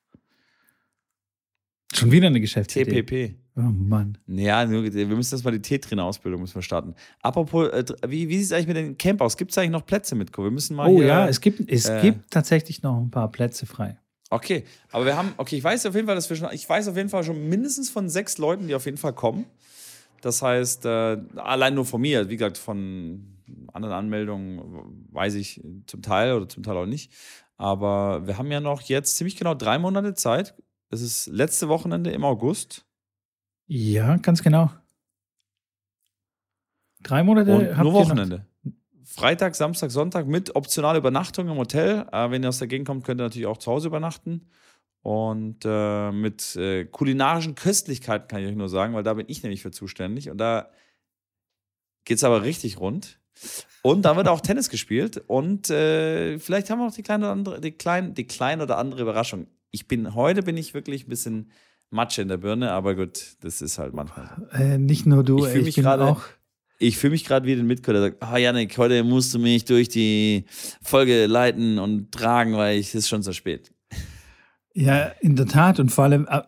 Schon 1.95 2.11
wieder 2.11 2.27
eine 2.27 2.41
Geschäftsidee. 2.41 3.03
TPP. 3.03 3.35
Oh 3.57 3.61
Mann. 3.61 4.17
Ja, 4.27 4.69
wir 4.69 5.07
müssen 5.07 5.31
das 5.31 5.43
mal 5.43 5.51
die 5.51 5.61
T-Trainer-Ausbildung 5.61 6.41
müssen 6.41 6.55
wir 6.55 6.61
starten. 6.61 6.93
Apropos, 7.21 7.69
äh, 7.69 7.85
wie, 8.07 8.27
wie 8.27 8.37
sieht 8.37 8.47
es 8.47 8.51
eigentlich 8.51 8.67
mit 8.67 8.75
den 8.75 8.97
Camp 8.97 9.21
aus? 9.21 9.37
Gibt 9.37 9.51
es 9.51 9.57
eigentlich 9.57 9.71
noch 9.71 9.85
Plätze 9.85 10.15
mit? 10.15 10.37
Wir 10.37 10.51
müssen 10.51 10.75
mal. 10.75 10.89
Oh 10.89 10.97
hier, 10.97 11.07
ja, 11.07 11.27
es 11.27 11.39
gibt, 11.39 11.71
es 11.71 11.87
äh, 11.87 12.01
gibt 12.01 12.31
tatsächlich 12.31 12.83
noch 12.83 12.99
ein 12.99 13.11
paar 13.11 13.31
Plätze 13.31 13.65
frei. 13.65 13.97
Okay, 14.29 14.65
aber 14.91 15.05
wir 15.05 15.15
haben, 15.15 15.33
okay, 15.37 15.55
ich 15.55 15.63
weiß 15.63 15.85
auf 15.85 15.95
jeden 15.95 16.07
Fall, 16.07 16.15
dass 16.15 16.29
wir 16.29 16.35
schon, 16.35 16.49
ich 16.51 16.67
weiß 16.67 16.89
auf 16.89 16.97
jeden 16.97 17.09
Fall 17.09 17.23
schon 17.23 17.47
mindestens 17.47 17.89
von 17.89 18.09
sechs 18.09 18.37
Leuten, 18.37 18.67
die 18.67 18.75
auf 18.75 18.85
jeden 18.85 18.97
Fall 18.97 19.13
kommen. 19.13 19.45
Das 20.21 20.41
heißt, 20.41 20.85
äh, 20.85 21.17
allein 21.35 21.75
nur 21.75 21.85
von 21.85 22.01
mir, 22.01 22.27
wie 22.29 22.35
gesagt, 22.35 22.57
von 22.57 23.37
anderen 23.71 23.95
Anmeldungen 23.95 25.05
weiß 25.11 25.35
ich 25.35 25.61
zum 25.87 26.01
Teil 26.01 26.33
oder 26.33 26.49
zum 26.49 26.63
Teil 26.63 26.75
auch 26.75 26.85
nicht. 26.85 27.13
Aber 27.57 28.25
wir 28.27 28.37
haben 28.37 28.51
ja 28.51 28.59
noch 28.59 28.81
jetzt 28.81 29.15
ziemlich 29.15 29.37
genau 29.37 29.53
drei 29.53 29.77
Monate 29.77 30.13
Zeit, 30.13 30.55
es 30.89 31.01
ist 31.01 31.27
letzte 31.27 31.69
Wochenende 31.69 32.11
im 32.11 32.23
August. 32.23 32.85
Ja, 33.67 34.17
ganz 34.17 34.43
genau. 34.43 34.71
Drei 37.01 37.23
Monate 37.23 37.55
Und 37.55 37.77
nur 37.77 37.93
Wochenende. 37.93 38.45
Freitag, 39.03 39.55
Samstag, 39.55 39.91
Sonntag 39.91 40.27
mit 40.27 40.55
optionaler 40.55 40.97
Übernachtung 40.97 41.47
im 41.47 41.57
Hotel. 41.57 42.05
Äh, 42.11 42.31
wenn 42.31 42.43
ihr 42.43 42.49
aus 42.49 42.59
der 42.59 42.67
Gegend 42.67 42.87
kommt, 42.87 43.03
könnt 43.03 43.21
ihr 43.21 43.25
natürlich 43.25 43.47
auch 43.47 43.57
zu 43.57 43.71
Hause 43.71 43.87
übernachten. 43.87 44.49
Und 45.01 45.59
äh, 45.65 46.11
mit 46.11 46.55
äh, 46.55 46.85
kulinarischen 46.85 47.53
Köstlichkeiten 47.53 48.27
kann 48.27 48.41
ich 48.41 48.47
euch 48.47 48.55
nur 48.55 48.69
sagen, 48.69 48.95
weil 48.95 49.03
da 49.03 49.13
bin 49.13 49.27
ich 49.29 49.43
nämlich 49.43 49.61
für 49.61 49.69
zuständig. 49.69 50.31
Und 50.31 50.39
da 50.39 50.71
geht 52.05 52.17
es 52.17 52.23
aber 52.23 52.41
richtig 52.41 52.79
rund. 52.79 53.19
Und 53.83 54.03
da 54.03 54.15
wird 54.17 54.27
auch 54.27 54.41
Tennis 54.41 54.69
gespielt. 54.69 55.23
Und 55.27 55.69
äh, 55.69 56.39
vielleicht 56.39 56.69
haben 56.69 56.79
wir 56.79 56.85
noch 56.85 56.95
die 56.95 57.03
kleine 57.03 57.25
oder 57.25 57.31
andere, 57.33 57.61
die 57.61 57.71
klein, 57.71 58.15
die 58.15 58.25
kleine 58.25 58.63
oder 58.63 58.79
andere 58.79 59.03
Überraschung 59.03 59.47
ich 59.75 59.87
bin, 59.87 60.15
heute 60.15 60.41
bin 60.41 60.55
ich 60.57 60.73
wirklich 60.73 61.05
ein 61.05 61.09
bisschen 61.09 61.51
Matsche 61.89 62.21
in 62.21 62.29
der 62.29 62.37
Birne, 62.37 62.71
aber 62.71 62.95
gut, 62.95 63.35
das 63.41 63.61
ist 63.61 63.77
halt 63.77 63.93
manchmal. 63.93 64.47
Äh, 64.53 64.77
nicht 64.77 65.05
nur 65.05 65.23
du, 65.23 65.45
ich 65.45 65.51
fühle 65.51 65.63
mich 65.65 65.75
gerade 65.75 66.17
Ich 66.79 66.97
fühle 66.97 67.11
mich 67.11 67.25
gerade 67.25 67.45
wie 67.45 67.55
den 67.55 67.67
Mitgründer, 67.67 68.01
der 68.01 68.11
sagt, 68.11 68.23
ah 68.23 68.33
oh, 68.33 68.37
Janik, 68.37 68.77
heute 68.77 69.03
musst 69.03 69.33
du 69.33 69.39
mich 69.39 69.65
durch 69.65 69.89
die 69.89 70.45
Folge 70.81 71.25
leiten 71.25 71.77
und 71.77 72.11
tragen, 72.11 72.53
weil 72.53 72.79
es 72.79 72.95
ist 72.95 73.09
schon 73.09 73.21
so 73.21 73.33
spät. 73.33 73.71
Ja, 74.73 75.05
in 75.21 75.35
der 75.35 75.45
Tat 75.45 75.79
und 75.79 75.89
vor 75.89 76.05
allem, 76.05 76.27
äh, 76.29 76.41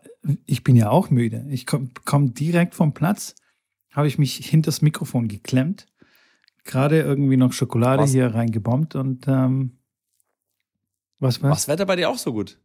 ich 0.45 0.63
bin 0.63 0.75
ja 0.75 0.89
auch 0.89 1.09
müde. 1.09 1.45
Ich 1.49 1.65
komme 1.65 1.89
komm 2.05 2.33
direkt 2.33 2.75
vom 2.75 2.93
Platz, 2.93 3.35
habe 3.91 4.07
ich 4.07 4.17
mich 4.17 4.35
hinters 4.37 4.81
Mikrofon 4.81 5.27
geklemmt, 5.27 5.85
gerade 6.63 7.01
irgendwie 7.01 7.37
noch 7.37 7.51
Schokolade 7.51 8.03
was? 8.03 8.11
hier 8.11 8.33
reingebombt 8.33 8.95
und 8.95 9.27
ähm, 9.27 9.77
was 11.19 11.41
was? 11.41 11.51
Was 11.51 11.67
Wetter 11.67 11.85
bei 11.85 11.97
dir 11.97 12.09
auch 12.09 12.17
so 12.17 12.31
gut? 12.31 12.59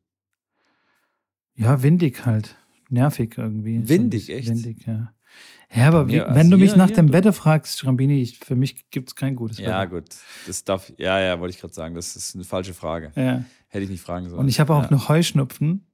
Ja, 1.55 1.83
windig 1.83 2.25
halt. 2.27 2.57
Nervig 2.89 3.39
irgendwie. 3.39 3.89
Windig, 3.89 4.31
echt? 4.31 4.49
Windig, 4.49 4.87
ja. 4.87 5.13
Ja, 5.75 5.89
aber 5.89 6.09
wie, 6.09 6.21
wenn 6.21 6.51
du 6.51 6.59
mich 6.59 6.77
nach 6.77 6.89
hier, 6.89 6.97
dem 6.97 7.07
du. 7.07 7.13
Wetter 7.15 7.33
fragst, 7.33 7.79
Schrambini, 7.79 8.21
ich, 8.21 8.39
für 8.39 8.57
mich 8.57 8.91
gibt 8.91 9.09
es 9.09 9.17
kein 9.17 9.35
gutes 9.35 9.59
Wetter. 9.59 9.71
Ja, 9.71 9.85
gut. 9.87 10.05
Das 10.47 10.65
darf, 10.65 10.93
ja, 10.99 11.19
ja, 11.19 11.41
wollte 11.41 11.55
ich 11.55 11.61
gerade 11.61 11.73
sagen. 11.73 11.95
Das 11.95 12.15
ist 12.15 12.35
eine 12.35 12.45
falsche 12.45 12.75
Frage. 12.75 13.13
Ja. 13.17 13.45
Hätte 13.69 13.85
ich 13.85 13.91
nicht 13.91 14.03
fragen 14.03 14.29
sollen. 14.29 14.41
Und 14.41 14.49
ich 14.49 14.61
habe 14.61 14.75
auch 14.75 14.85
ja. 14.85 14.91
noch 14.91 15.09
Heuschnupfen. 15.09 15.87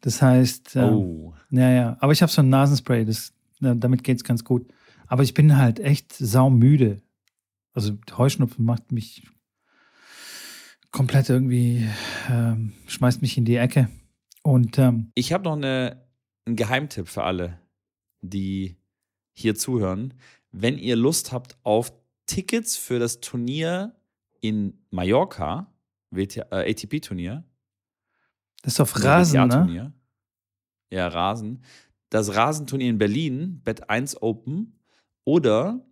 Das 0.00 0.20
heißt, 0.22 0.74
ähm, 0.76 0.84
oh. 0.84 1.34
ja, 1.50 1.70
ja. 1.70 1.96
Aber 2.00 2.12
ich 2.12 2.22
habe 2.22 2.32
so 2.32 2.42
ein 2.42 2.48
Nasenspray, 2.48 3.04
das, 3.04 3.32
damit 3.60 4.02
geht 4.02 4.16
es 4.16 4.24
ganz 4.24 4.42
gut. 4.42 4.66
Aber 5.06 5.22
ich 5.22 5.34
bin 5.34 5.56
halt 5.56 5.78
echt 5.78 6.12
saumüde. 6.12 7.00
Also 7.72 7.92
Heuschnupfen 8.16 8.64
macht 8.64 8.90
mich 8.90 9.22
komplett 10.90 11.28
irgendwie, 11.28 11.86
ähm, 12.28 12.72
schmeißt 12.86 13.22
mich 13.22 13.38
in 13.38 13.44
die 13.44 13.56
Ecke. 13.56 13.88
Und 14.46 14.78
ähm, 14.78 15.10
ich 15.16 15.32
habe 15.32 15.42
noch 15.42 15.56
eine, 15.56 16.06
einen 16.44 16.54
Geheimtipp 16.54 17.08
für 17.08 17.24
alle, 17.24 17.58
die 18.20 18.76
hier 19.32 19.56
zuhören. 19.56 20.14
Wenn 20.52 20.78
ihr 20.78 20.94
Lust 20.94 21.32
habt 21.32 21.58
auf 21.64 21.92
Tickets 22.26 22.76
für 22.76 23.00
das 23.00 23.18
Turnier 23.18 23.96
in 24.40 24.78
Mallorca, 24.90 25.74
äh, 26.14 26.44
ATP-Turnier. 26.52 27.42
Das 28.62 28.74
ist 28.74 28.80
auf 28.80 29.02
Rasen, 29.02 29.48
ne? 29.48 29.92
Ja, 30.90 31.08
Rasen. 31.08 31.64
Das 32.08 32.36
Rasenturnier 32.36 32.90
in 32.90 32.98
Berlin, 32.98 33.62
Bett 33.64 33.90
1 33.90 34.22
Open 34.22 34.78
oder 35.24 35.84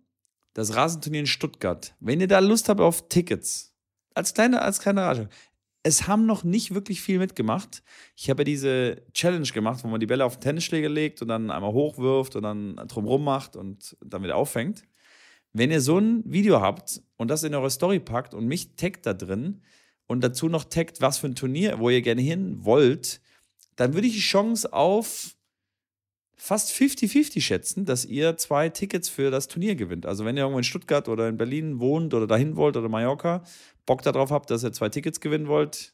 das 0.53 0.73
Rasenturnier 0.73 1.19
in 1.19 1.27
Stuttgart. 1.27 1.93
Wenn 1.99 2.21
ihr 2.21 2.29
da 2.29 2.39
Lust 2.39 2.69
habt 2.69 2.79
auf 2.79 3.09
Tickets, 3.09 3.75
als 4.13 4.33
kleine, 4.33 4.61
als 4.61 4.79
kleine 4.79 5.01
Rage, 5.01 5.27
es 5.85 6.07
haben 6.07 6.25
noch 6.25 6.43
nicht 6.43 6.73
wirklich 6.73 6.99
viel 6.99 7.19
mitgemacht. 7.19 7.83
Ich 8.15 8.31
habe 8.31 8.41
ja 8.41 8.45
diese 8.45 9.03
Challenge 9.13 9.47
gemacht, 9.47 9.83
wo 9.83 9.87
man 9.87 9.99
die 9.99 10.07
Bälle 10.07 10.25
auf 10.25 10.37
den 10.37 10.41
Tennisschläger 10.41 10.89
legt 10.89 11.21
und 11.21 11.27
dann 11.27 11.51
einmal 11.51 11.73
hochwirft 11.73 12.35
und 12.35 12.41
dann 12.41 12.75
drumrum 12.87 13.23
macht 13.23 13.55
und 13.55 13.95
dann 14.03 14.23
wieder 14.23 14.35
auffängt. 14.35 14.81
Wenn 15.53 15.69
ihr 15.69 15.81
so 15.81 15.99
ein 15.99 16.23
Video 16.25 16.59
habt 16.59 17.03
und 17.17 17.29
das 17.29 17.43
in 17.43 17.53
eure 17.53 17.69
Story 17.69 17.99
packt 17.99 18.33
und 18.33 18.47
mich 18.47 18.75
taggt 18.75 19.05
da 19.05 19.13
drin 19.13 19.61
und 20.07 20.23
dazu 20.23 20.49
noch 20.49 20.63
taggt, 20.63 21.01
was 21.01 21.19
für 21.19 21.27
ein 21.27 21.35
Turnier, 21.35 21.77
wo 21.77 21.91
ihr 21.91 22.01
gerne 22.01 22.23
hin 22.23 22.65
wollt, 22.65 23.21
dann 23.75 23.93
würde 23.93 24.07
ich 24.07 24.13
die 24.13 24.19
Chance 24.21 24.73
auf 24.73 25.35
fast 26.35 26.71
50-50 26.71 27.41
schätzen, 27.41 27.85
dass 27.85 28.05
ihr 28.05 28.37
zwei 28.37 28.69
Tickets 28.69 29.07
für 29.07 29.29
das 29.29 29.47
Turnier 29.47 29.75
gewinnt. 29.75 30.07
Also 30.07 30.25
wenn 30.25 30.35
ihr 30.35 30.41
irgendwo 30.41 30.57
in 30.57 30.63
Stuttgart 30.63 31.07
oder 31.07 31.29
in 31.29 31.37
Berlin 31.37 31.79
wohnt 31.79 32.15
oder 32.15 32.25
dahin 32.25 32.55
wollt 32.55 32.75
oder 32.75 32.89
Mallorca, 32.89 33.43
Bock 33.85 34.01
darauf 34.01 34.31
habt, 34.31 34.49
dass 34.49 34.63
ihr 34.63 34.71
zwei 34.73 34.89
Tickets 34.89 35.19
gewinnen 35.19 35.47
wollt, 35.47 35.93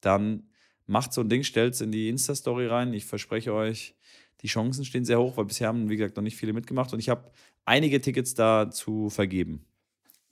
dann 0.00 0.50
macht 0.86 1.12
so 1.12 1.20
ein 1.20 1.28
Ding, 1.28 1.42
stellt 1.42 1.74
es 1.74 1.80
in 1.80 1.92
die 1.92 2.08
Insta-Story 2.08 2.66
rein. 2.66 2.92
Ich 2.92 3.06
verspreche 3.06 3.52
euch, 3.52 3.94
die 4.42 4.48
Chancen 4.48 4.84
stehen 4.84 5.04
sehr 5.04 5.18
hoch, 5.18 5.36
weil 5.36 5.46
bisher 5.46 5.68
haben, 5.68 5.88
wie 5.88 5.96
gesagt, 5.96 6.16
noch 6.16 6.22
nicht 6.22 6.36
viele 6.36 6.52
mitgemacht 6.52 6.92
und 6.92 6.98
ich 6.98 7.08
habe 7.08 7.30
einige 7.64 8.00
Tickets 8.00 8.34
da 8.34 8.70
zu 8.70 9.10
vergeben. 9.10 9.64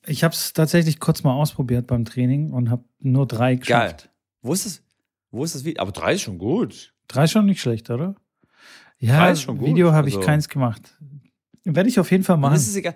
Ich 0.07 0.22
habe 0.22 0.35
es 0.35 0.53
tatsächlich 0.53 1.01
kurz 1.01 1.22
mal 1.22 1.32
ausprobiert 1.32 1.87
beim 1.87 2.05
Training 2.05 2.51
und 2.51 2.70
habe 2.70 2.85
nur 3.01 3.26
drei 3.26 3.55
geschafft. 3.57 4.03
Geil. 4.03 4.11
Wo 4.43 4.53
ist 4.53 4.66
das? 4.66 4.82
Wo 5.30 5.45
ist 5.45 5.55
das 5.55 5.64
Video? 5.64 5.80
Aber 5.80 5.93
drei 5.93 6.14
ist 6.14 6.22
schon 6.22 6.39
gut. 6.39 6.95
Drei 7.09 7.24
ist 7.24 7.32
schon 7.32 7.47
nicht 7.47 7.61
schlecht, 7.61 7.91
oder? 7.91 8.14
Ja, 8.99 9.18
drei 9.18 9.32
ist 9.32 9.43
schon 9.43 9.59
gut. 9.59 9.68
Video 9.68 9.93
habe 9.93 10.07
also, 10.07 10.20
ich 10.20 10.26
keins 10.26 10.49
gemacht. 10.49 10.97
Werde 11.64 11.89
ich 11.89 11.99
auf 11.99 12.11
jeden 12.11 12.22
Fall 12.22 12.37
machen. 12.37 12.53
Und 12.53 12.59
ist 12.59 12.68
es 12.68 12.76
egal, 12.76 12.95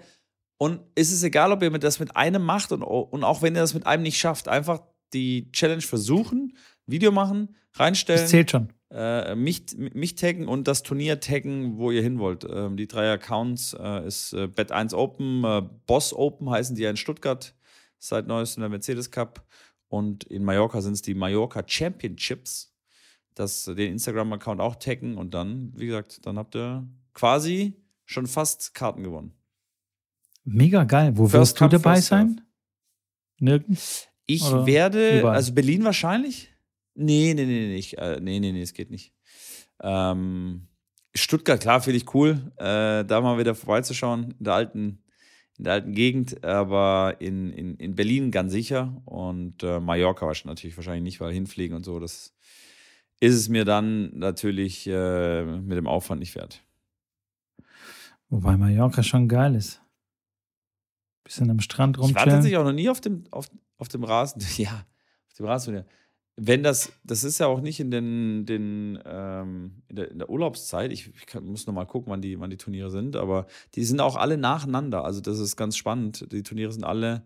und 0.59 0.81
ist 0.97 1.13
es 1.13 1.23
egal, 1.23 1.53
ob 1.53 1.63
ihr 1.63 1.71
das 1.71 2.01
mit 2.01 2.17
einem 2.17 2.45
macht 2.45 2.73
und, 2.73 2.83
und 2.83 3.25
auch 3.25 3.43
wenn 3.43 3.55
ihr 3.55 3.61
das 3.61 3.75
mit 3.75 3.87
einem 3.87 4.03
nicht 4.03 4.19
schafft, 4.19 4.49
einfach 4.49 4.83
die 5.13 5.51
Challenge 5.53 5.83
versuchen, 5.83 6.57
Video 6.87 7.13
machen, 7.13 7.57
reinstellen. 7.75 8.21
Das 8.21 8.31
zählt 8.31 8.51
schon. 8.51 8.73
Äh, 8.91 9.35
mich, 9.35 9.77
mich 9.77 10.15
taggen 10.15 10.49
und 10.49 10.67
das 10.67 10.83
Turnier 10.83 11.21
taggen, 11.21 11.77
wo 11.77 11.91
ihr 11.91 12.03
hin 12.03 12.19
wollt. 12.19 12.47
Ähm, 12.51 12.77
die 12.77 12.89
drei 12.89 13.13
Accounts 13.13 13.77
äh, 13.79 14.07
ist 14.07 14.33
äh, 14.33 14.49
Bet 14.49 14.73
1 14.73 14.95
Open, 14.95 15.45
äh, 15.45 15.63
Boss 15.87 16.15
Open 16.15 16.51
heißen 16.51 16.75
die 16.75 16.83
ja 16.83 16.91
in 16.91 16.97
Stuttgart 16.97 17.55
seit 17.99 18.27
neuestem 18.27 18.63
der 18.63 18.71
Mercedes 18.71 19.11
Cup 19.11 19.47
und 19.89 20.25
in 20.25 20.45
Mallorca 20.45 20.81
sind 20.81 20.95
es 20.95 21.03
die 21.03 21.15
Mallorca 21.15 21.63
Championships. 21.67 22.75
Das, 23.35 23.65
den 23.67 23.93
Instagram-Account 23.93 24.61
auch 24.61 24.75
taggen 24.75 25.17
und 25.17 25.33
dann, 25.33 25.73
wie 25.77 25.87
gesagt, 25.87 26.27
dann 26.27 26.39
habt 26.39 26.57
ihr 26.57 26.89
quasi 27.15 27.81
schon 28.05 28.27
fast 28.27 28.75
Karten 28.75 29.05
gewonnen. 29.05 29.38
Mega 30.51 30.85
geil. 30.85 31.13
Wo 31.17 31.31
wirst 31.31 31.61
du 31.61 31.69
dabei 31.69 32.01
sein? 32.01 32.41
Nirgends? 33.39 34.09
Ich 34.25 34.43
Oder 34.45 34.67
werde, 34.67 35.21
überall? 35.21 35.37
also 35.37 35.53
Berlin 35.53 35.85
wahrscheinlich. 35.85 36.51
Nee, 36.95 37.35
nee, 37.35 37.45
nee, 37.45 37.75
nicht. 37.75 37.99
Äh, 37.99 38.19
nee, 38.21 38.41
nee, 38.41 38.53
nee, 38.53 38.63
es 38.63 38.73
geht 38.73 38.91
nicht. 38.91 39.13
Ähm, 39.83 40.69
Stuttgart, 41.15 41.61
klar, 41.61 41.81
finde 41.81 41.99
ich 41.99 42.15
cool, 42.15 42.53
äh, 42.57 43.05
da 43.05 43.21
mal 43.21 43.39
wieder 43.39 43.55
vorbeizuschauen, 43.55 44.35
in 44.39 44.45
der 44.45 44.55
alten, 44.55 45.03
in 45.59 45.65
der 45.65 45.75
alten 45.75 45.93
Gegend, 45.93 46.45
aber 46.45 47.17
in, 47.21 47.53
in, 47.53 47.77
in 47.77 47.95
Berlin 47.95 48.31
ganz 48.31 48.53
sicher 48.53 49.01
und 49.05 49.63
äh, 49.63 49.81
Mallorca 49.81 50.33
natürlich 50.45 50.77
wahrscheinlich 50.77 51.03
nicht, 51.05 51.21
weil 51.21 51.33
hinfliegen 51.33 51.77
und 51.77 51.85
so, 51.85 52.01
das 52.01 52.35
ist 53.21 53.35
es 53.35 53.49
mir 53.49 53.65
dann 53.65 54.17
natürlich 54.19 54.87
äh, 54.87 55.45
mit 55.45 55.77
dem 55.77 55.87
Aufwand 55.87 56.21
nicht 56.21 56.35
wert. 56.35 56.63
Wobei 58.29 58.57
Mallorca 58.57 59.03
schon 59.03 59.29
geil 59.29 59.55
ist. 59.55 59.81
Bisschen 61.29 61.51
am 61.51 61.61
Strand 61.61 61.99
rumchillen. 61.99 62.17
Ich 62.17 62.27
war 62.27 62.33
tatsächlich 62.33 62.59
auch 62.59 62.65
noch 62.65 62.73
nie 62.73 62.89
auf 62.89 63.03
dem, 63.03 63.25
auf, 63.31 63.51
auf 63.77 63.89
dem 63.89 64.03
Rasen. 64.03 64.43
Ja, 64.57 64.87
auf 65.29 65.35
dem 65.37 65.47
Rasen 65.47 65.85
wenn 66.41 66.63
das, 66.63 66.93
das 67.03 67.25
ist 67.25 67.39
ja 67.39 67.49
auch 67.49 67.61
nicht 67.61 67.81
in 67.81 67.91
den, 67.91 68.47
den 68.47 68.99
ähm, 69.05 69.83
in, 69.89 69.97
der, 69.97 70.11
in, 70.11 70.19
der, 70.21 70.31
Urlaubszeit, 70.31 70.93
ich, 70.93 71.13
ich 71.15 71.27
kann, 71.27 71.45
muss 71.45 71.67
nochmal 71.67 71.87
gucken, 71.87 72.13
wann 72.13 72.23
die, 72.23 72.39
wann 72.39 72.49
die 72.49 72.57
Turniere 72.57 72.91
sind, 72.91 73.17
aber 73.17 73.47
die 73.75 73.85
sind 73.85 74.01
auch 74.01 74.15
alle 74.15 74.39
nacheinander. 74.39 75.05
Also 75.05 75.21
das 75.21 75.41
ist 75.41 75.57
ganz 75.57 75.77
spannend. 75.77 76.33
Die 76.33 76.45
Turniere 76.45 76.71
sind 76.71 76.85
alle 76.85 77.25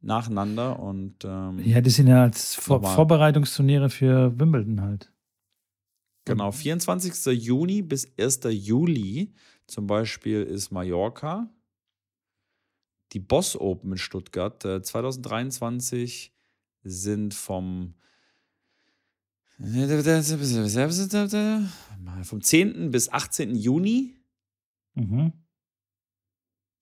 nacheinander 0.00 0.80
und 0.80 1.24
ähm, 1.24 1.60
Ja, 1.64 1.82
die 1.82 1.90
sind 1.90 2.06
ja 2.06 2.22
als 2.22 2.54
Vor 2.54 2.82
Vorbereitungsturniere 2.82 3.90
für 3.90 4.38
Wimbledon 4.40 4.80
halt. 4.80 5.12
Genau, 6.24 6.50
24. 6.50 7.26
Juni 7.40 7.82
bis 7.82 8.10
1. 8.18 8.40
Juli 8.48 9.34
zum 9.66 9.86
Beispiel 9.86 10.42
ist 10.42 10.72
Mallorca. 10.72 11.48
Die 13.12 13.20
Boss 13.20 13.56
Open 13.56 13.92
in 13.92 13.98
Stuttgart 13.98 14.64
äh, 14.64 14.82
2023 14.82 16.32
sind 16.82 17.34
vom 17.34 17.94
vom 22.24 22.42
10. 22.42 22.90
bis 22.90 23.10
18. 23.10 23.54
Juni. 23.54 24.14
Mhm. 24.94 25.32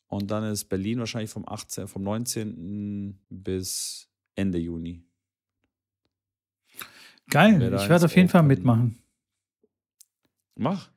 Und 0.08 0.30
dann 0.30 0.44
ist 0.44 0.64
Berlin 0.64 0.98
wahrscheinlich 0.98 1.30
vom 1.30 1.46
18., 1.48 1.88
vom 1.88 2.02
19. 2.02 3.18
bis 3.28 4.08
Ende 4.34 4.58
Juni. 4.58 5.04
Geil, 7.30 7.54
ich 7.54 7.88
werde 7.88 8.04
auf 8.04 8.16
jeden 8.16 8.28
Fall 8.28 8.42
mitmachen. 8.42 8.98
Mach. 10.56 10.90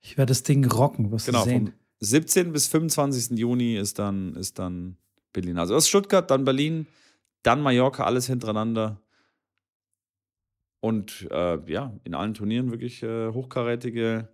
Ich 0.00 0.16
werde 0.16 0.30
das 0.30 0.42
Ding 0.42 0.64
rocken, 0.64 1.10
wirst 1.10 1.26
genau, 1.26 1.44
du 1.44 1.50
sehen. 1.50 1.72
Vom 1.98 2.06
17. 2.06 2.52
bis 2.52 2.68
25. 2.68 3.38
Juni 3.38 3.76
ist 3.76 3.98
dann, 3.98 4.34
ist 4.34 4.58
dann 4.58 4.96
Berlin. 5.32 5.58
Also 5.58 5.74
erst 5.74 5.88
Stuttgart, 5.88 6.30
dann 6.30 6.44
Berlin, 6.44 6.86
dann 7.42 7.60
Mallorca, 7.60 8.04
alles 8.04 8.26
hintereinander. 8.26 9.00
Und 10.80 11.28
äh, 11.30 11.58
ja, 11.70 11.92
in 12.04 12.14
allen 12.14 12.34
Turnieren 12.34 12.70
wirklich 12.70 13.02
äh, 13.02 13.32
hochkarätige 13.32 14.28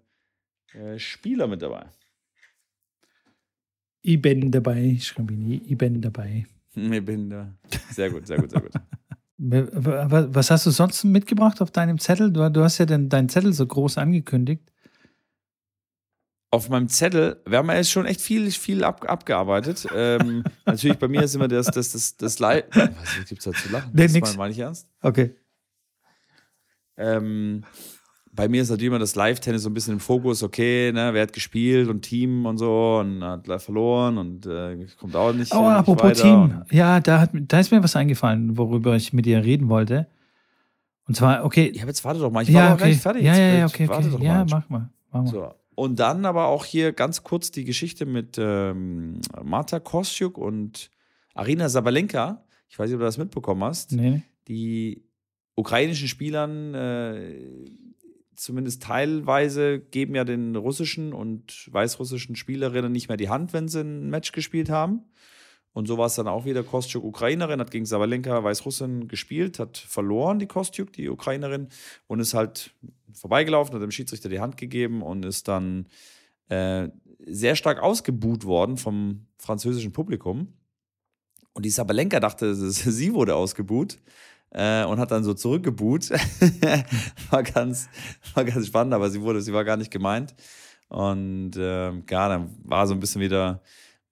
äh, 0.74 0.98
Spieler 0.98 1.46
mit 1.46 1.62
dabei. 1.62 1.88
Ich 4.02 4.20
bin 4.20 4.50
dabei, 4.50 4.98
Schrambini, 5.00 5.62
ich 5.66 5.78
bin 5.78 6.00
dabei. 6.00 6.46
Ich 6.76 7.04
bin 7.04 7.30
da. 7.30 7.54
Sehr 7.92 8.10
gut, 8.10 8.26
sehr 8.26 8.36
gut, 8.36 8.50
sehr 8.50 8.60
gut. 8.60 8.72
Was 9.38 10.50
hast 10.50 10.66
du 10.66 10.70
sonst 10.70 11.04
mitgebracht 11.04 11.62
auf 11.62 11.70
deinem 11.70 12.00
Zettel? 12.00 12.32
Du, 12.32 12.50
du 12.50 12.64
hast 12.64 12.78
ja 12.78 12.84
den, 12.84 13.08
deinen 13.08 13.28
Zettel 13.28 13.52
so 13.52 13.64
groß 13.64 13.98
angekündigt. 13.98 14.72
Auf 16.54 16.68
meinem 16.68 16.88
Zettel, 16.88 17.42
wir 17.46 17.58
haben 17.58 17.68
ja 17.68 17.74
jetzt 17.74 17.90
schon 17.90 18.06
echt 18.06 18.20
viel, 18.20 18.48
viel 18.52 18.84
ab, 18.84 19.04
abgearbeitet. 19.08 19.88
ähm, 19.92 20.44
natürlich, 20.66 20.98
bei 20.98 21.08
mir 21.08 21.22
ist 21.24 21.34
immer 21.34 21.48
das, 21.48 21.66
das, 21.66 21.90
das, 21.90 22.16
das 22.16 22.38
Leid. 22.38 22.66
Was 22.74 22.88
gibt 23.28 23.40
es 23.40 23.44
da 23.44 23.52
zu 23.52 23.72
lachen? 23.72 23.90
Nee, 23.92 24.04
das 24.04 24.12
nix. 24.12 24.36
meine 24.36 24.52
ich 24.52 24.58
ernst. 24.60 24.86
Okay. 25.02 25.34
Ähm, 26.96 27.64
bei 28.30 28.46
mir 28.46 28.62
ist 28.62 28.70
natürlich 28.70 28.86
immer 28.86 29.00
das 29.00 29.16
Live-Tennis 29.16 29.62
so 29.64 29.70
ein 29.70 29.74
bisschen 29.74 29.94
im 29.94 30.00
Fokus, 30.00 30.44
okay, 30.44 30.92
ne, 30.92 31.10
wer 31.12 31.22
hat 31.22 31.32
gespielt 31.32 31.88
und 31.88 32.02
Team 32.02 32.46
und 32.46 32.58
so 32.58 32.98
und 33.00 33.24
hat 33.24 33.46
verloren 33.60 34.16
und 34.16 34.46
äh, 34.46 34.86
kommt 34.96 35.16
auch 35.16 35.32
nicht. 35.32 35.52
Oh, 35.52 35.60
nicht 35.60 35.70
apropos. 35.70 36.20
Team. 36.20 36.62
Ja, 36.70 37.00
da, 37.00 37.20
hat, 37.20 37.30
da 37.32 37.58
ist 37.58 37.72
mir 37.72 37.82
was 37.82 37.96
eingefallen, 37.96 38.56
worüber 38.56 38.94
ich 38.94 39.12
mit 39.12 39.26
dir 39.26 39.44
reden 39.44 39.68
wollte. 39.68 40.06
Und 41.08 41.16
zwar, 41.16 41.44
okay. 41.44 41.72
Ja, 41.74 41.82
aber 41.82 41.90
jetzt 41.90 42.04
warte 42.04 42.20
doch 42.20 42.30
mal, 42.30 42.42
ich 42.44 42.48
ja, 42.48 42.66
war 42.66 42.74
okay. 42.74 42.84
gleich 42.84 43.00
fertig. 43.00 43.24
Ja, 43.24 43.36
ja, 43.36 43.54
ja, 43.58 43.66
okay, 43.66 43.88
okay. 43.88 44.10
Doch 44.10 44.20
ja, 44.20 44.44
mal. 44.44 44.46
mach 44.50 44.68
mal. 44.68 44.90
Mach 45.10 45.22
mal. 45.22 45.30
So. 45.30 45.54
Und 45.74 45.98
dann 45.98 46.24
aber 46.24 46.46
auch 46.46 46.64
hier 46.64 46.92
ganz 46.92 47.22
kurz 47.22 47.50
die 47.50 47.64
Geschichte 47.64 48.06
mit 48.06 48.36
ähm, 48.38 49.20
Marta 49.42 49.80
Kostjuk 49.80 50.38
und 50.38 50.90
Arina 51.34 51.68
Sabalenka. 51.68 52.44
Ich 52.68 52.78
weiß 52.78 52.88
nicht, 52.88 52.94
ob 52.94 53.00
du 53.00 53.06
das 53.06 53.18
mitbekommen 53.18 53.64
hast. 53.64 53.92
Nee. 53.92 54.22
Die 54.48 55.04
ukrainischen 55.56 56.08
Spielern 56.08 56.74
äh, 56.74 57.36
zumindest 58.36 58.82
teilweise 58.82 59.80
geben 59.80 60.14
ja 60.14 60.24
den 60.24 60.56
russischen 60.56 61.12
und 61.12 61.68
weißrussischen 61.72 62.36
Spielerinnen 62.36 62.92
nicht 62.92 63.08
mehr 63.08 63.16
die 63.16 63.28
Hand, 63.28 63.52
wenn 63.52 63.68
sie 63.68 63.80
ein 63.80 64.10
Match 64.10 64.32
gespielt 64.32 64.70
haben. 64.70 65.02
Und 65.72 65.86
so 65.86 65.98
war 65.98 66.06
es 66.06 66.14
dann 66.14 66.28
auch 66.28 66.44
wieder. 66.44 66.62
Kostjuk, 66.62 67.02
Ukrainerin, 67.02 67.58
hat 67.58 67.72
gegen 67.72 67.84
Sabalenka, 67.84 68.44
Weißrussin, 68.44 69.08
gespielt, 69.08 69.58
hat 69.58 69.76
verloren, 69.76 70.38
die 70.38 70.46
Kostjuk, 70.46 70.92
die 70.92 71.08
Ukrainerin, 71.08 71.68
und 72.06 72.20
ist 72.20 72.32
halt 72.32 72.72
vorbeigelaufen, 73.14 73.74
hat 73.74 73.82
dem 73.82 73.90
Schiedsrichter 73.90 74.28
die 74.28 74.40
Hand 74.40 74.56
gegeben 74.56 75.02
und 75.02 75.24
ist 75.24 75.48
dann 75.48 75.86
äh, 76.48 76.88
sehr 77.26 77.56
stark 77.56 77.82
ausgebuht 77.82 78.44
worden 78.44 78.76
vom 78.76 79.26
französischen 79.38 79.92
Publikum. 79.92 80.54
Und 81.54 81.64
die 81.64 81.70
Sabalenka 81.70 82.20
dachte, 82.20 82.54
sie 82.54 83.14
wurde 83.14 83.36
ausgebuht 83.36 83.98
äh, 84.50 84.84
und 84.84 84.98
hat 84.98 85.10
dann 85.10 85.24
so 85.24 85.34
zurückgeboot. 85.34 86.10
war, 87.30 87.42
ganz, 87.42 87.88
war 88.34 88.44
ganz 88.44 88.66
spannend, 88.66 88.94
aber 88.94 89.10
sie 89.10 89.20
wurde, 89.20 89.40
sie 89.40 89.52
war 89.52 89.64
gar 89.64 89.76
nicht 89.76 89.90
gemeint. 89.90 90.34
Und 90.88 91.56
äh, 91.56 91.90
ja, 91.90 92.28
dann 92.28 92.56
war 92.62 92.86
so 92.86 92.94
ein 92.94 93.00
bisschen 93.00 93.20
wieder, 93.20 93.62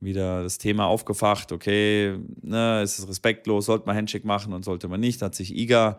wieder 0.00 0.42
das 0.42 0.58
Thema 0.58 0.86
aufgefacht, 0.86 1.52
okay, 1.52 2.18
ne, 2.40 2.82
ist 2.82 2.98
es 2.98 3.08
respektlos, 3.08 3.66
sollte 3.66 3.86
man 3.86 3.96
Handshake 3.96 4.26
machen 4.26 4.52
und 4.52 4.64
sollte 4.64 4.88
man 4.88 5.00
nicht. 5.00 5.22
Da 5.22 5.26
hat 5.26 5.34
sich 5.34 5.56
Iga 5.56 5.98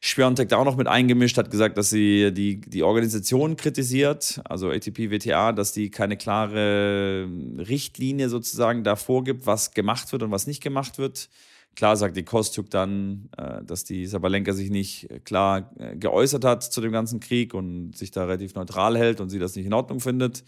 Schwiontek 0.00 0.48
da 0.48 0.58
auch 0.58 0.64
noch 0.64 0.76
mit 0.76 0.86
eingemischt, 0.86 1.38
hat 1.38 1.50
gesagt, 1.50 1.78
dass 1.78 1.90
sie 1.90 2.32
die, 2.32 2.60
die 2.60 2.82
Organisation 2.82 3.56
kritisiert, 3.56 4.40
also 4.44 4.70
ATP, 4.70 5.10
WTA, 5.10 5.52
dass 5.52 5.72
die 5.72 5.90
keine 5.90 6.16
klare 6.16 7.28
Richtlinie 7.58 8.28
sozusagen 8.28 8.84
da 8.84 8.96
vorgibt, 8.96 9.46
was 9.46 9.72
gemacht 9.72 10.12
wird 10.12 10.22
und 10.22 10.30
was 10.30 10.46
nicht 10.46 10.62
gemacht 10.62 10.98
wird. 10.98 11.28
Klar 11.74 11.96
sagt 11.96 12.16
die 12.16 12.24
Kostjuk 12.24 12.70
dann, 12.70 13.28
äh, 13.36 13.62
dass 13.62 13.84
die 13.84 14.06
Sabalenka 14.06 14.54
sich 14.54 14.70
nicht 14.70 15.08
klar 15.24 15.70
äh, 15.78 15.96
geäußert 15.96 16.44
hat 16.44 16.62
zu 16.62 16.80
dem 16.80 16.92
ganzen 16.92 17.20
Krieg 17.20 17.52
und 17.52 17.96
sich 17.96 18.10
da 18.10 18.24
relativ 18.24 18.54
neutral 18.54 18.96
hält 18.96 19.20
und 19.20 19.28
sie 19.28 19.38
das 19.38 19.56
nicht 19.56 19.66
in 19.66 19.74
Ordnung 19.74 20.00
findet 20.00 20.42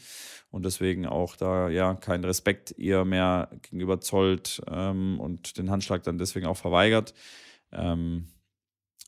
und 0.50 0.64
deswegen 0.64 1.06
auch 1.06 1.36
da 1.36 1.68
ja 1.68 1.94
keinen 1.94 2.24
Respekt 2.24 2.74
ihr 2.78 3.04
mehr 3.04 3.50
gegenüber 3.62 4.00
zollt 4.00 4.62
ähm, 4.70 5.20
und 5.20 5.58
den 5.58 5.70
Handschlag 5.70 6.02
dann 6.02 6.18
deswegen 6.18 6.46
auch 6.46 6.56
verweigert. 6.56 7.12
Ähm, 7.72 8.28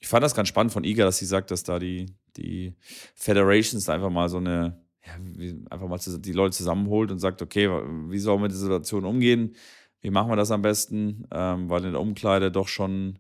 ich 0.01 0.09
fand 0.09 0.25
das 0.25 0.35
ganz 0.35 0.49
spannend 0.49 0.73
von 0.73 0.85
Iga, 0.85 1.05
dass 1.05 1.19
sie 1.19 1.27
sagt, 1.27 1.51
dass 1.51 1.63
da 1.63 1.79
die, 1.79 2.07
die 2.37 2.75
Federations 3.15 3.89
einfach 3.89 4.11
mal 4.11 4.29
so 4.29 4.39
eine, 4.39 4.81
ja, 5.05 5.13
einfach 5.71 5.89
mal 5.89 5.99
die 5.99 6.33
Leute 6.33 6.57
zusammenholt 6.57 7.11
und 7.11 7.19
sagt, 7.19 7.43
okay, 7.43 7.69
wie 7.69 8.19
sollen 8.19 8.39
wir 8.39 8.45
mit 8.45 8.53
der 8.53 8.59
Situation 8.59 9.05
umgehen? 9.05 9.55
wie 10.03 10.11
machen 10.11 10.31
wir 10.31 10.37
das 10.37 10.51
am 10.51 10.63
besten, 10.63 11.27
ähm, 11.31 11.69
weil 11.69 11.85
in 11.85 11.93
der 11.93 12.01
Umkleide 12.01 12.51
doch 12.51 12.69
schon 12.69 13.19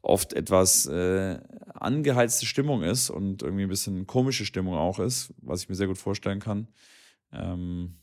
oft 0.00 0.32
etwas 0.32 0.86
äh, 0.86 1.38
angeheizte 1.74 2.46
Stimmung 2.46 2.82
ist 2.82 3.10
und 3.10 3.42
irgendwie 3.42 3.64
ein 3.64 3.68
bisschen 3.68 4.06
komische 4.06 4.46
Stimmung 4.46 4.74
auch 4.74 4.98
ist, 4.98 5.34
was 5.38 5.62
ich 5.62 5.68
mir 5.68 5.74
sehr 5.74 5.88
gut 5.88 5.98
vorstellen 5.98 6.40
kann. 6.40 6.68
Ähm, 7.32 7.96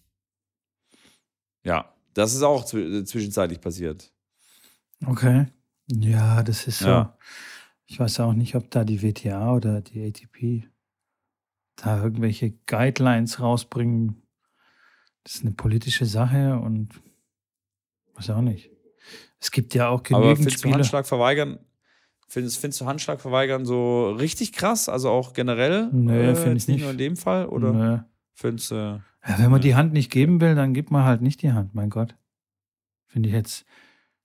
ja, 1.63 1.93
Das 2.13 2.33
ist 2.33 2.43
auch 2.43 2.65
zwischenzeitlich 2.65 3.61
passiert. 3.61 4.11
Okay. 5.05 5.47
Ja, 5.87 6.43
das 6.43 6.67
ist 6.67 6.79
so. 6.79 6.87
Ich 7.89 7.99
weiß 7.99 8.19
auch 8.19 8.33
nicht, 8.33 8.53
ob 8.53 8.69
da 8.69 8.83
die 8.83 9.01
WTA 9.01 9.51
oder 9.55 9.81
die 9.81 10.05
ATP 10.05 10.69
da 11.75 12.03
irgendwelche 12.03 12.51
Guidelines 12.67 13.39
rausbringen. 13.39 14.21
Das 15.23 15.35
ist 15.35 15.41
eine 15.41 15.53
politische 15.53 16.05
Sache 16.05 16.59
und 16.59 17.01
weiß 18.13 18.29
auch 18.29 18.41
nicht. 18.41 18.69
Es 19.39 19.49
gibt 19.49 19.73
ja 19.73 19.89
auch 19.89 20.03
genügend 20.03 20.25
Aber 20.25 20.35
findest 20.35 20.59
Spieler. 20.59 20.73
du 20.73 20.77
Handschlag 20.77 21.07
verweigern? 21.07 21.59
Findest, 22.27 22.59
findest 22.59 22.81
du 22.81 22.85
Handschlag 22.85 23.21
verweigern 23.21 23.65
so 23.65 24.11
richtig 24.11 24.53
krass? 24.53 24.87
Also 24.87 25.09
auch 25.09 25.33
generell? 25.33 25.89
Nö, 25.91 26.13
äh, 26.13 26.35
finde 26.35 26.57
ich 26.57 26.67
nicht. 26.67 26.81
Nur 26.81 26.91
in 26.91 26.97
dem 26.99 27.17
Fall? 27.17 27.47
Oder 27.47 27.73
Nö. 27.73 27.99
findest 28.33 28.69
du. 28.69 28.75
Äh, 28.75 29.29
ja, 29.31 29.39
wenn 29.39 29.49
man 29.49 29.61
die 29.61 29.73
Hand 29.73 29.93
nicht 29.93 30.11
geben 30.11 30.41
will, 30.41 30.53
dann 30.53 30.75
gibt 30.75 30.91
man 30.91 31.05
halt 31.05 31.21
nicht 31.21 31.41
die 31.41 31.53
Hand, 31.53 31.73
mein 31.73 31.89
Gott. 31.89 32.15
Finde 33.07 33.29
ich 33.29 33.35
jetzt. 33.35 33.65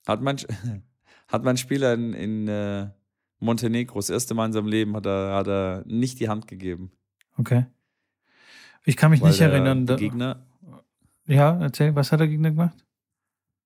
Hat 0.05 0.21
man, 0.21 0.37
hat 1.27 1.43
mein 1.43 1.57
Spieler 1.57 1.95
in, 1.95 2.13
in 2.13 2.47
äh, 2.47 2.89
Montenegro, 3.45 3.99
das 3.99 4.09
erste 4.09 4.33
Mal 4.33 4.47
in 4.47 4.53
seinem 4.53 4.67
Leben, 4.67 4.95
hat 4.95 5.05
er, 5.05 5.35
hat 5.35 5.47
er 5.47 5.83
nicht 5.85 6.19
die 6.19 6.29
Hand 6.29 6.47
gegeben. 6.47 6.91
Okay. 7.37 7.65
Ich 8.83 8.97
kann 8.97 9.11
mich 9.11 9.21
Weil 9.21 9.29
nicht 9.29 9.39
der, 9.39 9.51
erinnern. 9.51 9.85
Der 9.85 9.95
Gegner. 9.95 10.45
Ja, 11.27 11.59
erzähl, 11.59 11.95
was 11.95 12.11
hat 12.11 12.19
der 12.19 12.27
Gegner 12.27 12.51
gemacht? 12.51 12.85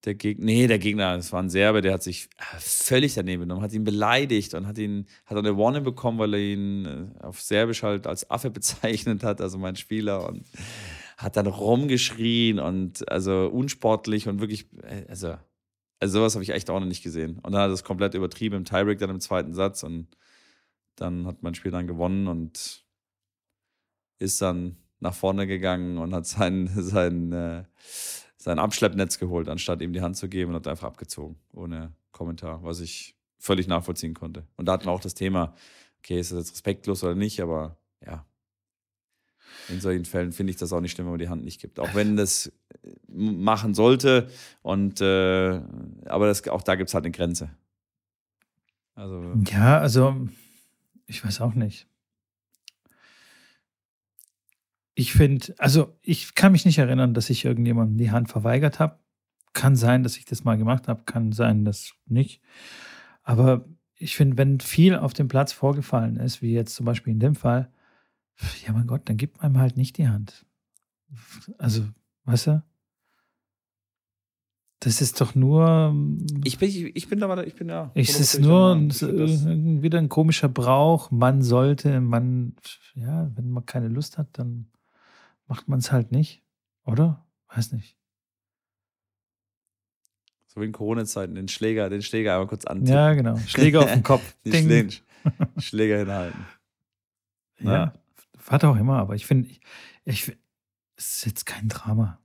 Der 0.05 0.15
Gegner, 0.15 0.45
nee, 0.45 0.65
der 0.65 0.79
Gegner, 0.79 1.17
das 1.17 1.33
war 1.33 1.43
ein 1.43 1.49
Serbe, 1.49 1.81
der 1.81 1.91
hat 1.91 2.03
sich 2.03 2.29
äh, 2.37 2.57
völlig 2.57 3.15
daneben 3.15 3.41
genommen, 3.41 3.61
hat 3.61 3.73
ihn 3.73 3.83
beleidigt 3.83 4.53
und 4.53 4.65
hat 4.65 4.77
ihn, 4.77 5.07
hat 5.25 5.37
eine 5.37 5.57
Warning 5.57 5.83
bekommen, 5.83 6.19
weil 6.19 6.35
er 6.35 6.39
ihn 6.39 6.85
äh, 6.85 7.23
auf 7.23 7.41
Serbisch 7.41 7.83
halt 7.83 8.07
als 8.07 8.29
Affe 8.31 8.49
bezeichnet 8.49 9.23
hat, 9.23 9.41
also 9.41 9.57
mein 9.57 9.75
Spieler 9.75 10.25
und 10.29 10.45
hat 11.17 11.35
dann 11.35 11.47
rumgeschrien 11.47 12.59
und 12.59 13.11
also 13.11 13.47
unsportlich 13.47 14.29
und 14.29 14.39
wirklich, 14.39 14.67
äh, 14.83 15.03
also, 15.09 15.35
also 15.99 16.19
sowas 16.19 16.35
habe 16.35 16.43
ich 16.43 16.51
echt 16.51 16.69
auch 16.69 16.79
noch 16.79 16.87
nicht 16.87 17.03
gesehen. 17.03 17.39
Und 17.39 17.51
dann 17.51 17.61
hat 17.61 17.69
er 17.69 17.73
es 17.73 17.83
komplett 17.83 18.13
übertrieben 18.13 18.55
im 18.55 18.65
Tiebreak 18.65 18.99
dann 18.99 19.09
im 19.09 19.19
zweiten 19.19 19.53
Satz 19.53 19.83
und 19.83 20.07
dann 20.95 21.25
hat 21.27 21.43
mein 21.43 21.55
Spiel 21.55 21.71
dann 21.71 21.87
gewonnen 21.87 22.27
und 22.27 22.85
ist 24.17 24.41
dann 24.41 24.77
nach 24.99 25.13
vorne 25.13 25.47
gegangen 25.47 25.97
und 25.97 26.13
hat 26.13 26.25
sein, 26.25 26.67
sein, 26.75 27.31
äh, 27.31 27.63
sein 28.37 28.59
Abschleppnetz 28.59 29.19
geholt, 29.19 29.49
anstatt 29.49 29.81
ihm 29.81 29.93
die 29.93 30.01
Hand 30.01 30.17
zu 30.17 30.29
geben 30.29 30.51
und 30.51 30.55
hat 30.57 30.67
einfach 30.67 30.87
abgezogen, 30.87 31.37
ohne 31.53 31.93
Kommentar, 32.11 32.63
was 32.63 32.79
ich 32.79 33.15
völlig 33.37 33.67
nachvollziehen 33.67 34.13
konnte. 34.13 34.45
Und 34.57 34.65
da 34.65 34.73
hatten 34.73 34.85
wir 34.85 34.91
auch 34.91 35.01
das 35.01 35.13
Thema, 35.13 35.55
okay, 35.99 36.19
ist 36.19 36.31
das 36.31 36.39
jetzt 36.39 36.53
respektlos 36.53 37.03
oder 37.03 37.15
nicht, 37.15 37.41
aber 37.41 37.77
ja, 38.05 38.25
in 39.69 39.79
solchen 39.79 40.05
Fällen 40.05 40.31
finde 40.31 40.51
ich 40.51 40.57
das 40.57 40.73
auch 40.73 40.81
nicht 40.81 40.91
schlimm, 40.91 41.07
wenn 41.07 41.13
man 41.13 41.19
die 41.19 41.29
Hand 41.29 41.43
nicht 41.43 41.61
gibt. 41.61 41.79
Auch 41.79 41.93
wenn 41.93 42.15
das 42.15 42.51
äh, 42.83 42.89
machen 43.07 43.73
sollte. 43.73 44.29
Und 44.61 45.01
äh, 45.01 45.61
aber 46.05 46.27
das, 46.27 46.47
auch 46.47 46.63
da 46.63 46.75
gibt 46.75 46.89
es 46.89 46.93
halt 46.93 47.05
eine 47.05 47.11
Grenze. 47.11 47.49
Also. 48.95 49.33
Ja, 49.49 49.79
also 49.79 50.27
ich 51.05 51.23
weiß 51.23 51.41
auch 51.41 51.53
nicht. 51.53 51.87
Ich 54.93 55.13
finde, 55.13 55.55
also 55.57 55.97
ich 56.01 56.35
kann 56.35 56.51
mich 56.51 56.65
nicht 56.65 56.77
erinnern, 56.77 57.13
dass 57.13 57.29
ich 57.29 57.45
irgendjemandem 57.45 57.97
die 57.97 58.11
Hand 58.11 58.29
verweigert 58.29 58.79
habe. 58.79 58.99
Kann 59.53 59.75
sein, 59.75 60.03
dass 60.03 60.17
ich 60.17 60.25
das 60.25 60.43
mal 60.43 60.57
gemacht 60.57 60.87
habe, 60.87 61.03
kann 61.05 61.31
sein, 61.31 61.63
dass 61.63 61.93
nicht. 62.05 62.41
Aber 63.23 63.65
ich 63.95 64.15
finde, 64.15 64.37
wenn 64.37 64.59
viel 64.59 64.95
auf 64.95 65.13
dem 65.13 65.27
Platz 65.27 65.53
vorgefallen 65.53 66.17
ist, 66.17 66.41
wie 66.41 66.53
jetzt 66.53 66.75
zum 66.75 66.85
Beispiel 66.85 67.13
in 67.13 67.19
dem 67.19 67.35
Fall, 67.35 67.71
ja 68.65 68.73
mein 68.73 68.87
Gott, 68.87 69.01
dann 69.05 69.17
gibt 69.17 69.41
man 69.41 69.53
ihm 69.53 69.57
halt 69.59 69.77
nicht 69.77 69.97
die 69.97 70.07
Hand. 70.07 70.45
Also, 71.57 71.83
weißt 72.25 72.47
du? 72.47 72.63
Das 74.81 75.01
ist 75.01 75.19
doch 75.19 75.35
nur. 75.35 75.93
Ich 76.45 76.57
bin, 76.57 76.69
ich, 76.93 77.09
bin 77.09 77.19
da, 77.19 77.43
ich 77.43 77.55
bin 77.55 77.67
ja. 77.67 77.91
Es 77.95 78.17
ist 78.17 78.39
nur 78.39 78.75
ein, 78.75 79.83
wieder 79.83 79.97
ein 79.97 80.07
komischer 80.07 80.47
Brauch. 80.47 81.11
Man 81.11 81.41
sollte, 81.41 81.99
man, 81.99 82.55
ja, 82.93 83.29
wenn 83.35 83.49
man 83.49 83.65
keine 83.65 83.89
Lust 83.89 84.17
hat, 84.17 84.27
dann 84.33 84.71
macht 85.47 85.67
man 85.67 85.79
es 85.79 85.91
halt 85.91 86.13
nicht, 86.13 86.43
oder? 86.85 87.25
Weiß 87.53 87.73
nicht. 87.73 87.97
So 90.47 90.61
wie 90.61 90.65
in 90.65 90.71
Corona-Zeiten, 90.71 91.35
den 91.35 91.49
Schläger, 91.49 91.89
den 91.89 92.01
Schläger 92.01 92.33
einmal 92.33 92.47
kurz 92.47 92.63
an. 92.63 92.85
Ja, 92.85 93.13
genau. 93.13 93.37
Schläger 93.37 93.81
auf 93.81 93.91
den 93.91 94.03
Kopf. 94.03 94.35
Schläger 95.57 95.97
hinhalten. 95.97 96.45
Ja, 97.59 97.73
ja. 97.73 97.93
Was 98.49 98.63
auch 98.63 98.75
immer, 98.75 98.97
aber 98.97 99.15
ich 99.15 99.25
finde, 99.25 99.49
ich, 99.49 99.61
ich, 100.03 100.37
es 100.95 101.17
ist 101.17 101.25
jetzt 101.25 101.45
kein 101.45 101.69
Drama. 101.69 102.19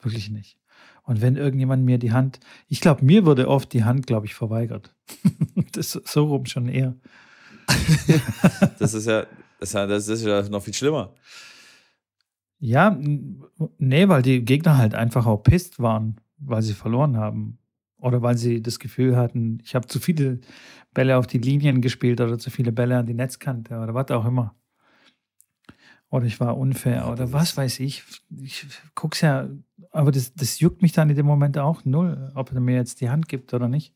Wirklich 0.00 0.30
nicht. 0.30 0.58
Und 1.04 1.20
wenn 1.20 1.36
irgendjemand 1.36 1.84
mir 1.84 1.98
die 1.98 2.12
Hand, 2.12 2.40
ich 2.68 2.80
glaube, 2.80 3.04
mir 3.04 3.24
wurde 3.24 3.48
oft 3.48 3.72
die 3.72 3.84
Hand, 3.84 4.06
glaube 4.06 4.26
ich, 4.26 4.34
verweigert. 4.34 4.94
das 5.72 5.96
ist 5.96 6.08
so 6.08 6.26
rum 6.26 6.46
schon 6.46 6.68
eher. 6.68 6.94
das 8.78 8.94
ist 8.94 9.06
ja, 9.06 9.26
das 9.58 10.08
ist 10.08 10.24
ja 10.24 10.42
noch 10.48 10.62
viel 10.62 10.74
schlimmer. 10.74 11.14
Ja, 12.58 12.96
nee, 13.78 14.08
weil 14.08 14.22
die 14.22 14.44
Gegner 14.44 14.76
halt 14.76 14.94
einfach 14.94 15.26
auch 15.26 15.38
pisst 15.38 15.80
waren, 15.80 16.20
weil 16.38 16.62
sie 16.62 16.74
verloren 16.74 17.16
haben. 17.16 17.58
Oder 17.98 18.22
weil 18.22 18.36
sie 18.36 18.62
das 18.62 18.78
Gefühl 18.78 19.16
hatten, 19.16 19.58
ich 19.64 19.74
habe 19.76 19.86
zu 19.86 20.00
viele 20.00 20.40
Bälle 20.92 21.16
auf 21.16 21.26
die 21.28 21.38
Linien 21.38 21.80
gespielt 21.80 22.20
oder 22.20 22.38
zu 22.38 22.50
viele 22.50 22.72
Bälle 22.72 22.98
an 22.98 23.06
die 23.06 23.14
Netzkante 23.14 23.78
oder 23.78 23.94
was 23.94 24.10
auch 24.10 24.24
immer. 24.24 24.56
Oder 26.12 26.26
ich 26.26 26.40
war 26.40 26.58
unfair 26.58 27.08
oder 27.08 27.32
was 27.32 27.56
weiß 27.56 27.80
ich. 27.80 28.04
Ich 28.38 28.66
guck's 28.94 29.22
ja, 29.22 29.48
aber 29.92 30.12
das, 30.12 30.34
das 30.34 30.60
juckt 30.60 30.82
mich 30.82 30.92
dann 30.92 31.08
in 31.08 31.16
dem 31.16 31.24
Moment 31.24 31.56
auch 31.56 31.86
null, 31.86 32.30
ob 32.34 32.52
er 32.52 32.60
mir 32.60 32.76
jetzt 32.76 33.00
die 33.00 33.08
Hand 33.08 33.28
gibt 33.28 33.54
oder 33.54 33.66
nicht. 33.66 33.94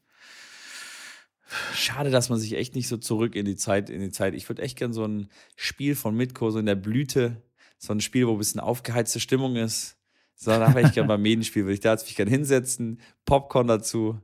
Schade, 1.74 2.10
dass 2.10 2.30
man 2.30 2.38
sich 2.38 2.54
echt 2.54 2.74
nicht 2.74 2.88
so 2.88 2.96
zurück 2.96 3.36
in 3.36 3.44
die 3.44 3.56
Zeit, 3.56 3.90
in 3.90 4.00
die 4.00 4.10
Zeit. 4.10 4.32
Ich 4.32 4.48
würde 4.48 4.62
echt 4.62 4.78
gern 4.78 4.94
so 4.94 5.04
ein 5.04 5.28
Spiel 5.56 5.94
von 5.94 6.16
Mitko, 6.16 6.50
so 6.50 6.58
in 6.58 6.64
der 6.64 6.74
Blüte 6.74 7.42
so 7.76 7.92
ein 7.92 8.00
Spiel, 8.00 8.26
wo 8.26 8.32
ein 8.32 8.38
bisschen 8.38 8.60
aufgeheizte 8.60 9.20
Stimmung 9.20 9.56
ist. 9.56 9.98
So, 10.36 10.52
da 10.52 10.74
wäre 10.74 10.88
ich 10.88 10.94
gerne 10.94 11.08
beim 11.08 11.20
Medienspiel, 11.20 11.64
würde 11.64 11.74
ich 11.74 11.80
da 11.80 11.92
jetzt 11.92 12.06
mich 12.06 12.16
gerne 12.16 12.30
hinsetzen, 12.30 12.98
Popcorn 13.26 13.66
dazu 13.66 14.18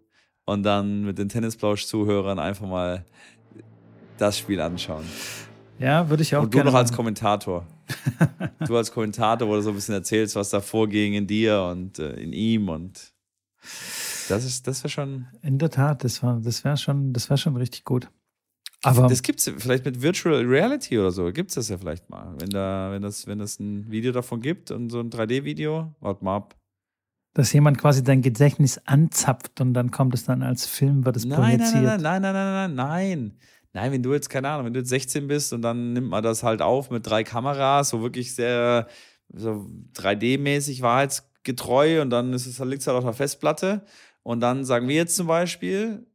und 0.47 0.63
dann 0.63 1.05
mit 1.05 1.19
den 1.19 1.29
Tennisplausch-Zuhörern 1.29 2.39
einfach 2.39 2.67
mal 2.67 3.05
das 4.17 4.39
Spiel 4.39 4.63
anschauen. 4.63 5.05
Ja, 5.79 6.09
würde 6.09 6.23
ich 6.23 6.35
auch 6.35 6.45
Und 6.45 6.55
du 6.55 6.65
noch 6.65 6.75
als 6.75 6.93
Kommentator. 6.93 7.67
du 8.67 8.77
als 8.77 8.93
Kommentator, 8.93 9.49
wo 9.49 9.55
du 9.55 9.63
so 9.63 9.71
ein 9.71 9.75
bisschen 9.75 9.95
erzählst, 9.95 10.37
was 10.37 10.51
da 10.51 10.61
vorging 10.61 11.15
in 11.15 11.27
dir 11.27 11.63
und 11.63 11.99
äh, 11.99 12.15
in 12.15 12.33
ihm 12.33 12.69
und 12.69 13.13
das 14.29 14.63
das 14.63 14.83
wäre 14.83 14.89
schon. 14.89 15.27
In 15.43 15.59
der 15.59 15.71
Tat, 15.71 16.05
das 16.05 16.21
das 16.21 16.65
wäre 16.65 16.77
schon, 16.77 17.13
das 17.13 17.29
wäre 17.29 17.39
schon 17.39 17.57
richtig 17.57 17.85
gut. 17.85 18.09
Aber 18.85 19.07
das 19.07 19.23
gibt 19.23 19.39
es 19.39 19.53
vielleicht 19.59 19.85
mit 19.85 20.03
Virtual 20.03 20.45
Reality 20.45 20.99
oder 20.99 21.13
so, 21.13 21.31
gibt 21.33 21.51
es 21.51 21.55
das 21.55 21.69
ja 21.69 21.79
vielleicht 21.79 22.11
mal. 22.11 22.35
Wenn 22.39 22.51
da, 22.51 22.91
wenn 22.91 23.03
das, 23.03 23.27
wenn 23.27 23.39
das 23.39 23.61
ein 23.61 23.91
Video 23.91 24.11
davon 24.11 24.41
gibt 24.41 24.71
und 24.73 24.91
so 24.91 24.99
ein 24.99 25.11
3D-Video, 25.11 25.95
warte 26.01 26.25
mal 26.25 26.37
ab. 26.37 26.57
Dass 27.35 27.53
jemand 27.53 27.79
quasi 27.79 28.03
dein 28.03 28.23
Gedächtnis 28.23 28.81
anzapft 28.85 29.61
und 29.61 29.73
dann 29.73 29.91
kommt 29.91 30.15
es 30.15 30.25
dann 30.25 30.43
als 30.43 30.67
Film, 30.67 31.05
wird 31.05 31.17
es 31.17 31.25
nein, 31.25 31.59
projiziert. 31.59 32.01
Nein, 32.01 32.03
nein, 32.03 32.23
nein, 32.23 32.33
nein, 32.33 32.35
nein, 32.35 32.75
nein, 32.75 32.75
nein. 32.75 33.39
Nein, 33.75 33.93
wenn 33.93 34.03
du 34.03 34.13
jetzt, 34.13 34.29
keine 34.29 34.51
Ahnung, 34.51 34.67
wenn 34.67 34.75
du 34.75 34.81
jetzt 34.81 34.91
16 34.91 35.29
bist 35.29 35.53
und 35.53 35.63
dann 35.63 35.95
nimmt 35.95 36.09
man 36.11 36.23
das 36.23 36.43
halt 36.43 36.61
auf 36.61 36.91
mit 36.91 37.07
drei 37.07 37.25
Kameras, 37.25 37.89
so 37.89 38.03
wirklich 38.03 38.35
sehr 38.35 38.87
so 39.35 39.67
3D-mäßig 39.97 40.83
wahrheitsgetreu 40.83 42.03
und 42.03 42.11
dann 42.11 42.33
ist 42.35 42.47
es, 42.47 42.59
liegt 42.59 42.83
es 42.83 42.87
halt 42.87 42.99
auf 42.99 43.05
der 43.05 43.15
Festplatte. 43.15 43.83
Und 44.23 44.41
dann 44.41 44.65
sagen 44.65 44.89
wir 44.89 44.97
jetzt 44.97 45.17
zum 45.17 45.27
Beispiel, 45.27 46.07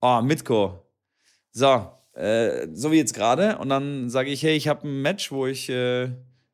oh, 0.00 0.20
Mitko, 0.22 0.82
so, 1.52 1.90
äh, 2.14 2.68
so 2.72 2.92
wie 2.92 2.96
jetzt 2.96 3.14
gerade. 3.14 3.58
Und 3.58 3.68
dann 3.68 4.08
sage 4.08 4.30
ich, 4.30 4.42
hey, 4.42 4.56
ich 4.56 4.68
habe 4.68 4.88
ein 4.88 5.02
Match, 5.02 5.32
wo 5.32 5.46
ich, 5.46 5.68
äh, 5.68 6.10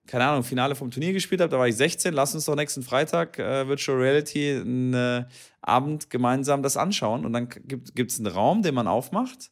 keine 0.07 0.25
Ahnung, 0.25 0.43
Finale 0.43 0.75
vom 0.75 0.91
Turnier 0.91 1.13
gespielt 1.13 1.41
habe. 1.41 1.51
Da 1.51 1.59
war 1.59 1.69
ich 1.69 1.77
16. 1.77 2.15
Lass 2.15 2.35
uns 2.35 2.47
doch 2.47 2.57
nächsten 2.57 2.83
Freitag 2.83 3.39
äh, 3.39 3.69
Virtual 3.69 3.99
Reality 3.99 4.53
einen 4.53 4.95
äh, 4.95 5.25
Abend 5.61 6.11
gemeinsam 6.11 6.63
das 6.63 6.77
anschauen. 6.77 7.25
Und 7.27 7.33
dann 7.33 7.49
gibt 7.49 8.11
es 8.11 8.19
einen 8.19 8.29
Raum, 8.29 8.63
den 8.63 8.75
man 8.75 8.89
aufmacht. 8.89 9.51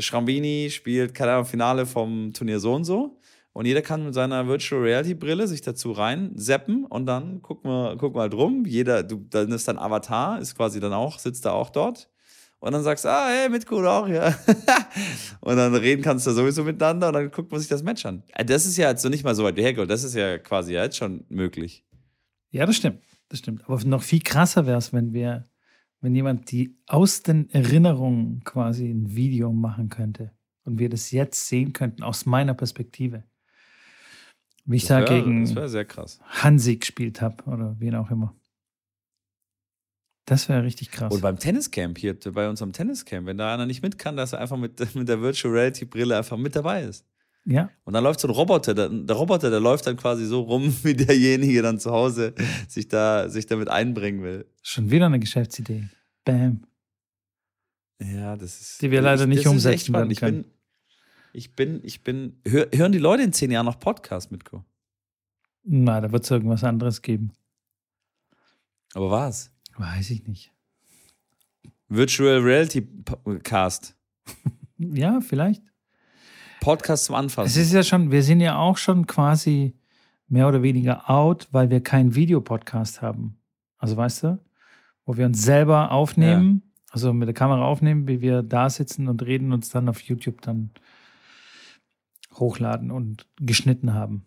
Schrambini 0.00 0.70
spielt, 0.70 1.14
keine 1.14 1.32
Ahnung, 1.32 1.46
Finale 1.46 1.86
vom 1.86 2.32
Turnier 2.32 2.60
so 2.60 2.74
und 2.74 2.84
so. 2.84 3.18
Und 3.52 3.66
jeder 3.66 3.82
kann 3.82 4.04
mit 4.04 4.14
seiner 4.14 4.46
Virtual 4.46 4.80
Reality 4.80 5.14
Brille 5.14 5.48
sich 5.48 5.62
dazu 5.62 5.92
rein 5.92 6.32
seppen 6.36 6.84
und 6.84 7.06
dann 7.06 7.42
gucken 7.42 7.70
wir, 7.70 7.96
gucken 7.96 8.16
wir 8.16 8.20
halt 8.22 8.34
rum. 8.34 8.64
Jeder, 8.66 9.02
du, 9.02 9.24
dann 9.30 9.50
ist 9.50 9.66
dein 9.66 9.78
Avatar, 9.78 10.40
ist 10.40 10.54
quasi 10.54 10.78
dann 10.78 10.92
auch, 10.92 11.18
sitzt 11.18 11.44
da 11.44 11.52
auch 11.52 11.70
dort 11.70 12.08
und 12.60 12.72
dann 12.72 12.82
sagst 12.82 13.04
du, 13.04 13.08
ah, 13.08 13.28
hey, 13.28 13.48
mit 13.48 13.66
Kuh 13.66 13.84
auch, 13.86 14.08
ja. 14.08 14.34
und 15.40 15.56
dann 15.56 15.74
reden 15.74 16.02
kannst 16.02 16.26
du 16.26 16.32
sowieso 16.32 16.64
miteinander 16.64 17.08
und 17.08 17.14
dann 17.14 17.30
guckt 17.30 17.50
man 17.50 17.60
sich 17.60 17.68
das 17.68 17.82
Match 17.82 18.04
an. 18.04 18.22
Äh, 18.34 18.44
das 18.44 18.66
ist 18.66 18.76
ja 18.76 18.90
jetzt 18.90 19.02
so 19.02 19.08
nicht 19.08 19.24
mal 19.24 19.34
so 19.34 19.44
weit 19.44 19.58
hergeholt, 19.58 19.90
das 19.90 20.04
ist 20.04 20.14
ja 20.14 20.38
quasi 20.38 20.74
jetzt 20.74 20.96
schon 20.96 21.24
möglich. 21.28 21.84
Ja, 22.50 22.66
das 22.66 22.76
stimmt, 22.76 23.02
das 23.28 23.38
stimmt. 23.40 23.64
Aber 23.66 23.82
noch 23.84 24.02
viel 24.02 24.20
krasser 24.20 24.66
wäre 24.66 24.78
es, 24.78 24.92
wenn 24.92 25.12
wir, 25.12 25.44
wenn 26.00 26.14
jemand 26.14 26.50
die 26.50 26.76
aus 26.86 27.22
den 27.22 27.50
Erinnerungen 27.50 28.44
quasi 28.44 28.88
ein 28.88 29.14
Video 29.14 29.52
machen 29.52 29.88
könnte 29.88 30.32
und 30.64 30.78
wir 30.78 30.88
das 30.88 31.10
jetzt 31.10 31.48
sehen 31.48 31.72
könnten, 31.72 32.02
aus 32.02 32.26
meiner 32.26 32.54
Perspektive. 32.54 33.24
Wie 34.64 34.76
ich 34.76 34.86
da 34.86 35.02
gegen 35.02 35.46
Hansi 36.20 36.76
gespielt 36.76 37.22
habe 37.22 37.42
oder 37.44 37.76
wen 37.78 37.94
auch 37.94 38.10
immer. 38.10 38.34
Das 40.26 40.50
wäre 40.50 40.62
richtig 40.62 40.90
krass. 40.90 41.10
Und 41.12 41.22
beim 41.22 41.38
Tenniscamp 41.38 41.96
hier, 41.96 42.14
bei 42.32 42.50
unserem 42.50 42.74
Tenniscamp, 42.74 43.26
wenn 43.26 43.38
da 43.38 43.54
einer 43.54 43.64
nicht 43.64 43.82
mit 43.82 43.98
kann, 43.98 44.18
dass 44.18 44.34
er 44.34 44.40
einfach 44.40 44.58
mit, 44.58 44.78
mit 44.94 45.08
der 45.08 45.22
Virtual 45.22 45.54
Reality 45.54 45.86
Brille 45.86 46.18
einfach 46.18 46.36
mit 46.36 46.54
dabei 46.54 46.82
ist. 46.82 47.06
Ja. 47.50 47.70
Und 47.84 47.94
dann 47.94 48.04
läuft 48.04 48.20
so 48.20 48.28
ein 48.28 48.34
Roboter, 48.34 48.74
der, 48.74 48.90
der, 48.90 49.16
Roboter, 49.16 49.48
der 49.48 49.58
läuft 49.58 49.86
dann 49.86 49.96
quasi 49.96 50.26
so 50.26 50.42
rum, 50.42 50.74
wie 50.82 50.92
derjenige 50.92 51.62
dann 51.62 51.80
zu 51.80 51.90
Hause 51.90 52.34
sich 52.68 52.88
da 52.88 53.30
sich 53.30 53.46
damit 53.46 53.68
einbringen 53.68 54.22
will. 54.22 54.46
Schon 54.62 54.90
wieder 54.90 55.06
eine 55.06 55.18
Geschäftsidee. 55.18 55.88
Bam. 56.24 56.64
Ja, 58.00 58.36
das 58.36 58.60
ist. 58.60 58.82
Die 58.82 58.90
wir 58.90 59.00
leider 59.00 59.26
nicht 59.26 59.46
umsetzen 59.46 59.94
werden 59.94 60.14
können. 60.14 60.44
Ich 61.32 61.54
bin, 61.54 61.80
ich 61.82 62.04
bin, 62.04 62.34
ich 62.34 62.44
bin 62.44 62.52
hör, 62.52 62.68
hören 62.74 62.92
die 62.92 62.98
Leute 62.98 63.22
in 63.22 63.32
zehn 63.32 63.50
Jahren 63.50 63.66
noch 63.66 63.80
Podcast, 63.80 64.30
Mitko? 64.30 64.64
Na, 65.64 66.02
da 66.02 66.12
wird 66.12 66.24
es 66.24 66.30
irgendwas 66.30 66.64
anderes 66.64 67.00
geben. 67.00 67.32
Aber 68.92 69.10
was? 69.10 69.50
Weiß 69.76 70.10
ich 70.10 70.26
nicht. 70.26 70.52
Virtual 71.88 72.40
Reality 72.40 72.86
Cast. 73.42 73.96
ja, 74.76 75.20
vielleicht. 75.22 75.62
Podcast 76.60 77.04
zum 77.04 77.14
Anfassen. 77.14 77.48
Es 77.48 77.56
ist 77.56 77.72
ja 77.72 77.82
schon, 77.82 78.10
wir 78.10 78.22
sind 78.22 78.40
ja 78.40 78.58
auch 78.58 78.76
schon 78.76 79.06
quasi 79.06 79.74
mehr 80.28 80.48
oder 80.48 80.62
weniger 80.62 81.08
out, 81.10 81.48
weil 81.52 81.70
wir 81.70 81.82
keinen 81.82 82.14
Videopodcast 82.14 83.02
haben. 83.02 83.38
Also 83.78 83.96
weißt 83.96 84.24
du, 84.24 84.38
wo 85.04 85.16
wir 85.16 85.26
uns 85.26 85.42
selber 85.42 85.90
aufnehmen, 85.90 86.62
ja. 86.64 86.92
also 86.92 87.12
mit 87.12 87.28
der 87.28 87.34
Kamera 87.34 87.64
aufnehmen, 87.64 88.08
wie 88.08 88.20
wir 88.20 88.42
da 88.42 88.68
sitzen 88.68 89.08
und 89.08 89.22
reden, 89.22 89.52
uns 89.52 89.70
dann 89.70 89.88
auf 89.88 90.00
YouTube 90.00 90.42
dann 90.42 90.70
hochladen 92.34 92.90
und 92.90 93.26
geschnitten 93.40 93.94
haben. 93.94 94.26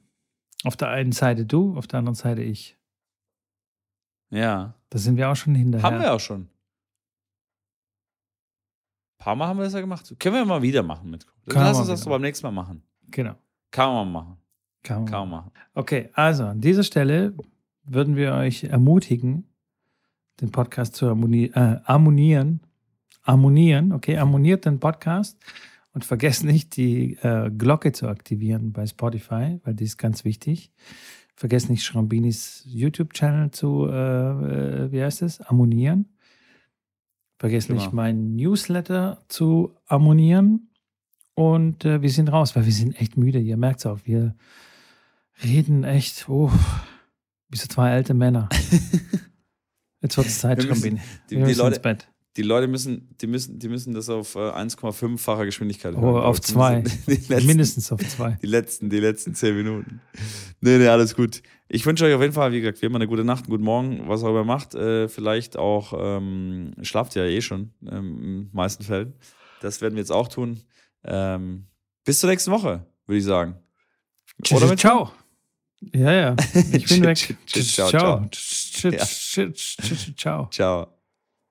Auf 0.64 0.76
der 0.76 0.90
einen 0.90 1.12
Seite 1.12 1.46
du, 1.46 1.78
auf 1.78 1.88
der 1.88 2.00
anderen 2.00 2.16
Seite 2.16 2.42
ich. 2.42 2.78
Ja. 4.30 4.76
Da 4.90 4.98
sind 4.98 5.18
wir 5.18 5.30
auch 5.30 5.36
schon 5.36 5.56
hinterher. 5.56 5.84
Haben 5.84 6.02
wir 6.02 6.14
auch 6.14 6.20
schon. 6.20 6.50
Ein 9.22 9.24
paar 9.24 9.36
Mal 9.36 9.48
haben 9.50 9.60
wir 9.60 9.66
das 9.66 9.74
ja 9.74 9.82
gemacht. 9.82 10.16
Können 10.18 10.34
wir 10.34 10.46
mal 10.46 10.64
wieder 10.64 10.82
machen 10.82 11.12
mit. 11.12 11.28
Lass 11.46 11.78
uns 11.78 11.90
das 11.90 12.02
so 12.02 12.10
beim 12.10 12.24
nächsten 12.24 12.44
Mal 12.48 12.52
machen. 12.54 12.82
Genau. 13.12 13.36
Kann 13.70 13.94
man 13.94 14.12
machen. 14.12 14.38
Kann 14.82 15.04
man, 15.04 15.06
Kann 15.06 15.20
man 15.20 15.30
machen. 15.30 15.52
Okay, 15.76 16.10
also 16.14 16.46
an 16.46 16.60
dieser 16.60 16.82
Stelle 16.82 17.36
würden 17.84 18.16
wir 18.16 18.34
euch 18.34 18.64
ermutigen, 18.64 19.44
den 20.42 20.52
Podcast 20.52 20.96
zu 20.96 21.06
äh, 21.06 21.52
harmonieren. 21.86 22.62
Harmonieren, 23.22 23.92
okay, 23.92 24.18
harmoniert 24.18 24.66
den 24.66 24.80
Podcast 24.80 25.38
und 25.94 26.04
vergesst 26.04 26.44
nicht, 26.44 26.76
die 26.76 27.14
äh, 27.22 27.52
Glocke 27.52 27.92
zu 27.92 28.08
aktivieren 28.08 28.74
bei 28.74 28.88
Spotify, 28.88 29.60
weil 29.64 29.76
die 29.76 29.84
ist 29.84 30.00
ganz 30.00 30.26
wichtig. 30.26 30.72
Vergesst 31.36 31.70
nicht, 31.70 31.84
Schrambinis 31.84 32.64
YouTube-Channel 32.66 33.52
zu, 33.52 33.86
äh, 33.88 33.92
äh, 33.92 34.92
wie 34.92 35.04
heißt 35.04 35.22
es, 35.22 35.42
abonnieren. 35.42 36.08
Vergesst 37.42 37.70
genau. 37.70 37.82
nicht, 37.82 37.92
meinen 37.92 38.36
Newsletter 38.36 39.26
zu 39.28 39.76
abonnieren. 39.88 40.70
Und 41.34 41.86
äh, 41.86 42.04
wir 42.04 42.12
sind 42.12 42.32
raus, 42.32 42.56
weil 42.56 42.66
wir 42.66 42.72
sind 42.72 43.02
echt 43.02 43.18
müde. 43.18 43.40
Ihr 43.40 43.58
merkt 43.58 43.80
es 43.80 43.88
auch, 43.88 43.98
wir 44.04 44.36
reden 45.44 45.84
echt, 45.84 46.30
oh, 46.30 46.52
wie 47.50 47.58
so 47.58 47.66
zwei 47.66 47.94
alte 47.94 48.14
Männer. 48.14 48.48
Jetzt 50.02 50.18
wird 50.18 50.28
es 50.28 50.38
Zeit, 50.38 50.62
Schrambini. 50.62 51.02
Die, 51.32 51.38
die 51.38 51.54
Leute, 51.54 51.68
ins 51.70 51.80
Bett 51.80 52.12
die 52.38 52.44
Leute 52.44 52.68
müssen, 52.68 53.10
die 53.20 53.28
müssen, 53.28 53.60
die 53.60 53.68
müssen 53.68 53.94
das 53.94 54.10
auf 54.10 54.36
1,5-facher 54.36 55.42
äh, 55.42 55.46
Geschwindigkeit 55.46 55.96
hören. 55.96 56.04
Oh, 56.04 56.18
auf 56.18 56.40
zwei. 56.40 56.84
Letzten, 57.06 57.46
Mindestens 57.46 57.92
auf 57.92 58.00
zwei. 58.08 58.38
Die 58.42 58.48
letzten, 58.48 58.90
die 58.90 59.00
letzten 59.00 59.36
zehn 59.36 59.56
Minuten. 59.56 60.00
Nee, 60.62 60.78
nee, 60.78 60.88
alles 60.88 61.16
gut. 61.16 61.42
Ich 61.74 61.86
wünsche 61.86 62.04
euch 62.04 62.14
auf 62.14 62.20
jeden 62.20 62.34
Fall, 62.34 62.52
wie 62.52 62.60
gesagt, 62.60 62.82
wie 62.82 62.88
immer 62.88 62.98
eine 62.98 63.08
gute 63.08 63.24
Nacht, 63.24 63.46
einen 63.46 63.52
guten 63.52 63.64
Morgen, 63.64 64.10
was 64.10 64.26
auch 64.26 64.30
immer 64.30 64.44
macht. 64.44 64.76
Äh, 64.76 65.08
vielleicht 65.08 65.58
auch, 65.58 65.94
ähm, 65.98 66.74
schlaft 66.82 67.16
ihr 67.16 67.26
ja 67.26 67.38
eh 67.38 67.42
schon, 67.42 67.72
ähm, 67.90 68.20
in 68.22 68.50
meisten 68.52 68.84
Fällen. 68.84 69.14
Das 69.62 69.80
werden 69.80 69.94
wir 69.94 70.02
jetzt 70.02 70.12
auch 70.12 70.28
tun. 70.28 70.60
Ähm, 71.06 71.68
bis 72.04 72.20
zur 72.20 72.30
nächsten 72.30 72.52
Woche, 72.52 72.86
würde 73.06 73.20
ich 73.20 73.24
sagen. 73.24 73.56
Oder 74.52 74.68
mit 74.68 74.82
ciao. 74.82 75.14
Ja, 75.94 76.12
ja. 76.12 76.36
Ich 76.74 76.88
bin 76.88 77.06
weg. 77.06 77.38
Ciao. 77.46 77.90
Ciao. 77.90 78.30
Ciao. 80.18 80.50
Ciao. 80.52 80.88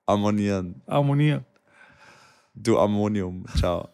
Ammonieren. 0.05 0.83
Ammonieren. 0.85 1.45
Du 2.53 2.77
Ammonium. 2.77 3.43
Ciao. 3.57 3.89